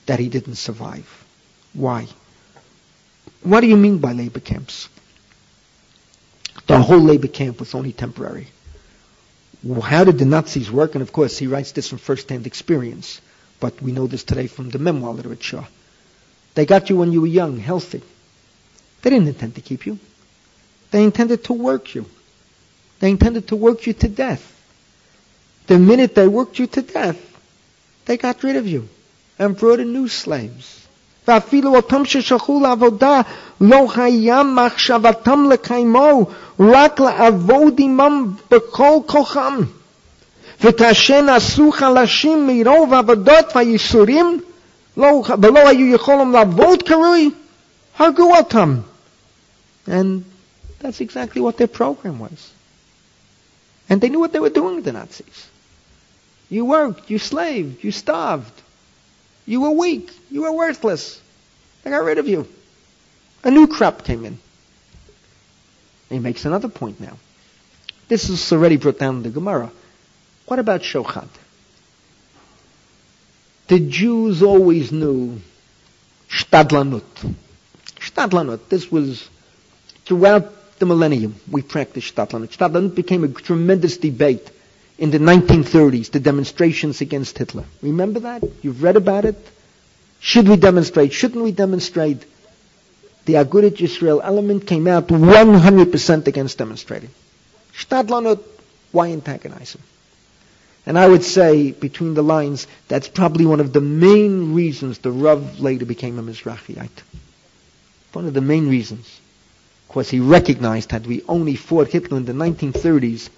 [0.07, 1.25] that he didn't survive.
[1.75, 2.09] Why?
[3.43, 4.89] What do you mean by labor camps?
[6.67, 8.49] The whole labor camp was only temporary.
[9.83, 10.95] How did the Nazis work?
[10.95, 13.21] And of course, he writes this from first-hand experience,
[13.61, 15.67] but we know this today from the memoir literature.
[16.55, 18.03] They got you when you were young, healthy.
[19.03, 19.99] They didn't intend to keep you.
[20.91, 22.07] They intended to work you.
[23.01, 24.53] They intended to work you to death.
[25.67, 27.21] The minute they worked you to death,
[28.07, 28.89] they got rid of you
[29.39, 30.86] and brought in new slaves.
[31.28, 33.22] ואפילו אותם ששלחו לעבודה
[33.62, 36.26] לא היה מחשבתם לקיימו,
[36.60, 39.58] רק לעבוד עמם בכל כוחם.
[40.64, 44.42] וכאשר נעשו חלשים מרוב עבודות והייסורים,
[44.98, 47.30] לא, ולא היו יכולים לעבוד כראוי,
[47.98, 48.78] הרגו אותם.
[49.88, 50.24] And
[50.82, 52.52] that's exactly what their program was.
[53.90, 55.48] And they knew what they were doing, the Nazis.
[56.50, 58.62] You worked, you slaved, you starved.
[59.47, 60.11] You were weak.
[60.31, 61.21] You were worthless.
[61.83, 62.47] They got rid of you.
[63.45, 64.39] A new crop came in.
[66.09, 67.17] He makes another point now.
[68.09, 69.71] This is already brought down in the Gemara.
[70.47, 71.29] What about Shochad?
[73.69, 75.41] The Jews always knew
[76.29, 77.35] Shtadlanut.
[77.99, 78.69] Shtadlanut.
[78.69, 79.29] This was
[80.05, 82.57] throughout the millennium we practiced Shtadlanut.
[82.57, 84.51] Shtadlanut became a tremendous debate
[84.99, 87.65] in the 1930s, the demonstrations against Hitler.
[87.83, 88.43] Remember that?
[88.63, 89.37] You've read about it?
[90.21, 91.13] Should we demonstrate?
[91.13, 92.25] Shouldn't we demonstrate?
[93.27, 97.11] The Agudat Israel element came out 100% against demonstrating.
[97.77, 98.43] Stadlanut,
[98.93, 99.83] why antagonize him?
[100.87, 105.11] And I would say, between the lines, that's probably one of the main reasons the
[105.11, 107.03] Rav later became a Mizrahiite.
[108.13, 109.21] One of the main reasons.
[109.89, 113.29] Because he recognized had we only fought Hitler in the 1930s,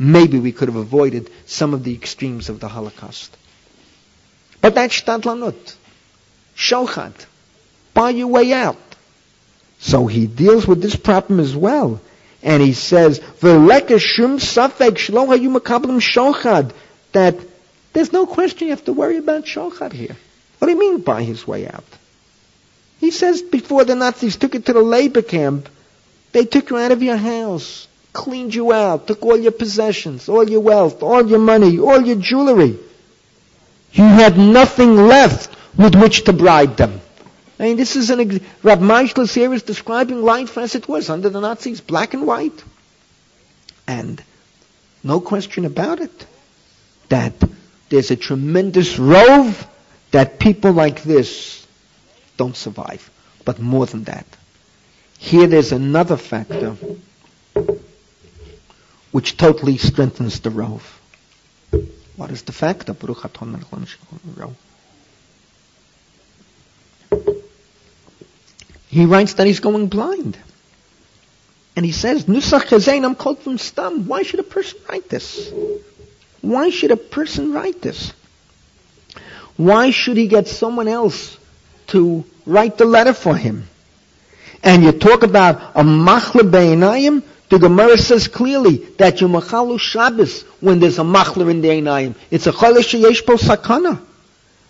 [0.00, 3.36] maybe we could have avoided some of the extremes of the Holocaust.
[4.62, 5.76] But that's Stadlanut.
[6.56, 7.14] Shochad.
[7.92, 8.78] Buy your way out.
[9.78, 12.00] So he deals with this problem as well.
[12.42, 16.72] And he says, shum safek shlo hayu shochad.
[17.12, 17.36] That
[17.92, 20.16] there's no question you have to worry about shochad here.
[20.58, 21.84] What do you mean buy his way out?
[23.00, 25.68] He says before the Nazis took it to the labor camp,
[26.32, 30.48] they took you out of your house, cleaned you out, took all your possessions, all
[30.48, 32.78] your wealth, all your money, all your jewelry.
[33.92, 37.00] You had nothing left with which to bribe them.
[37.58, 41.28] I mean, this is an, Rav Meischler here is describing life as it was under
[41.28, 42.64] the Nazis, black and white.
[43.86, 44.22] And
[45.02, 46.26] no question about it,
[47.08, 47.34] that
[47.90, 49.66] there's a tremendous rove
[50.10, 51.66] that people like this
[52.36, 53.10] don't survive.
[53.44, 54.26] But more than that,
[55.18, 56.76] here there's another factor
[59.12, 61.00] which totally strengthens the rove.
[62.16, 62.94] What is the factor?
[68.88, 70.38] He writes that he's going blind.
[71.76, 74.06] And he says, Nusach I'm called from Stam.
[74.06, 75.52] Why should a person write this?
[76.40, 78.12] Why should a person write this?
[79.56, 81.38] Why should he get someone else
[81.88, 83.68] to write the letter for him?
[84.62, 90.42] And you talk about a machla be'inayim, the Gemara says clearly that you machalu Shabbos
[90.60, 92.14] when there's a machler in the einayim.
[92.30, 94.00] It's a cholish yesh po sakana.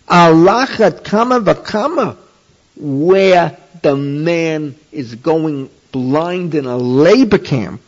[0.07, 2.17] Alachat kama v'kama,
[2.75, 7.81] where the man is going blind in a labor camp,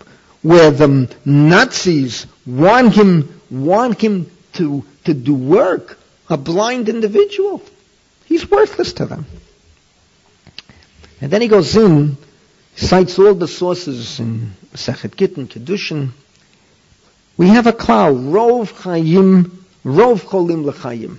[0.44, 5.98] where the Nazis want him, want him to, to do work,
[6.30, 7.64] a blind individual.
[8.26, 9.26] He's worthless to them.
[11.20, 12.18] And then he goes in,
[12.76, 16.12] cites all the sources in Sechet Gittin, Kedushin.
[17.38, 19.52] We have a cloud, Rov Chayim,
[19.84, 21.18] Rov Cholim L'Chayim.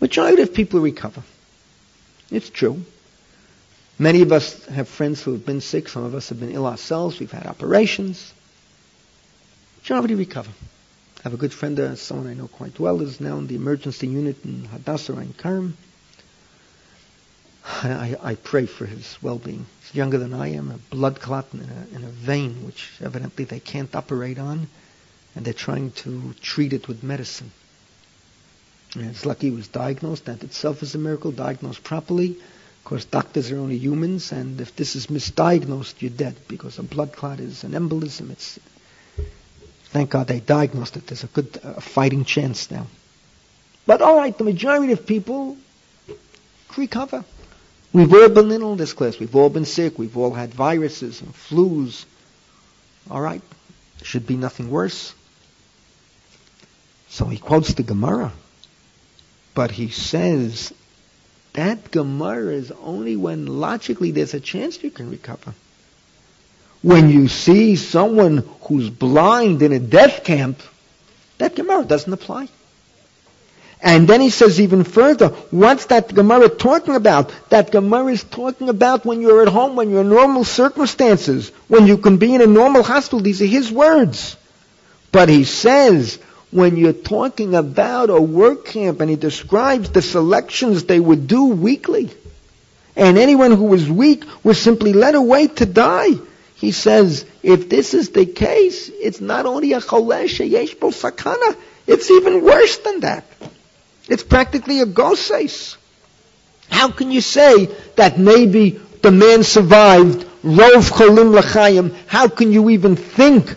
[0.00, 1.22] Majority of people recover.
[2.30, 2.82] It's true.
[3.98, 5.88] Many of us have friends who have been sick.
[5.88, 7.20] Some of us have been ill ourselves.
[7.20, 8.32] We've had operations.
[9.82, 10.50] Majority recover.
[11.18, 13.56] I have a good friend, uh, someone I know quite well, is now in the
[13.56, 15.74] emergency unit in Hadassah Ein Kerem.
[17.64, 19.66] I, I, pray for his well-being.
[19.82, 23.44] He's younger than I am, a blood clot in a, in a vein, which evidently
[23.44, 24.68] they can't operate on,
[25.34, 27.50] and they're trying to treat it with medicine.
[28.94, 30.24] And it's lucky he was diagnosed.
[30.24, 32.30] That itself is a miracle, diagnosed properly.
[32.30, 36.82] Of course, doctors are only humans, and if this is misdiagnosed, you're dead because a
[36.82, 38.30] blood clot is an embolism.
[38.30, 38.58] It's
[39.90, 41.06] thank God they diagnosed it.
[41.06, 42.86] There's a good uh, fighting chance now.
[43.86, 45.56] But all right, the majority of people
[46.76, 47.24] recover.
[47.92, 49.18] We've all been in all this class.
[49.18, 49.98] We've all been sick.
[49.98, 52.04] We've all had viruses and flus.
[53.10, 53.42] All right.
[54.02, 55.14] Should be nothing worse.
[57.08, 58.32] So he quotes the Gemara.
[59.54, 60.72] But he says
[61.54, 65.52] that Gemara is only when logically there's a chance you can recover.
[66.82, 70.62] When you see someone who's blind in a death camp,
[71.38, 72.48] that Gemara doesn't apply.
[73.82, 77.32] And then he says even further, what's that Gemara talking about?
[77.48, 81.86] That Gemara is talking about when you're at home, when you're in normal circumstances, when
[81.86, 83.20] you can be in a normal hospital.
[83.20, 84.36] These are his words.
[85.12, 86.18] But he says,
[86.50, 91.46] when you're talking about a work camp, and he describes the selections they would do
[91.46, 92.10] weekly,
[92.96, 96.10] and anyone who was weak was simply led away to die.
[96.56, 101.56] He says, if this is the case, it's not only a cholesh, a yeshbo sakana,
[101.86, 103.24] it's even worse than that.
[104.10, 105.76] It's practically a goses.
[106.68, 108.70] How can you say that maybe
[109.02, 111.94] the man survived rov cholim lachayim?
[112.08, 113.54] How can you even think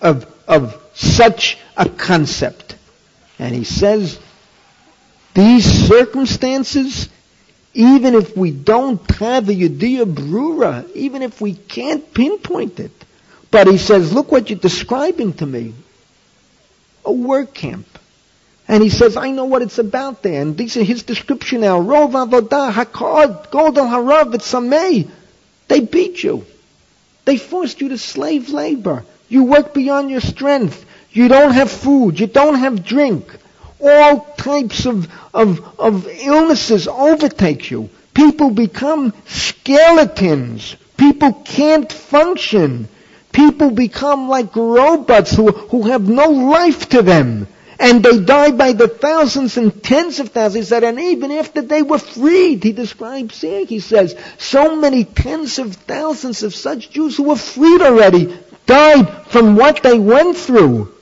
[0.00, 2.74] of, of such a concept?
[3.38, 4.18] And he says,
[5.34, 7.08] these circumstances,
[7.72, 12.90] even if we don't have a Yudea Brura, even if we can't pinpoint it,
[13.52, 15.74] but he says, look what you're describing to me.
[17.04, 17.86] A work camp.
[18.68, 20.40] And he says, I know what it's about there.
[20.40, 21.80] And these are his description now.
[21.80, 25.10] Rov avodah hakod, godel harav, it's sameh.
[25.68, 26.44] They beat you.
[27.24, 29.04] They forced you to slave labor.
[29.28, 30.84] You work beyond your strength.
[31.10, 32.20] You don't have food.
[32.20, 33.26] You don't have drink.
[33.80, 37.90] All types of, of, of illnesses overtake you.
[38.14, 40.76] People become skeletons.
[40.96, 42.88] People can't function.
[43.32, 47.48] People become like robots who, who have no life to them
[47.82, 51.82] and they died by the thousands and tens of thousands that and even after they
[51.82, 57.16] were freed, he describes here, he says, so many tens of thousands of such Jews
[57.16, 60.94] who were freed already died from what they went through.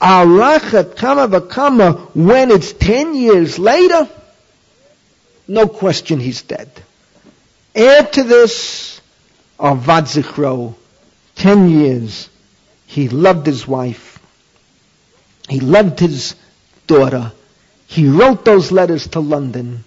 [0.00, 4.08] Arachat kama v'kama when it's ten years later,
[5.48, 6.70] No question he's dead.
[7.74, 9.00] Add to this,
[9.58, 10.76] Avad Zichro,
[11.34, 12.28] 10 years,
[12.86, 14.11] he loved his wife.
[15.48, 16.34] He loved his
[16.86, 17.32] daughter.
[17.86, 19.84] He wrote those letters to London.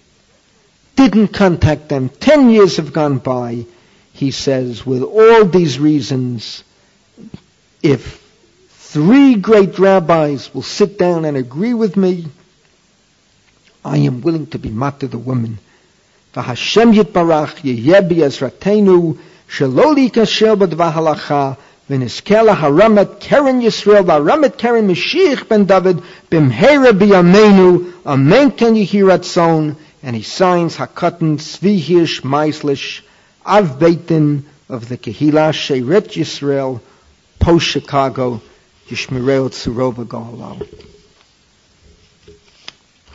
[0.94, 2.08] Didn't contact them.
[2.08, 3.66] Ten years have gone by.
[4.12, 6.64] He says, with all these reasons,
[7.82, 8.22] if
[8.70, 12.26] three great rabbis will sit down and agree with me,
[13.84, 15.58] I am willing to be matter the woman.
[16.34, 17.60] V'Hashem yitbarach
[20.10, 21.56] kasher b'dvahalacha
[21.89, 26.01] ונזכה להרמת קרן ישראל והרמת קרן משיח בן דוד
[26.31, 29.73] במהרה בימינו אמן כן יהי רצון
[30.03, 33.01] and he signs Hakatan Zvi Hirsch Meislish
[33.45, 36.81] Av Beitin of the Kehila Sheret Yisrael
[37.39, 38.41] post Chicago
[38.87, 40.67] Yishmireo Tsurova Gohalal.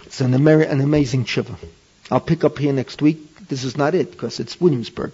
[0.04, 1.56] It's an, Amer- an amazing shiva.
[2.10, 3.48] I'll pick up here next week.
[3.48, 5.12] This is not it because it's Williamsburg.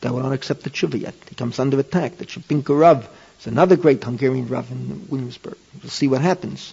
[0.00, 1.14] They will not accept the tshuva yet.
[1.28, 2.16] He comes under attack.
[2.16, 3.08] The Chupinka Rav
[3.38, 5.56] is another great Hungarian Rav in Williamsburg.
[5.82, 6.72] We'll see what happens.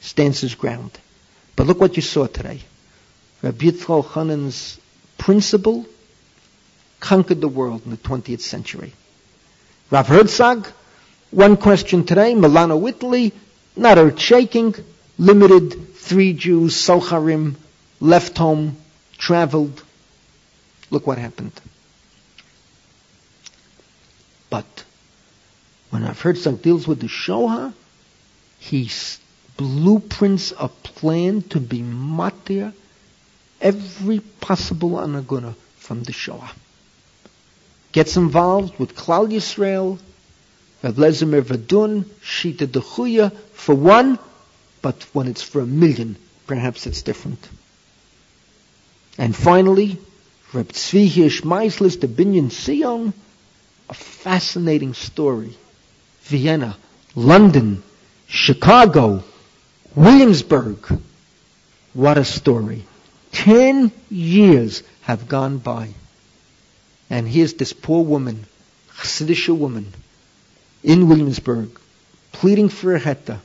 [0.00, 0.92] Stands his ground.
[1.56, 2.60] But look what you saw today.
[3.42, 4.78] Rabbi Yitzchak Hanan's
[5.16, 5.86] principle
[7.00, 8.92] conquered the world in the 20th century.
[9.90, 10.68] Rav Herzog,
[11.30, 13.32] one question today, Milano, Italy,
[13.76, 14.74] not earth shaking,
[15.18, 17.54] limited, three Jews, Socharim,
[18.00, 18.76] left home,
[19.16, 19.82] traveled.
[20.90, 21.52] Look what happened.
[24.50, 24.84] But
[25.90, 27.72] when Rav Herzog deals with the Shoah,
[28.58, 28.90] he
[29.56, 32.72] blueprints a plan to be matir
[33.60, 36.52] every possible anaguna from the Shoah.
[37.92, 39.98] Gets involved with Klal Yisrael,
[40.82, 44.18] Rav Lezimir Vadun, Shita Dechuya, for one,
[44.82, 46.16] but when it's for a million,
[46.46, 47.48] perhaps it's different.
[49.16, 49.98] And finally,
[50.52, 53.12] Reb Tzvi Hirsch Meislis, Binyan Sion,
[53.88, 55.56] a fascinating story.
[56.22, 56.76] Vienna,
[57.14, 57.82] London,
[58.26, 59.24] Chicago,
[59.94, 61.00] Williamsburg.
[61.94, 62.84] What a story.
[63.32, 65.90] Ten years have gone by.
[67.10, 68.44] And here's this poor woman,
[68.92, 69.92] Hasidic woman,
[70.82, 71.70] in Williamsburg,
[72.32, 73.38] pleading for a heter.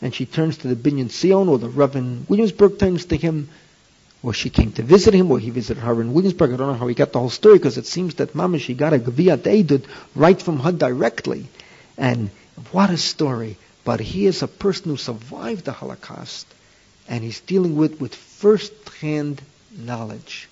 [0.00, 3.50] And she turns to the Binyan Sion, or the Reverend Williamsburg turns to him,
[4.22, 6.52] or she came to visit him, or he visited her in Williamsburg.
[6.52, 8.74] I don't know how he got the whole story, because it seems that Mama, she
[8.74, 11.46] got a Gaviyat Eidud right from her directly.
[11.96, 12.30] And
[12.72, 13.56] what a story.
[13.84, 16.46] But he is a person who survived the Holocaust,
[17.08, 19.40] and he's dealing with, with first-hand
[19.74, 20.48] knowledge.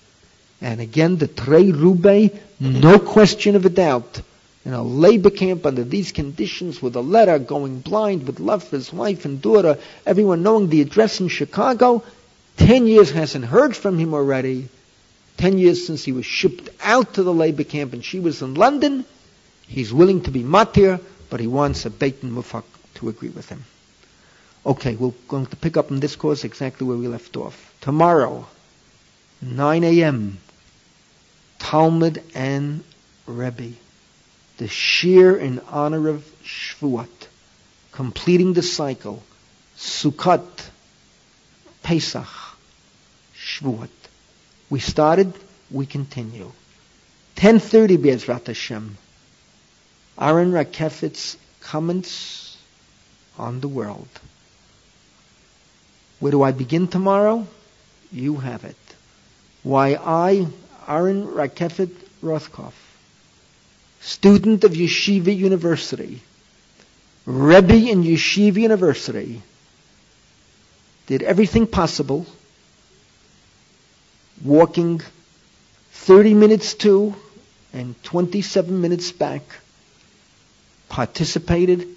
[0.61, 4.21] And again, the trei rubei, no question of a doubt,
[4.65, 8.75] in a labor camp under these conditions with a letter going blind with love for
[8.75, 12.03] his wife and daughter, everyone knowing the address in Chicago,
[12.59, 14.69] ten years hasn't heard from him already.
[15.37, 18.53] Ten years since he was shipped out to the labor camp and she was in
[18.53, 19.05] London.
[19.67, 22.65] He's willing to be matir, but he wants a Beit Mufak
[22.95, 23.63] to agree with him.
[24.65, 27.73] Okay, we're going to pick up in this course exactly where we left off.
[27.81, 28.45] Tomorrow,
[29.41, 30.37] 9 a.m.,
[31.57, 32.83] Talmud and
[33.25, 33.71] Rebbe
[34.59, 37.07] the shear in honor of Shvuot,
[37.93, 39.23] completing the cycle,
[39.77, 40.69] Sukkot,
[41.81, 42.27] Pesach,
[43.59, 43.89] Shvuot.
[44.69, 45.33] We started,
[45.71, 46.51] we continue.
[47.35, 48.97] 10.30 Be'ezrat Hashem.
[50.19, 52.57] Aaron Rakeffet's comments
[53.37, 54.07] on the world.
[56.19, 57.47] Where do I begin tomorrow?
[58.11, 58.75] You have it.
[59.63, 60.47] Why I,
[60.87, 61.91] Aaron Rakefet
[62.21, 62.73] Rothkopf,
[64.01, 66.21] student of Yeshiva University,
[67.25, 69.41] Rebbe in Yeshiva University,
[71.07, 72.25] did everything possible,
[74.43, 75.01] walking
[75.91, 77.15] 30 minutes to
[77.73, 79.41] and 27 minutes back,
[80.87, 81.87] participated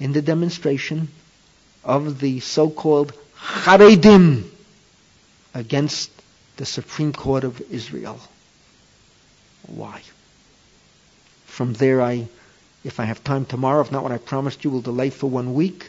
[0.00, 1.08] in the demonstration
[1.82, 4.44] of the so-called Haredim
[5.54, 6.10] against
[6.56, 8.18] the Supreme Court of Israel.
[9.66, 10.02] Why?
[11.46, 12.26] From there, I,
[12.84, 15.54] if I have time tomorrow, if not what I promised you, will delay for one
[15.54, 15.88] week.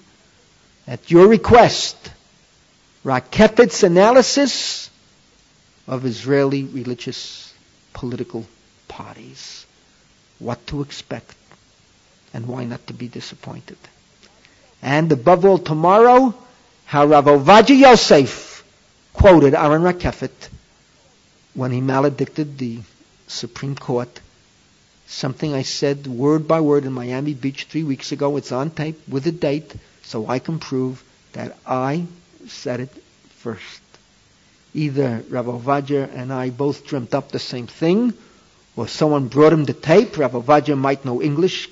[0.88, 1.98] At your request,
[3.04, 4.85] Rakeffet's analysis
[5.88, 7.54] of Israeli religious
[7.94, 8.46] political
[8.88, 9.66] parties.
[10.40, 11.36] What to expect
[12.34, 13.78] and why not to be disappointed.
[14.82, 16.36] And above all, tomorrow,
[16.86, 18.64] how Rav Ovadia Yosef
[19.14, 20.50] quoted Aaron Rakeffet
[21.54, 22.80] when he maledicted the
[23.28, 24.20] Supreme Court
[25.08, 28.38] something I said word by word in Miami Beach three weeks ago.
[28.38, 31.04] It's on tape with a date, so I can prove
[31.34, 32.06] that I
[32.48, 32.90] said it
[33.38, 33.82] first.
[34.76, 38.14] Either Rav Ovadia and I both dreamt up the same thing,
[38.76, 40.18] or someone brought him the tape.
[40.18, 41.70] Rav Ovadia might know English,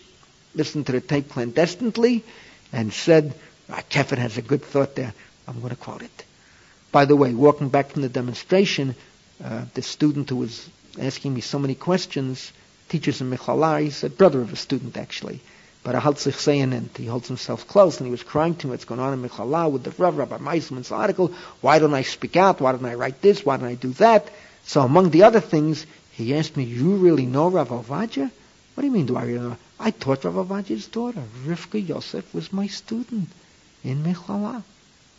[0.55, 2.23] listened to the tape clandestinely,
[2.71, 3.35] and said,
[3.69, 5.13] ah, Kefir has a good thought there.
[5.47, 6.25] I'm going to quote it.
[6.91, 8.95] By the way, walking back from the demonstration,
[9.43, 10.69] uh, the student who was
[10.99, 12.53] asking me so many questions,
[12.87, 15.41] teachers in Michallah, he's a brother of a student actually.
[15.83, 18.85] But Ahaltzich saying, and he holds himself close, and he was crying to me what's
[18.85, 21.33] going on in Michallah with the Rav, Rabbi Meisman's article.
[21.59, 22.61] Why don't I speak out?
[22.61, 23.45] Why don't I write this?
[23.45, 24.29] Why don't I do that?
[24.63, 28.31] So among the other things, he asked me, you really know Rav Ovadia?
[28.73, 29.57] What do you mean, do I really know?
[29.77, 31.21] I taught Rav Ovadia's daughter.
[31.45, 33.27] Rivka Yosef was my student
[33.83, 34.63] in Michallah.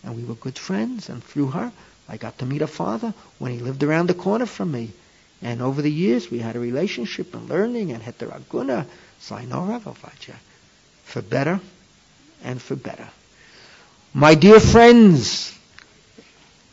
[0.02, 1.72] And we were good friends, and through her,
[2.08, 4.92] I got to meet her father when he lived around the corner from me.
[5.42, 8.86] And over the years, we had a relationship and learning and heteraguna.
[9.20, 10.36] So I know Rav Ovadia
[11.04, 11.60] for better
[12.42, 13.08] and for better.
[14.12, 15.56] My dear friends,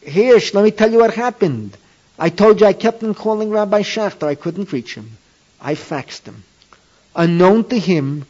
[0.02, 1.78] here, let me tell you what happened.
[2.18, 4.28] I told you I kept on calling Rabbi Schachter.
[4.28, 5.18] I couldn't reach him.
[5.60, 6.44] I faxed him.
[7.16, 8.26] Unknown to him,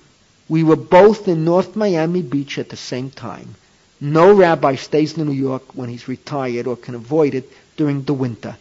[0.49, 3.55] we were both in North Miami Beach at the same time.
[3.99, 8.13] No rabbi stays in New York when he's retired or can avoid it during the
[8.13, 8.57] winter.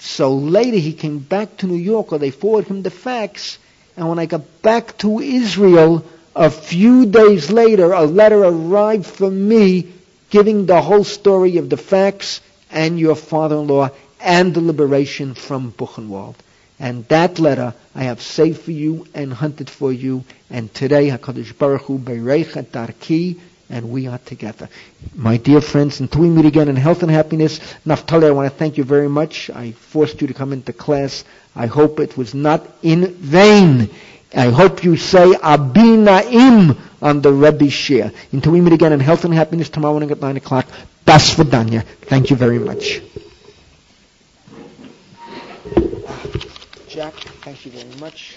[0.00, 3.58] So later he came back to New York or they forwarded him the fax.
[3.96, 6.04] And when I got back to Israel,
[6.34, 9.92] a few days later, a letter arrived for me
[10.30, 12.40] giving the whole story of the facts
[12.70, 13.90] and your father-in-law
[14.20, 16.36] and the liberation from Buchenwald.
[16.78, 20.24] And that letter I have saved for you and hunted for you.
[20.50, 23.38] And today, HaKadosh Baruch Hu Berecha Darki,
[23.68, 24.68] and we are together.
[25.14, 28.58] My dear friends, until we meet again in health and happiness, Naftali, I want to
[28.58, 29.48] thank you very much.
[29.50, 31.24] I forced you to come into class.
[31.54, 33.90] I hope it was not in vain.
[34.34, 38.12] I hope you say Abinaim on the Rebbe share.
[38.32, 40.66] Until we meet again in health and happiness tomorrow morning at 9 o'clock.
[41.04, 41.84] Das Vidanya.
[42.02, 43.00] Thank you very much.
[46.88, 47.14] Jack,
[47.44, 48.36] thank you very much.